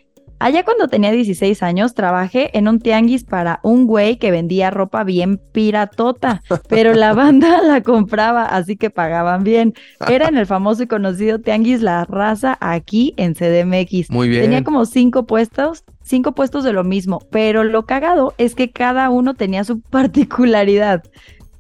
Allá 0.43 0.64
cuando 0.64 0.88
tenía 0.88 1.12
16 1.12 1.62
años 1.62 1.95
trabajé 1.95 2.57
en 2.59 2.66
un 2.66 2.80
tianguis 2.80 3.24
para 3.24 3.61
un 3.62 3.86
güey 3.86 4.16
que 4.16 4.30
vendía 4.30 4.70
ropa 4.70 5.05
bien 5.05 5.38
piratota, 5.53 6.43
pero 6.68 6.95
la 6.95 7.12
banda 7.14 7.62
la 7.62 7.82
compraba, 7.82 8.45
así 8.45 8.76
que 8.76 8.90
pagaban 8.90 9.45
bien. 9.45 9.74
Era 10.09 10.28
en 10.28 10.36
el 10.36 10.47
famoso 10.47 10.82
y 10.82 10.86
conocido 10.88 11.38
tianguis 11.38 11.80
La 11.80 12.05
Raza 12.05 12.59
aquí 12.61 13.14
en 13.16 13.34
CDMX. 13.34 14.11
Muy 14.11 14.28
bien. 14.28 14.43
Tenía 14.43 14.64
como 14.64 14.84
cinco 14.84 15.26
puestos, 15.26 15.84
cinco 16.03 16.32
puestos 16.32 16.64
de 16.64 16.72
lo 16.72 16.82
mismo, 16.82 17.20
pero 17.30 17.62
lo 17.62 17.86
cagado 17.86 18.34
es 18.38 18.55
que 18.55 18.70
cada 18.70 19.11
uno 19.11 19.34
tenía 19.34 19.62
su 19.64 19.80
particularidad. 19.90 21.05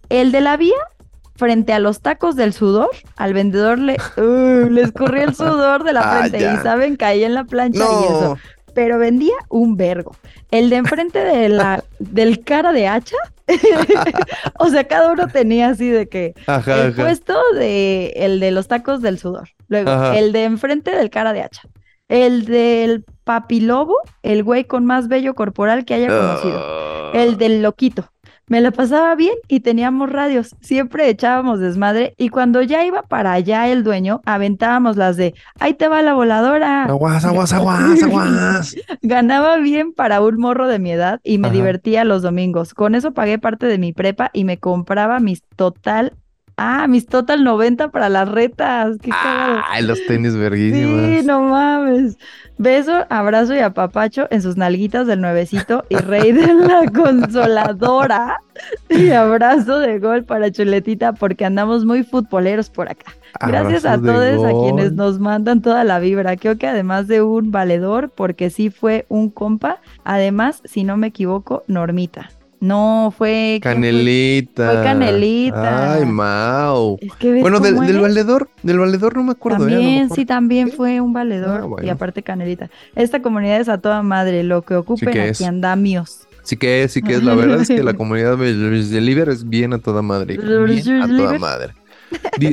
El 0.08 0.32
de 0.32 0.40
la 0.40 0.56
vía, 0.56 0.74
frente 1.36 1.72
a 1.72 1.78
los 1.78 2.00
tacos 2.00 2.36
del 2.36 2.52
sudor, 2.52 2.90
al 3.16 3.32
vendedor 3.32 3.78
le, 3.78 3.96
uh, 4.16 4.68
le 4.68 4.82
el 4.82 4.92
sudor 5.34 5.84
de 5.84 5.92
la 5.92 6.00
Ah, 6.00 6.18
frente 6.20 6.38
y 6.38 6.56
saben, 6.58 6.96
caía 6.96 7.26
en 7.26 7.34
la 7.34 7.44
plancha 7.44 7.78
y 7.78 8.04
eso. 8.04 8.36
Pero 8.74 8.98
vendía 8.98 9.34
un 9.48 9.76
vergo. 9.76 10.16
El 10.50 10.70
de 10.70 10.76
enfrente 10.76 11.18
de 11.18 11.48
la, 11.48 11.84
del 11.98 12.44
cara 12.44 12.72
de 12.72 12.88
hacha, 12.88 13.16
o 14.58 14.68
sea, 14.68 14.84
cada 14.84 15.12
uno 15.12 15.28
tenía 15.28 15.68
así 15.68 15.88
de 15.90 16.08
que 16.08 16.34
Ajá, 16.46 16.86
el 16.86 16.92
ajá. 16.92 17.02
puesto 17.02 17.34
de 17.54 18.12
el 18.16 18.40
de 18.40 18.50
los 18.50 18.68
tacos 18.68 19.02
del 19.02 19.18
sudor. 19.18 19.50
Luego, 19.68 19.90
Ajá. 19.90 20.16
el 20.16 20.32
de 20.32 20.44
enfrente 20.44 20.90
del 20.90 21.10
cara 21.10 21.32
de 21.32 21.42
hacha. 21.42 21.62
El 22.08 22.44
del 22.44 23.04
papilobo, 23.24 23.96
el 24.22 24.42
güey 24.44 24.64
con 24.64 24.84
más 24.84 25.08
vello 25.08 25.34
corporal 25.34 25.84
que 25.84 25.94
haya 25.94 26.08
conocido. 26.08 26.58
Ah. 26.58 27.10
El 27.14 27.38
del 27.38 27.62
loquito. 27.62 28.10
Me 28.52 28.60
la 28.60 28.70
pasaba 28.70 29.14
bien 29.14 29.36
y 29.48 29.60
teníamos 29.60 30.12
radios. 30.12 30.56
Siempre 30.60 31.08
echábamos 31.08 31.58
desmadre 31.58 32.12
y 32.18 32.28
cuando 32.28 32.60
ya 32.60 32.84
iba 32.84 33.00
para 33.00 33.32
allá 33.32 33.66
el 33.68 33.82
dueño, 33.82 34.20
aventábamos 34.26 34.98
las 34.98 35.16
de 35.16 35.32
ahí 35.58 35.72
te 35.72 35.88
va 35.88 36.02
la 36.02 36.12
voladora. 36.12 36.84
Aguas, 36.84 37.24
aguas, 37.24 37.50
aguas, 37.54 38.02
aguas. 38.02 38.76
Ganaba 39.00 39.56
bien 39.56 39.94
para 39.94 40.20
un 40.20 40.36
morro 40.36 40.68
de 40.68 40.78
mi 40.78 40.90
edad 40.92 41.18
y 41.24 41.38
me 41.38 41.48
Ajá. 41.48 41.56
divertía 41.56 42.04
los 42.04 42.20
domingos. 42.20 42.74
Con 42.74 42.94
eso 42.94 43.12
pagué 43.12 43.38
parte 43.38 43.64
de 43.64 43.78
mi 43.78 43.94
prepa 43.94 44.28
y 44.34 44.44
me 44.44 44.58
compraba 44.58 45.18
mis 45.18 45.42
total. 45.56 46.12
Ah, 46.56 46.86
mis 46.86 47.06
total 47.06 47.44
90 47.44 47.88
para 47.90 48.08
las 48.08 48.28
retas. 48.28 48.96
Qué. 49.02 49.10
Ay, 49.12 49.82
los 49.84 50.04
tenis 50.06 50.32
Sí, 50.32 50.38
verguísimas. 50.38 51.24
no 51.24 51.40
mames. 51.42 52.18
Beso, 52.58 53.06
abrazo 53.08 53.54
y 53.54 53.60
apapacho 53.60 54.28
en 54.30 54.42
sus 54.42 54.56
nalguitas 54.56 55.06
del 55.06 55.20
nuevecito 55.20 55.84
y 55.88 55.96
rey 55.96 56.30
de 56.32 56.52
la 56.54 56.84
consoladora. 56.94 58.38
Y 58.90 59.10
abrazo 59.10 59.78
de 59.78 59.98
gol 59.98 60.24
para 60.24 60.52
Chuletita 60.52 61.14
porque 61.14 61.44
andamos 61.44 61.84
muy 61.84 62.04
futboleros 62.04 62.70
por 62.70 62.88
acá. 62.88 63.12
Gracias 63.40 63.84
a 63.86 63.94
Abrazos 63.94 64.36
todos 64.36 64.44
a 64.44 64.62
quienes 64.64 64.92
nos 64.92 65.18
mandan 65.18 65.62
toda 65.62 65.82
la 65.84 65.98
vibra. 65.98 66.36
Creo 66.36 66.58
que 66.58 66.68
además 66.68 67.08
de 67.08 67.22
un 67.22 67.50
valedor, 67.50 68.10
porque 68.10 68.50
sí 68.50 68.70
fue 68.70 69.06
un 69.08 69.30
compa, 69.30 69.78
además, 70.04 70.60
si 70.64 70.84
no 70.84 70.96
me 70.98 71.08
equivoco, 71.08 71.64
Normita. 71.66 72.28
No, 72.62 73.12
fue... 73.18 73.58
Canelita. 73.60 74.70
Fue 74.70 74.82
Canelita. 74.84 75.94
Ay, 75.94 76.06
Mau. 76.06 76.96
Es 77.00 77.12
que 77.14 77.40
Bueno, 77.40 77.58
del, 77.58 77.74
valedor, 77.74 78.50
del 78.62 78.78
valedor 78.78 79.16
no 79.16 79.24
me 79.24 79.32
acuerdo. 79.32 79.66
¿eh? 79.66 79.72
También, 79.72 80.10
sí, 80.10 80.24
también 80.24 80.70
fue 80.70 81.00
un 81.00 81.12
valedor 81.12 81.60
Ah, 81.62 81.64
bueno. 81.64 81.84
y 81.84 81.90
aparte 81.90 82.22
canelita. 82.22 82.70
Esta 82.94 83.20
comunidad 83.20 83.60
es 83.60 83.68
a 83.68 83.78
toda 83.78 84.04
madre, 84.04 84.44
lo 84.44 84.62
que 84.62 84.76
ocupen 84.76 85.10
que 85.12 85.22
aquí 85.22 85.42
andamios. 85.42 86.28
Sí 86.44 86.56
que 86.56 86.84
es, 86.84 86.92
sí 86.92 87.02
que 87.02 87.14
es. 87.14 87.24
La 87.24 87.34
verdad 87.34 87.60
es 87.60 87.66
que 87.66 87.82
la 87.82 87.94
comunidad 87.96 88.38
de 88.38 88.54
Deliver 88.54 89.28
es 89.28 89.48
bien 89.48 89.72
a 89.72 89.78
toda 89.78 90.02
madre. 90.02 90.38
Bien 90.38 91.02
a 91.02 91.08
toda 91.08 91.38
madre. 91.40 91.74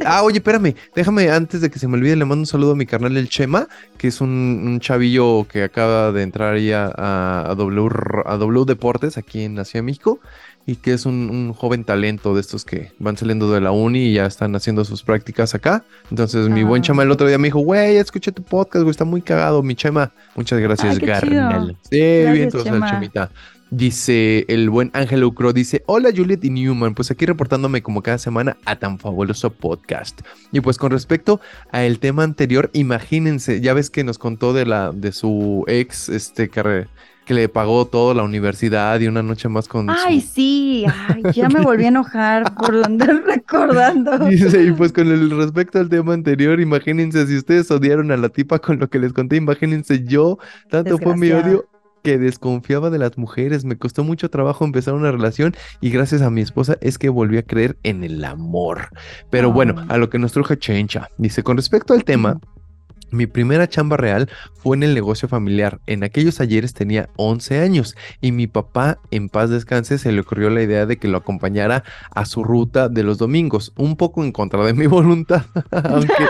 Ah, 0.05 0.23
oye, 0.23 0.37
espérame, 0.37 0.75
déjame 0.95 1.29
antes 1.31 1.61
de 1.61 1.69
que 1.69 1.79
se 1.79 1.87
me 1.87 1.95
olvide, 1.97 2.15
le 2.15 2.25
mando 2.25 2.41
un 2.41 2.45
saludo 2.45 2.71
a 2.73 2.75
mi 2.75 2.85
carnal 2.85 3.15
el 3.17 3.29
Chema, 3.29 3.67
que 3.97 4.07
es 4.09 4.21
un, 4.21 4.29
un 4.29 4.79
chavillo 4.79 5.47
que 5.51 5.63
acaba 5.63 6.11
de 6.11 6.21
entrar 6.23 6.53
ahí 6.55 6.71
a, 6.71 6.91
a- 6.95 7.49
a 7.49 7.55
w, 7.55 7.89
a 8.25 8.37
W 8.37 8.65
Deportes 8.65 9.17
aquí 9.17 9.43
en 9.43 9.55
la 9.55 9.65
Ciudad 9.65 9.83
de 9.83 9.85
México 9.85 10.19
y 10.65 10.75
que 10.75 10.93
es 10.93 11.05
un, 11.07 11.29
un 11.31 11.53
joven 11.53 11.83
talento 11.83 12.35
de 12.35 12.41
estos 12.41 12.63
que 12.63 12.91
van 12.99 13.17
saliendo 13.17 13.51
de 13.51 13.59
la 13.61 13.71
uni 13.71 14.07
y 14.09 14.13
ya 14.13 14.25
están 14.27 14.55
haciendo 14.55 14.85
sus 14.85 15.01
prácticas 15.01 15.55
acá. 15.55 15.83
Entonces, 16.11 16.47
mi 16.49 16.63
buen 16.63 16.81
Ah. 16.81 16.85
Chema 16.85 17.03
el 17.03 17.09
otro 17.11 17.27
día 17.27 17.37
me 17.39 17.47
dijo, 17.47 17.59
güey, 17.59 17.97
escuché 17.97 18.31
tu 18.31 18.43
podcast, 18.43 18.83
güey, 18.83 18.91
está 18.91 19.05
muy 19.05 19.21
cagado, 19.21 19.63
mi 19.63 19.73
Chema. 19.75 20.11
Muchas 20.35 20.59
gracias, 20.59 20.93
Ay, 20.93 20.99
qué 20.99 21.05
carnal. 21.07 21.61
chido. 21.67 21.77
Sí, 21.89 21.99
Gracias, 21.99 22.33
bien, 22.33 22.49
todo 22.51 22.63
Chema. 22.63 22.89
Chemita. 22.91 23.31
Dice 23.71 24.45
el 24.47 24.71
buen 24.71 24.89
Ángel 24.93 25.23
Ucro, 25.23 25.53
dice, 25.53 25.83
hola 25.85 26.09
Juliet 26.15 26.43
y 26.43 26.49
Newman, 26.49 26.95
pues 26.95 27.11
aquí 27.11 27.27
reportándome 27.27 27.83
como 27.83 28.01
cada 28.01 28.17
semana 28.17 28.57
a 28.65 28.77
tan 28.77 28.97
fabuloso 28.97 29.51
podcast. 29.51 30.21
Y 30.51 30.59
pues 30.61 30.79
con 30.79 30.89
respecto 30.89 31.39
a 31.71 31.83
el 31.83 31.99
tema 31.99 32.23
anterior, 32.23 32.71
imagínense, 32.73 33.61
ya 33.61 33.75
ves 33.75 33.91
que 33.91 34.03
nos 34.03 34.17
contó 34.17 34.53
de 34.53 34.65
la 34.65 34.91
de 34.91 35.11
su 35.11 35.65
ex, 35.67 36.09
este, 36.09 36.49
que, 36.49 36.87
le 37.27 37.47
pagó 37.47 37.85
todo 37.85 38.15
la 38.15 38.23
universidad 38.23 38.99
y 38.99 39.07
una 39.07 39.21
noche 39.21 39.49
más 39.49 39.67
con 39.67 39.87
Ay, 39.87 40.19
sí, 40.19 40.83
Ay, 41.07 41.21
ya 41.31 41.47
me 41.47 41.61
volví 41.61 41.85
a 41.85 41.89
enojar 41.89 42.55
por 42.55 42.83
andar 42.83 43.23
recordando. 43.27 44.31
Y, 44.31 44.71
pues 44.71 44.91
con 44.91 45.09
el 45.09 45.29
respecto 45.29 45.77
al 45.77 45.89
tema 45.89 46.15
anterior, 46.15 46.59
imagínense 46.59 47.27
si 47.27 47.37
ustedes 47.37 47.69
odiaron 47.69 48.11
a 48.11 48.17
la 48.17 48.29
tipa 48.29 48.57
con 48.57 48.79
lo 48.79 48.89
que 48.89 48.97
les 48.97 49.13
conté, 49.13 49.35
imagínense 49.35 50.03
yo, 50.03 50.39
tanto 50.71 50.97
fue 50.97 51.15
mi 51.15 51.29
odio 51.29 51.67
que 52.09 52.17
desconfiaba 52.17 52.89
de 52.89 52.97
las 52.97 53.19
mujeres, 53.19 53.65
me 53.65 53.77
costó 53.77 54.03
mucho 54.03 54.31
trabajo 54.31 54.65
empezar 54.65 54.95
una 54.95 55.11
relación 55.11 55.55
y 55.79 55.91
gracias 55.91 56.23
a 56.23 56.31
mi 56.31 56.41
esposa 56.41 56.75
es 56.81 56.97
que 56.97 57.09
volví 57.09 57.37
a 57.37 57.43
creer 57.43 57.77
en 57.83 58.03
el 58.03 58.25
amor. 58.25 58.89
Pero 59.29 59.51
bueno, 59.51 59.85
a 59.89 59.97
lo 59.97 60.09
que 60.09 60.17
nos 60.17 60.31
truje 60.31 60.57
Chencha, 60.57 61.09
dice, 61.19 61.43
con 61.43 61.57
respecto 61.57 61.93
al 61.93 62.03
tema, 62.03 62.39
mi 63.11 63.27
primera 63.27 63.67
chamba 63.67 63.97
real 63.97 64.29
fue 64.55 64.77
en 64.77 64.83
el 64.83 64.93
negocio 64.93 65.27
familiar. 65.27 65.79
En 65.87 66.03
aquellos 66.03 66.39
ayeres 66.39 66.73
tenía 66.73 67.09
11 67.15 67.59
años 67.59 67.95
y 68.21 68.31
mi 68.31 68.47
papá, 68.47 68.99
en 69.11 69.29
paz 69.29 69.49
descanse, 69.49 69.97
se 69.97 70.11
le 70.11 70.21
ocurrió 70.21 70.49
la 70.49 70.61
idea 70.61 70.85
de 70.85 70.97
que 70.97 71.07
lo 71.07 71.17
acompañara 71.17 71.83
a 72.11 72.25
su 72.25 72.43
ruta 72.43 72.89
de 72.89 73.03
los 73.03 73.17
domingos, 73.17 73.73
un 73.77 73.95
poco 73.95 74.23
en 74.23 74.31
contra 74.31 74.63
de 74.65 74.73
mi 74.73 74.87
voluntad, 74.87 75.43
aunque 75.71 76.25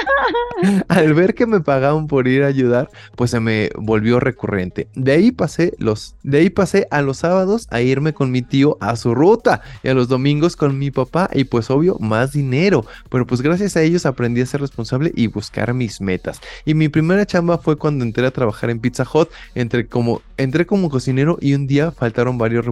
al 0.88 1.14
ver 1.14 1.36
que 1.36 1.46
me 1.46 1.62
pagaban 1.62 2.08
por 2.08 2.28
ir 2.28 2.44
a 2.44 2.48
ayudar, 2.48 2.90
pues 3.16 3.32
se 3.32 3.40
me 3.40 3.70
volvió 3.78 4.20
recurrente. 4.20 4.88
De 4.96 5.14
ahí 5.14 5.32
pasé 5.32 5.74
los 5.78 6.16
de 6.24 6.40
ahí 6.40 6.50
pasé 6.50 6.88
a 6.92 7.02
los 7.02 7.18
sábados 7.18 7.68
a 7.72 7.82
irme 7.82 8.14
con 8.14 8.32
mi 8.32 8.42
tío 8.42 8.78
a 8.82 8.96
su 8.96 9.16
ruta 9.16 9.62
y 9.84 9.90
a 9.90 9.94
los 9.94 10.08
domingos 10.08 10.56
con 10.56 10.78
mi 10.78 10.92
papá 10.92 11.30
y 11.34 11.46
pues 11.46 11.70
obvio 11.70 11.98
más 12.00 12.34
dinero, 12.34 12.86
pero 13.10 13.26
pues 13.26 13.42
gracias 13.42 13.76
a 13.78 13.82
ellos 13.82 14.06
aprendí 14.06 14.42
a 14.42 14.46
ser 14.46 14.62
responsable 14.62 15.12
y 15.16 15.28
buscar 15.28 15.74
mis 15.74 16.02
metas. 16.02 16.42
Y 16.70 16.76
mi 16.76 16.88
primera 16.88 17.26
chamba 17.26 17.58
fue 17.58 17.78
cuando 17.80 18.06
entré 18.06 18.28
a 18.28 18.30
trabajar 18.30 18.70
en 18.70 18.80
Pizza 18.80 19.04
Hut. 19.12 19.30
Entré 19.56 19.88
como, 19.88 20.22
entré 20.38 20.68
como 20.68 20.92
cocinero 20.92 21.40
y 21.42 21.56
un 21.56 21.66
día 21.66 21.90
faltaron 21.90 22.38
varios, 22.38 22.64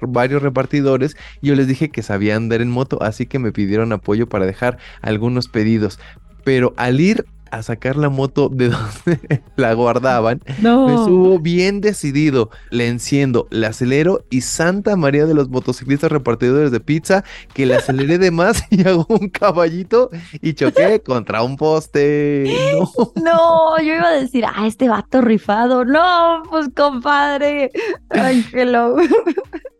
varios 0.00 0.42
repartidores 0.42 1.16
y 1.42 1.48
yo 1.48 1.56
les 1.56 1.66
dije 1.66 1.88
que 1.88 2.04
sabía 2.04 2.36
andar 2.36 2.60
en 2.60 2.70
moto, 2.70 3.02
así 3.02 3.26
que 3.26 3.40
me 3.40 3.50
pidieron 3.50 3.92
apoyo 3.92 4.28
para 4.28 4.46
dejar 4.46 4.78
algunos 5.02 5.48
pedidos. 5.48 5.98
Pero 6.44 6.72
al 6.76 7.00
ir 7.00 7.26
a 7.50 7.62
sacar 7.62 7.96
la 7.96 8.08
moto 8.08 8.48
de 8.48 8.68
donde 9.04 9.42
la 9.56 9.72
guardaban, 9.74 10.42
me 10.46 10.62
subo 10.62 11.38
bien 11.38 11.80
decidido, 11.80 12.50
le 12.70 12.88
enciendo, 12.88 13.46
le 13.50 13.66
acelero 13.66 14.24
y 14.30 14.40
Santa 14.42 14.96
María 14.96 15.26
de 15.26 15.34
los 15.34 15.48
motociclistas 15.48 16.10
repartidores 16.10 16.70
de 16.70 16.80
pizza, 16.80 17.24
que 17.54 17.66
le 17.66 17.74
aceleré 17.76 18.18
de 18.18 18.30
más 18.30 18.64
y 18.70 18.86
hago 18.86 19.06
un 19.08 19.28
caballito 19.28 20.10
y 20.40 20.54
choqué 20.54 21.00
contra 21.04 21.42
un 21.42 21.56
poste. 21.56 22.52
No. 22.72 23.12
no, 23.22 23.78
yo 23.78 23.94
iba 23.94 24.08
a 24.08 24.20
decir, 24.20 24.44
ah, 24.44 24.66
este 24.66 24.88
vato 24.88 25.20
rifado. 25.20 25.84
No, 25.84 26.42
pues 26.50 26.68
compadre, 26.74 27.70
Ángelo. 28.10 28.96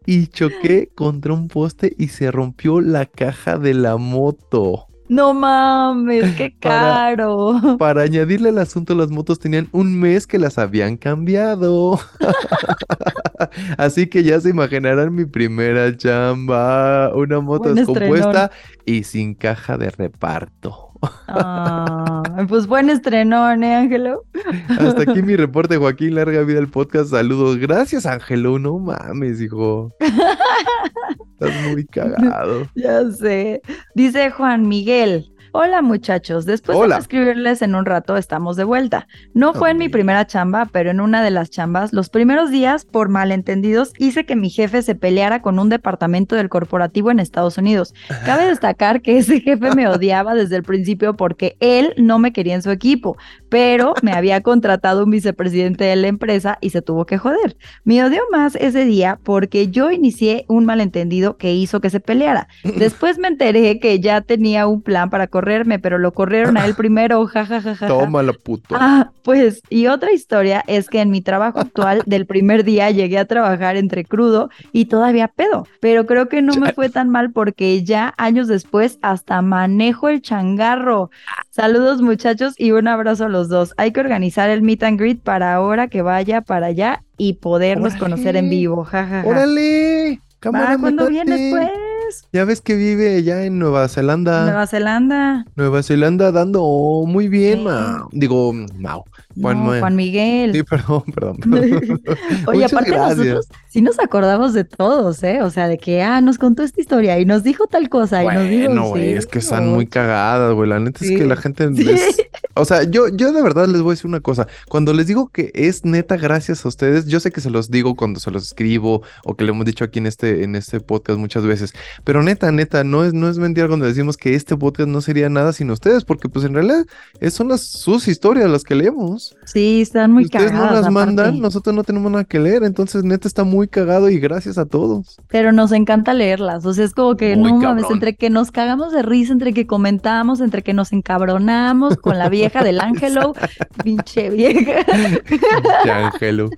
Y 0.06 0.28
choqué 0.28 0.88
contra 0.94 1.32
un 1.32 1.48
poste 1.48 1.94
y 1.98 2.08
se 2.08 2.30
rompió 2.30 2.80
la 2.80 3.06
caja 3.06 3.58
de 3.58 3.74
la 3.74 3.96
moto. 3.96 4.86
No 5.08 5.34
mames, 5.34 6.34
qué 6.36 6.54
caro. 6.60 7.76
Para, 7.78 8.02
añadirle 8.02 8.48
al 8.48 8.58
asunto, 8.58 8.94
las 8.94 9.10
motos 9.10 9.38
tenían 9.38 9.68
un 9.72 9.98
mes 9.98 10.26
que 10.26 10.38
las 10.38 10.58
habían 10.58 10.96
cambiado. 10.96 11.98
Así 13.78 14.08
que 14.08 14.22
ya 14.22 14.40
se 14.40 14.50
imaginarán 14.50 15.14
mi 15.14 15.24
primera 15.24 15.96
chamba. 15.96 17.12
Una 17.14 17.40
moto 17.40 17.74
descompuesta 17.74 18.50
y 18.84 19.04
sin 19.04 19.34
caja 19.34 19.78
de 19.78 19.90
reparto. 19.90 20.85
Ah, 21.28 22.22
pues 22.48 22.66
buen 22.66 22.90
estreno, 22.90 23.50
¿eh, 23.52 23.74
Ángelo? 23.74 24.24
Hasta 24.68 25.02
aquí 25.02 25.22
mi 25.22 25.36
reporte, 25.36 25.76
Joaquín. 25.76 26.14
Larga 26.14 26.42
vida 26.42 26.58
el 26.58 26.68
podcast. 26.68 27.10
Saludos. 27.10 27.58
Gracias, 27.58 28.06
Ángelo. 28.06 28.58
No 28.58 28.78
mames, 28.78 29.40
hijo. 29.40 29.92
Estás 30.00 31.50
muy 31.70 31.84
cagado. 31.92 32.66
Ya 32.74 33.10
sé. 33.10 33.62
Dice 33.94 34.30
Juan 34.30 34.68
Miguel. 34.68 35.32
Hola 35.58 35.80
muchachos, 35.80 36.44
después 36.44 36.78
de 36.78 36.98
escribirles 36.98 37.62
en 37.62 37.74
un 37.74 37.86
rato 37.86 38.18
estamos 38.18 38.56
de 38.56 38.64
vuelta. 38.64 39.08
No 39.32 39.54
fue 39.54 39.70
en 39.70 39.78
mi 39.78 39.88
primera 39.88 40.26
chamba, 40.26 40.68
pero 40.70 40.90
en 40.90 41.00
una 41.00 41.24
de 41.24 41.30
las 41.30 41.48
chambas, 41.48 41.94
los 41.94 42.10
primeros 42.10 42.50
días, 42.50 42.84
por 42.84 43.08
malentendidos, 43.08 43.94
hice 43.96 44.26
que 44.26 44.36
mi 44.36 44.50
jefe 44.50 44.82
se 44.82 44.94
peleara 44.94 45.40
con 45.40 45.58
un 45.58 45.70
departamento 45.70 46.36
del 46.36 46.50
corporativo 46.50 47.10
en 47.10 47.20
Estados 47.20 47.56
Unidos. 47.56 47.94
Cabe 48.26 48.44
destacar 48.48 49.00
que 49.00 49.16
ese 49.16 49.40
jefe 49.40 49.74
me 49.74 49.88
odiaba 49.88 50.34
desde 50.34 50.56
el 50.56 50.62
principio 50.62 51.16
porque 51.16 51.56
él 51.60 51.94
no 51.96 52.18
me 52.18 52.34
quería 52.34 52.54
en 52.54 52.62
su 52.62 52.70
equipo, 52.70 53.16
pero 53.48 53.94
me 54.02 54.12
había 54.12 54.42
contratado 54.42 55.04
un 55.04 55.10
vicepresidente 55.10 55.84
de 55.84 55.96
la 55.96 56.08
empresa 56.08 56.58
y 56.60 56.68
se 56.68 56.82
tuvo 56.82 57.06
que 57.06 57.16
joder. 57.16 57.56
Me 57.82 58.04
odió 58.04 58.20
más 58.30 58.56
ese 58.56 58.84
día 58.84 59.20
porque 59.22 59.68
yo 59.68 59.90
inicié 59.90 60.44
un 60.48 60.66
malentendido 60.66 61.38
que 61.38 61.54
hizo 61.54 61.80
que 61.80 61.88
se 61.88 62.00
peleara. 62.00 62.46
Después 62.76 63.16
me 63.16 63.28
enteré 63.28 63.80
que 63.80 63.98
ya 64.00 64.20
tenía 64.20 64.66
un 64.66 64.82
plan 64.82 65.08
para 65.08 65.28
correr 65.28 65.45
pero 65.80 65.98
lo 65.98 66.12
corrieron 66.12 66.56
a 66.56 66.66
él 66.66 66.74
primero, 66.76 67.24
jajajaja. 67.26 67.86
Toma 67.86 68.22
la 68.22 68.32
puto. 68.32 68.74
Ah, 68.78 69.10
pues, 69.22 69.62
y 69.70 69.86
otra 69.86 70.12
historia 70.12 70.64
es 70.66 70.88
que 70.88 71.00
en 71.00 71.10
mi 71.10 71.20
trabajo 71.20 71.60
actual 71.60 72.02
del 72.06 72.26
primer 72.26 72.64
día 72.64 72.90
llegué 72.90 73.18
a 73.18 73.24
trabajar 73.24 73.76
entre 73.76 74.04
crudo 74.04 74.50
y 74.72 74.86
todavía 74.86 75.28
pedo, 75.28 75.66
pero 75.80 76.06
creo 76.06 76.28
que 76.28 76.42
no 76.42 76.54
me 76.56 76.72
fue 76.72 76.90
tan 76.90 77.10
mal 77.10 77.30
porque 77.30 77.82
ya 77.84 78.14
años 78.16 78.48
después 78.48 78.98
hasta 79.02 79.40
manejo 79.42 80.08
el 80.08 80.20
changarro. 80.20 81.10
Saludos 81.50 82.02
muchachos 82.02 82.54
y 82.58 82.72
un 82.72 82.88
abrazo 82.88 83.26
a 83.26 83.28
los 83.28 83.48
dos. 83.48 83.74
Hay 83.76 83.92
que 83.92 84.00
organizar 84.00 84.50
el 84.50 84.62
meet 84.62 84.82
and 84.82 84.98
greet 84.98 85.20
para 85.20 85.54
ahora 85.54 85.88
que 85.88 86.02
vaya 86.02 86.40
para 86.40 86.66
allá 86.66 87.04
y 87.16 87.34
podernos 87.34 87.94
conocer 87.94 88.36
en 88.36 88.50
vivo, 88.50 88.84
jajaja. 88.84 89.26
¡Órale! 89.26 90.20
¿Cuándo 90.40 91.08
vienes 91.08 91.54
pues? 91.54 91.85
Ya 92.32 92.44
ves 92.44 92.60
que 92.60 92.74
vive 92.74 93.16
allá 93.16 93.44
en 93.44 93.58
Nueva 93.58 93.88
Zelanda. 93.88 94.44
Nueva 94.44 94.66
Zelanda. 94.66 95.44
Nueva 95.56 95.82
Zelanda 95.82 96.32
dando 96.32 96.62
muy 97.06 97.28
bien, 97.28 97.64
Digo, 98.12 98.52
Mau. 98.52 99.04
Juan, 99.40 99.96
Miguel. 99.96 100.52
Sí, 100.52 100.62
perdón, 100.62 101.02
perdón. 101.14 101.36
Oye, 102.46 102.64
aparte 102.66 102.90
nosotros 102.90 103.48
sí 103.68 103.82
nos 103.82 103.98
acordamos 103.98 104.54
de 104.54 104.64
todos, 104.64 105.22
¿eh? 105.22 105.42
O 105.42 105.50
sea, 105.50 105.68
de 105.68 105.76
que, 105.76 106.02
ah, 106.02 106.22
nos 106.22 106.38
contó 106.38 106.62
esta 106.62 106.80
historia 106.80 107.20
y 107.20 107.26
nos 107.26 107.42
dijo 107.42 107.66
tal 107.66 107.90
cosa 107.90 108.24
y 108.24 108.26
nos 108.26 108.48
dijo... 108.48 108.72
No, 108.72 108.88
güey, 108.88 109.12
es 109.12 109.26
que 109.26 109.38
están 109.38 109.68
muy 109.68 109.86
cagadas, 109.86 110.54
güey. 110.54 110.68
La 110.68 110.80
neta 110.80 111.04
es 111.04 111.10
que 111.10 111.26
la 111.26 111.36
gente... 111.36 111.68
O 112.58 112.64
sea, 112.64 112.84
yo, 112.84 113.08
yo 113.08 113.32
de 113.32 113.42
verdad 113.42 113.68
les 113.68 113.82
voy 113.82 113.90
a 113.90 113.94
decir 113.94 114.06
una 114.06 114.20
cosa. 114.20 114.48
Cuando 114.70 114.94
les 114.94 115.06
digo 115.06 115.28
que 115.28 115.50
es 115.52 115.84
neta 115.84 116.16
gracias 116.16 116.64
a 116.64 116.68
ustedes, 116.68 117.04
yo 117.06 117.20
sé 117.20 117.30
que 117.30 117.42
se 117.42 117.50
los 117.50 117.70
digo 117.70 117.96
cuando 117.96 118.18
se 118.18 118.30
los 118.30 118.44
escribo 118.44 119.02
o 119.24 119.36
que 119.36 119.44
le 119.44 119.50
hemos 119.50 119.66
dicho 119.66 119.84
aquí 119.84 119.98
en 119.98 120.06
este, 120.06 120.42
en 120.42 120.56
este 120.56 120.80
podcast 120.80 121.18
muchas 121.18 121.44
veces, 121.44 121.74
pero 122.02 122.22
neta, 122.22 122.50
neta, 122.52 122.82
no 122.82 123.04
es, 123.04 123.12
no 123.12 123.28
es 123.28 123.36
mentira 123.36 123.68
cuando 123.68 123.84
decimos 123.84 124.16
que 124.16 124.34
este 124.34 124.56
podcast 124.56 124.88
no 124.88 125.02
sería 125.02 125.28
nada 125.28 125.52
sin 125.52 125.70
ustedes, 125.70 126.04
porque 126.04 126.30
pues 126.30 126.46
en 126.46 126.54
realidad 126.54 126.86
son 127.30 127.48
las, 127.48 127.60
sus 127.60 128.08
historias 128.08 128.48
las 128.48 128.64
que 128.64 128.74
leemos. 128.74 129.25
Sí, 129.44 129.82
están 129.82 130.12
muy 130.12 130.28
cagadas. 130.28 130.52
Ustedes 130.52 130.70
no 130.70 130.80
las 130.80 130.92
mandan, 130.92 131.40
nosotros 131.40 131.74
no 131.74 131.84
tenemos 131.84 132.10
nada 132.10 132.24
que 132.24 132.38
leer, 132.38 132.64
entonces 132.64 133.04
neta 133.04 133.28
está 133.28 133.44
muy 133.44 133.68
cagado 133.68 134.10
y 134.10 134.18
gracias 134.18 134.58
a 134.58 134.66
todos. 134.66 135.16
Pero 135.28 135.52
nos 135.52 135.72
encanta 135.72 136.14
leerlas, 136.14 136.64
o 136.66 136.74
sea, 136.74 136.84
es 136.84 136.94
como 136.94 137.16
que 137.16 137.36
no 137.36 137.56
mames, 137.56 137.86
entre 137.90 138.16
que 138.16 138.30
nos 138.30 138.50
cagamos 138.50 138.92
de 138.92 139.02
risa, 139.02 139.32
entre 139.32 139.52
que 139.52 139.66
comentamos, 139.66 140.40
entre 140.40 140.62
que 140.62 140.74
nos 140.74 140.92
encabronamos 140.92 141.96
con 141.96 142.18
la 142.18 142.28
vieja 142.28 142.62
del 142.62 142.80
Ángelo, 142.80 143.34
pinche 143.84 144.30
vieja. 144.30 144.84
Pinche 145.28 145.90
Ángelo. 145.90 146.50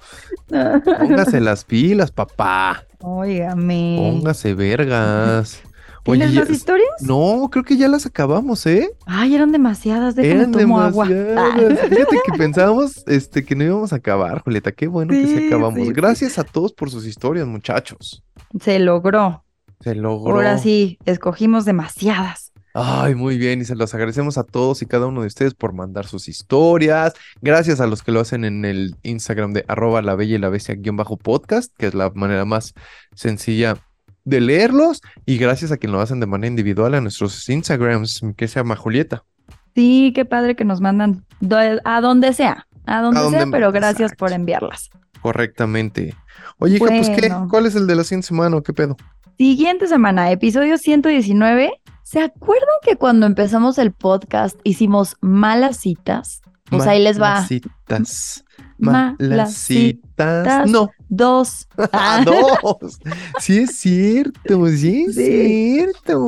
Póngase 0.49 1.41
las 1.41 1.65
pilas, 1.65 2.11
papá. 2.11 2.85
Óigame. 3.01 3.97
Póngase 3.99 4.55
vergas. 4.55 5.63
¿Tienes 6.17 6.35
más 6.35 6.51
historias? 6.51 6.91
No, 7.01 7.49
creo 7.51 7.65
que 7.65 7.77
ya 7.77 7.89
las 7.89 8.07
acabamos, 8.07 8.65
¿eh? 8.67 8.91
Ay, 9.07 9.35
eran 9.35 9.53
demasiadas, 9.53 10.15
déjame 10.17 10.41
eran 10.41 10.53
tomo 10.53 10.81
agua. 10.81 11.07
Fíjate 11.07 12.17
que 12.25 12.39
pensábamos 12.39 13.05
este, 13.07 13.45
que 13.45 13.55
no 13.55 13.65
íbamos 13.65 13.93
a 13.93 13.97
acabar, 13.97 14.41
Julieta. 14.43 14.73
Qué 14.73 14.87
bueno 14.87 15.13
que 15.13 15.27
sí 15.27 15.47
acabamos. 15.47 15.93
Gracias 15.93 16.39
a 16.39 16.45
todos 16.45 16.73
por 16.73 16.91
sus 16.91 17.07
historias, 17.07 17.47
muchachos. 17.47 18.23
Se 18.61 18.79
logró. 18.79 19.45
Se 19.81 19.95
logró. 19.95 20.35
Ahora 20.35 20.59
sí, 20.59 20.99
escogimos 21.05 21.65
demasiadas. 21.65 22.53
Ay, 22.75 23.15
muy 23.15 23.39
bien, 23.39 23.61
y 23.61 23.65
se 23.65 23.75
los 23.75 23.93
agradecemos 23.95 24.39
a 24.39 24.45
todos 24.45 24.83
y 24.83 24.87
cada 24.87 25.07
uno 25.07 25.23
de 25.23 25.27
ustedes 25.27 25.55
por 25.55 25.73
mandar 25.73 26.07
sus 26.07 26.29
historias. 26.29 27.15
Gracias 27.41 27.81
a 27.81 27.87
los 27.87 28.03
que 28.03 28.13
lo 28.13 28.21
hacen 28.21 28.45
en 28.45 28.65
el 28.65 28.95
Instagram 29.03 29.53
de 29.53 29.65
arroba 29.67 30.01
la 30.03 30.15
bella 30.15 30.37
y 30.37 30.39
la 30.39 30.49
bestia 30.49 30.77
guion 30.77 30.97
bajo 30.97 31.17
podcast, 31.17 31.75
que 31.77 31.87
es 31.87 31.95
la 31.95 32.11
manera 32.15 32.45
más 32.45 32.75
sencilla 33.15 33.77
de 34.29 34.41
leerlos 34.41 35.01
y 35.25 35.39
gracias 35.39 35.73
a 35.73 35.77
quien 35.77 35.93
lo 35.93 36.01
hacen 36.01 36.21
de 36.21 36.27
manera 36.27 36.49
individual 36.49 36.95
a 36.95 37.01
nuestros 37.01 37.49
Instagrams, 37.49 38.21
que 38.37 38.47
se 38.49 38.61
llama 38.61 38.77
Julieta. 38.77 39.25
Sí, 39.75 40.13
qué 40.15 40.25
padre 40.25 40.57
que 40.57 40.65
nos 40.65 40.81
mandan 40.81 41.25
a 41.85 42.01
donde 42.01 42.33
sea, 42.33 42.67
a 42.85 43.01
donde, 43.01 43.31
sea, 43.31 43.47
pero 43.51 43.73
gracias 43.73 44.15
por 44.15 44.33
enviarlas. 44.33 44.91
Correctamente. 45.23 46.15
Oye, 46.59 46.77
hija, 46.77 46.87
pues 46.87 47.11
¿qué? 47.11 47.33
¿Cuál 47.49 47.67
es 47.67 47.75
el 47.75 47.87
de 47.87 47.95
la 47.95 48.05
siguiente 48.05 48.29
semana 48.29 48.57
o 48.57 48.63
qué 48.63 48.73
pedo? 48.73 48.97
Siguiente 49.37 49.87
semana, 49.87 50.31
episodio 50.31 50.79
119. 50.79 51.73
¿Se 52.03 52.21
acuerdan 52.21 52.69
que 52.83 52.97
cuando 52.97 53.27
empezamos 53.27 53.79
el 53.79 53.93
podcast 53.93 54.59
hicimos 54.65 55.17
malas 55.21 55.77
citas? 55.77 56.43
Pues 56.71 56.87
ahí 56.87 57.03
les 57.03 57.21
va. 57.21 57.45
Citas. 57.45 58.45
Malas 58.79 59.55
citas. 59.55 60.69
No. 60.71 60.91
dos. 61.09 61.67
Ah, 61.93 62.23
dos. 62.25 62.99
Sí 63.41 63.59
es 63.59 63.77
cierto, 63.77 64.67
sí 64.69 65.07
es 65.09 65.15
Sí. 65.15 65.25
cierto. 65.25 66.28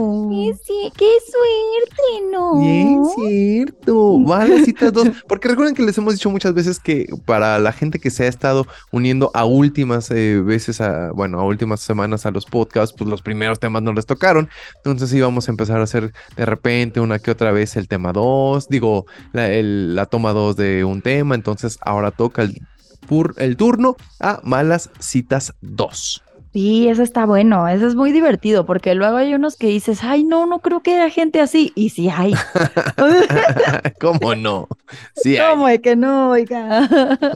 Sí, 0.64 0.92
qué 0.96 1.10
suerte, 1.26 2.32
¿no? 2.32 2.60
Es 2.62 3.14
cierto. 3.14 4.22
Va 4.24 4.42
a 4.42 4.46
las 4.46 4.64
citas 4.64 4.92
dos. 4.92 5.08
Porque 5.28 5.48
recuerden 5.48 5.74
que 5.74 5.82
les 5.82 5.96
hemos 5.98 6.14
dicho 6.14 6.30
muchas 6.30 6.54
veces 6.54 6.78
que 6.80 7.06
para 7.24 7.58
la 7.58 7.72
gente 7.72 7.98
que 7.98 8.10
se 8.10 8.24
ha 8.24 8.28
estado 8.28 8.66
uniendo 8.92 9.30
a 9.34 9.44
últimas 9.44 10.10
eh, 10.10 10.40
veces, 10.40 10.80
a, 10.80 11.12
bueno, 11.12 11.40
a 11.40 11.44
últimas 11.44 11.80
semanas 11.80 12.26
a 12.26 12.30
los 12.30 12.46
podcasts, 12.46 12.94
pues 12.96 13.08
los 13.08 13.22
primeros 13.22 13.58
temas 13.60 13.82
no 13.82 13.92
les 13.92 14.06
tocaron. 14.06 14.48
Entonces 14.76 15.12
íbamos 15.12 15.48
a 15.48 15.52
empezar 15.52 15.80
a 15.80 15.84
hacer 15.84 16.12
de 16.36 16.46
repente 16.46 17.00
una 17.00 17.18
que 17.18 17.30
otra 17.30 17.52
vez 17.52 17.76
el 17.76 17.88
tema 17.88 18.12
dos, 18.12 18.68
digo, 18.68 19.06
la, 19.32 19.50
el- 19.52 19.94
la 19.94 20.06
toma 20.06 20.32
dos 20.32 20.56
de 20.56 20.84
un 20.84 21.02
tema. 21.02 21.34
Entonces 21.34 21.78
ahora 21.82 22.10
toca 22.10 22.42
el, 22.42 22.60
pur- 23.08 23.34
el 23.38 23.56
turno 23.56 23.96
a 24.20 24.40
malas 24.44 24.90
citas 24.98 25.54
2. 25.60 26.22
Sí, 26.52 26.88
eso 26.88 27.02
está 27.02 27.26
bueno, 27.26 27.68
eso 27.68 27.86
es 27.86 27.94
muy 27.94 28.10
divertido, 28.10 28.66
porque 28.66 28.96
luego 28.96 29.18
hay 29.18 29.34
unos 29.34 29.56
que 29.56 29.68
dices, 29.68 30.02
ay, 30.02 30.24
no, 30.24 30.46
no 30.46 30.58
creo 30.58 30.80
que 30.80 30.94
haya 30.94 31.08
gente 31.08 31.40
así, 31.40 31.72
y 31.76 31.90
sí 31.90 32.08
hay. 32.08 32.34
¿Cómo 34.00 34.34
no? 34.34 34.66
Sí, 35.14 35.36
hay. 35.36 35.50
¿Cómo 35.50 35.68
de 35.68 35.80
que 35.80 35.94
no, 35.94 36.30
oiga? 36.30 36.88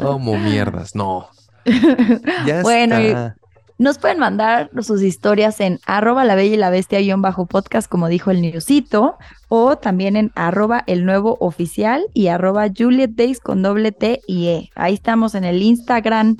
¿Cómo 0.03 0.37
mierdas? 0.37 0.95
No. 0.95 1.29
Ya 2.47 2.63
Bueno, 2.63 3.01
y-. 3.01 3.15
Nos 3.77 3.99
pueden 3.99 4.21
mandar 4.21 4.71
sus 4.83 5.03
historias 5.03 5.59
en 5.59 5.81
arroba 5.85 6.25
la 6.25 6.37
bella 6.37 6.55
y 6.55 6.59
la 6.59 6.71
bestia 6.71 7.01
guion 7.01 7.23
bajo 7.23 7.47
podcast, 7.47 7.89
como 7.89 8.07
dijo 8.07 8.31
el 8.31 8.41
newsito, 8.41 9.19
o 9.49 9.77
también 9.77 10.15
en 10.15 10.31
arroba 10.37 10.85
el 10.87 11.05
nuevo 11.05 11.37
oficial 11.41 12.05
y 12.15 12.29
arroba 12.29 12.69
Juliet 12.69 13.11
Days 13.15 13.41
con 13.41 13.63
doble 13.63 13.91
T 13.91 14.21
y 14.29 14.47
E. 14.47 14.71
Ahí 14.77 14.95
estamos 14.95 15.35
en 15.35 15.43
el 15.43 15.61
Instagram 15.61 16.37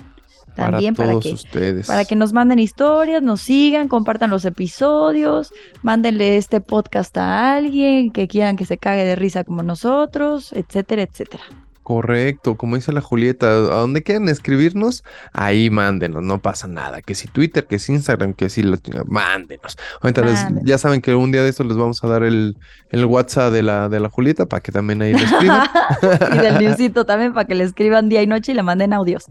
también 0.55 0.95
para 0.95 1.19
que, 1.19 1.33
ustedes. 1.33 1.87
para 1.87 2.05
que 2.05 2.17
nos 2.17 2.33
manden 2.33 2.59
historias, 2.59 3.23
nos 3.23 3.41
sigan, 3.41 3.89
compartan 3.89 4.31
los 4.31 4.45
episodios, 4.45 5.53
mándenle 5.83 6.37
este 6.37 6.61
podcast 6.61 7.17
a 7.19 7.55
alguien 7.57 8.11
que 8.11 8.29
quieran 8.29 8.57
que 8.57 8.67
se 8.67 8.79
cague 8.79 9.05
de 9.05 9.17
risa 9.17 9.45
como 9.45 9.63
nosotros, 9.63 10.53
etcétera, 10.53 11.03
etcétera. 11.03 11.45
Correcto, 11.85 12.57
como 12.57 12.77
dice 12.77 12.93
la 12.93 13.03
Julieta, 13.03 13.47
a 13.47 13.53
donde 13.81 14.03
quieran 14.03 14.29
escribirnos, 14.31 15.05
ahí 15.35 15.69
mándenos, 15.69 16.23
no 16.23 16.41
pasa 16.41 16.67
nada. 16.67 17.03
Que 17.03 17.15
si 17.15 17.29
Twitter, 17.29 17.67
que 17.67 17.79
si 17.79 17.93
Instagram, 17.93 18.33
que 18.33 18.49
si 18.49 18.63
la 18.63 18.79
chingada, 18.79 19.05
mándenos. 19.07 19.77
Ahorita 20.01 20.23
les- 20.23 20.47
ya 20.65 20.79
saben 20.79 21.03
que 21.03 21.15
un 21.15 21.31
día 21.31 21.43
de 21.43 21.51
estos 21.51 21.67
les 21.67 21.77
vamos 21.77 22.03
a 22.03 22.09
dar 22.09 22.23
el, 22.23 22.57
el 22.91 23.05
WhatsApp 23.05 23.53
de 23.53 23.63
la, 23.63 23.89
de 23.91 24.01
la 24.01 24.09
Julieta 24.09 24.47
para 24.47 24.63
que 24.63 24.73
también 24.73 25.03
ahí 25.03 25.13
le 25.13 25.25
escriban. 25.25 25.69
y 26.35 26.39
del 26.39 26.59
newsito 26.65 27.05
también 27.05 27.35
para 27.35 27.47
que 27.47 27.55
le 27.55 27.65
escriban 27.65 28.09
día 28.09 28.23
y 28.23 28.27
noche 28.27 28.53
y 28.53 28.55
le 28.55 28.63
manden 28.63 28.95
audios. 28.95 29.27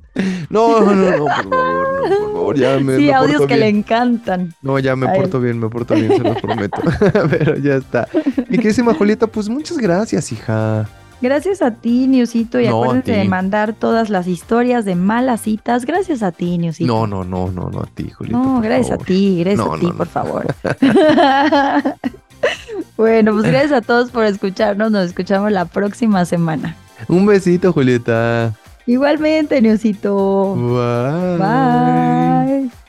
No, 0.50 0.80
no, 0.82 0.94
no, 0.94 1.18
por 1.18 1.32
favor, 1.32 1.50
no, 1.50 2.18
por 2.18 2.32
favor, 2.34 2.56
ya 2.56 2.78
me, 2.80 2.98
sí, 2.98 3.04
me 3.06 3.14
audios 3.14 3.38
porto 3.40 3.48
que 3.48 3.58
le 3.58 3.68
encantan. 3.70 4.54
No, 4.62 4.78
ya 4.78 4.96
me 4.96 5.08
a 5.08 5.16
él. 5.16 5.22
porto 5.22 5.40
bien, 5.40 5.60
me 5.60 5.70
porto 5.70 5.96
bien, 5.96 6.10
se 6.16 6.20
lo 6.20 6.36
prometo. 6.36 6.80
Pero 7.32 7.58
ya 7.58 7.78
está. 7.78 8.08
Mi 8.48 8.60
querísima 8.60 8.94
Julieta, 8.94 9.26
pues 9.26 9.50
muchas 9.50 9.80
gracias, 9.80 10.32
hija. 10.32 10.88
Gracias 11.24 11.62
a 11.62 11.72
ti, 11.72 12.06
Newsito, 12.06 12.60
y 12.60 12.68
No, 12.68 12.84
acuérdense 12.84 13.14
de 13.14 13.24
mandar 13.24 13.72
todas 13.72 14.10
las 14.10 14.28
historias 14.28 14.84
de 14.84 14.96
malas 14.96 15.40
citas. 15.40 15.86
Gracias 15.86 16.22
a 16.22 16.34
ti, 16.34 16.58
Newsito. 16.58 16.94
No, 16.94 17.08
no, 17.08 17.24
no, 17.24 17.50
no, 17.50 17.70
no 17.70 17.80
a 17.80 17.86
ti, 17.86 18.10
Julieta. 18.10 18.38
No, 18.38 18.60
gracias 18.60 18.92
a 18.92 18.98
ti, 18.98 19.40
gracias 19.40 19.66
No, 19.66 19.74
a 19.74 19.80
ti, 19.80 19.86
no, 19.86 19.96
por 19.96 20.08
favor. 20.08 20.46
bueno, 22.98 23.32
pues 23.32 23.46
gracias 23.46 23.72
a 23.72 23.80
todos 23.80 24.12
por 24.12 24.26
escucharnos. 24.26 24.92
Nos 24.92 25.06
escuchamos 25.06 25.50
la 25.54 25.64
próxima 25.64 26.26
semana. 26.26 26.76
Un 27.08 27.26
besito, 27.26 27.72
Julieta. 27.72 28.54
Igualmente, 28.86 29.62
Newsito. 29.62 30.56
Bye. 30.56 31.38
Bye. 31.38 32.83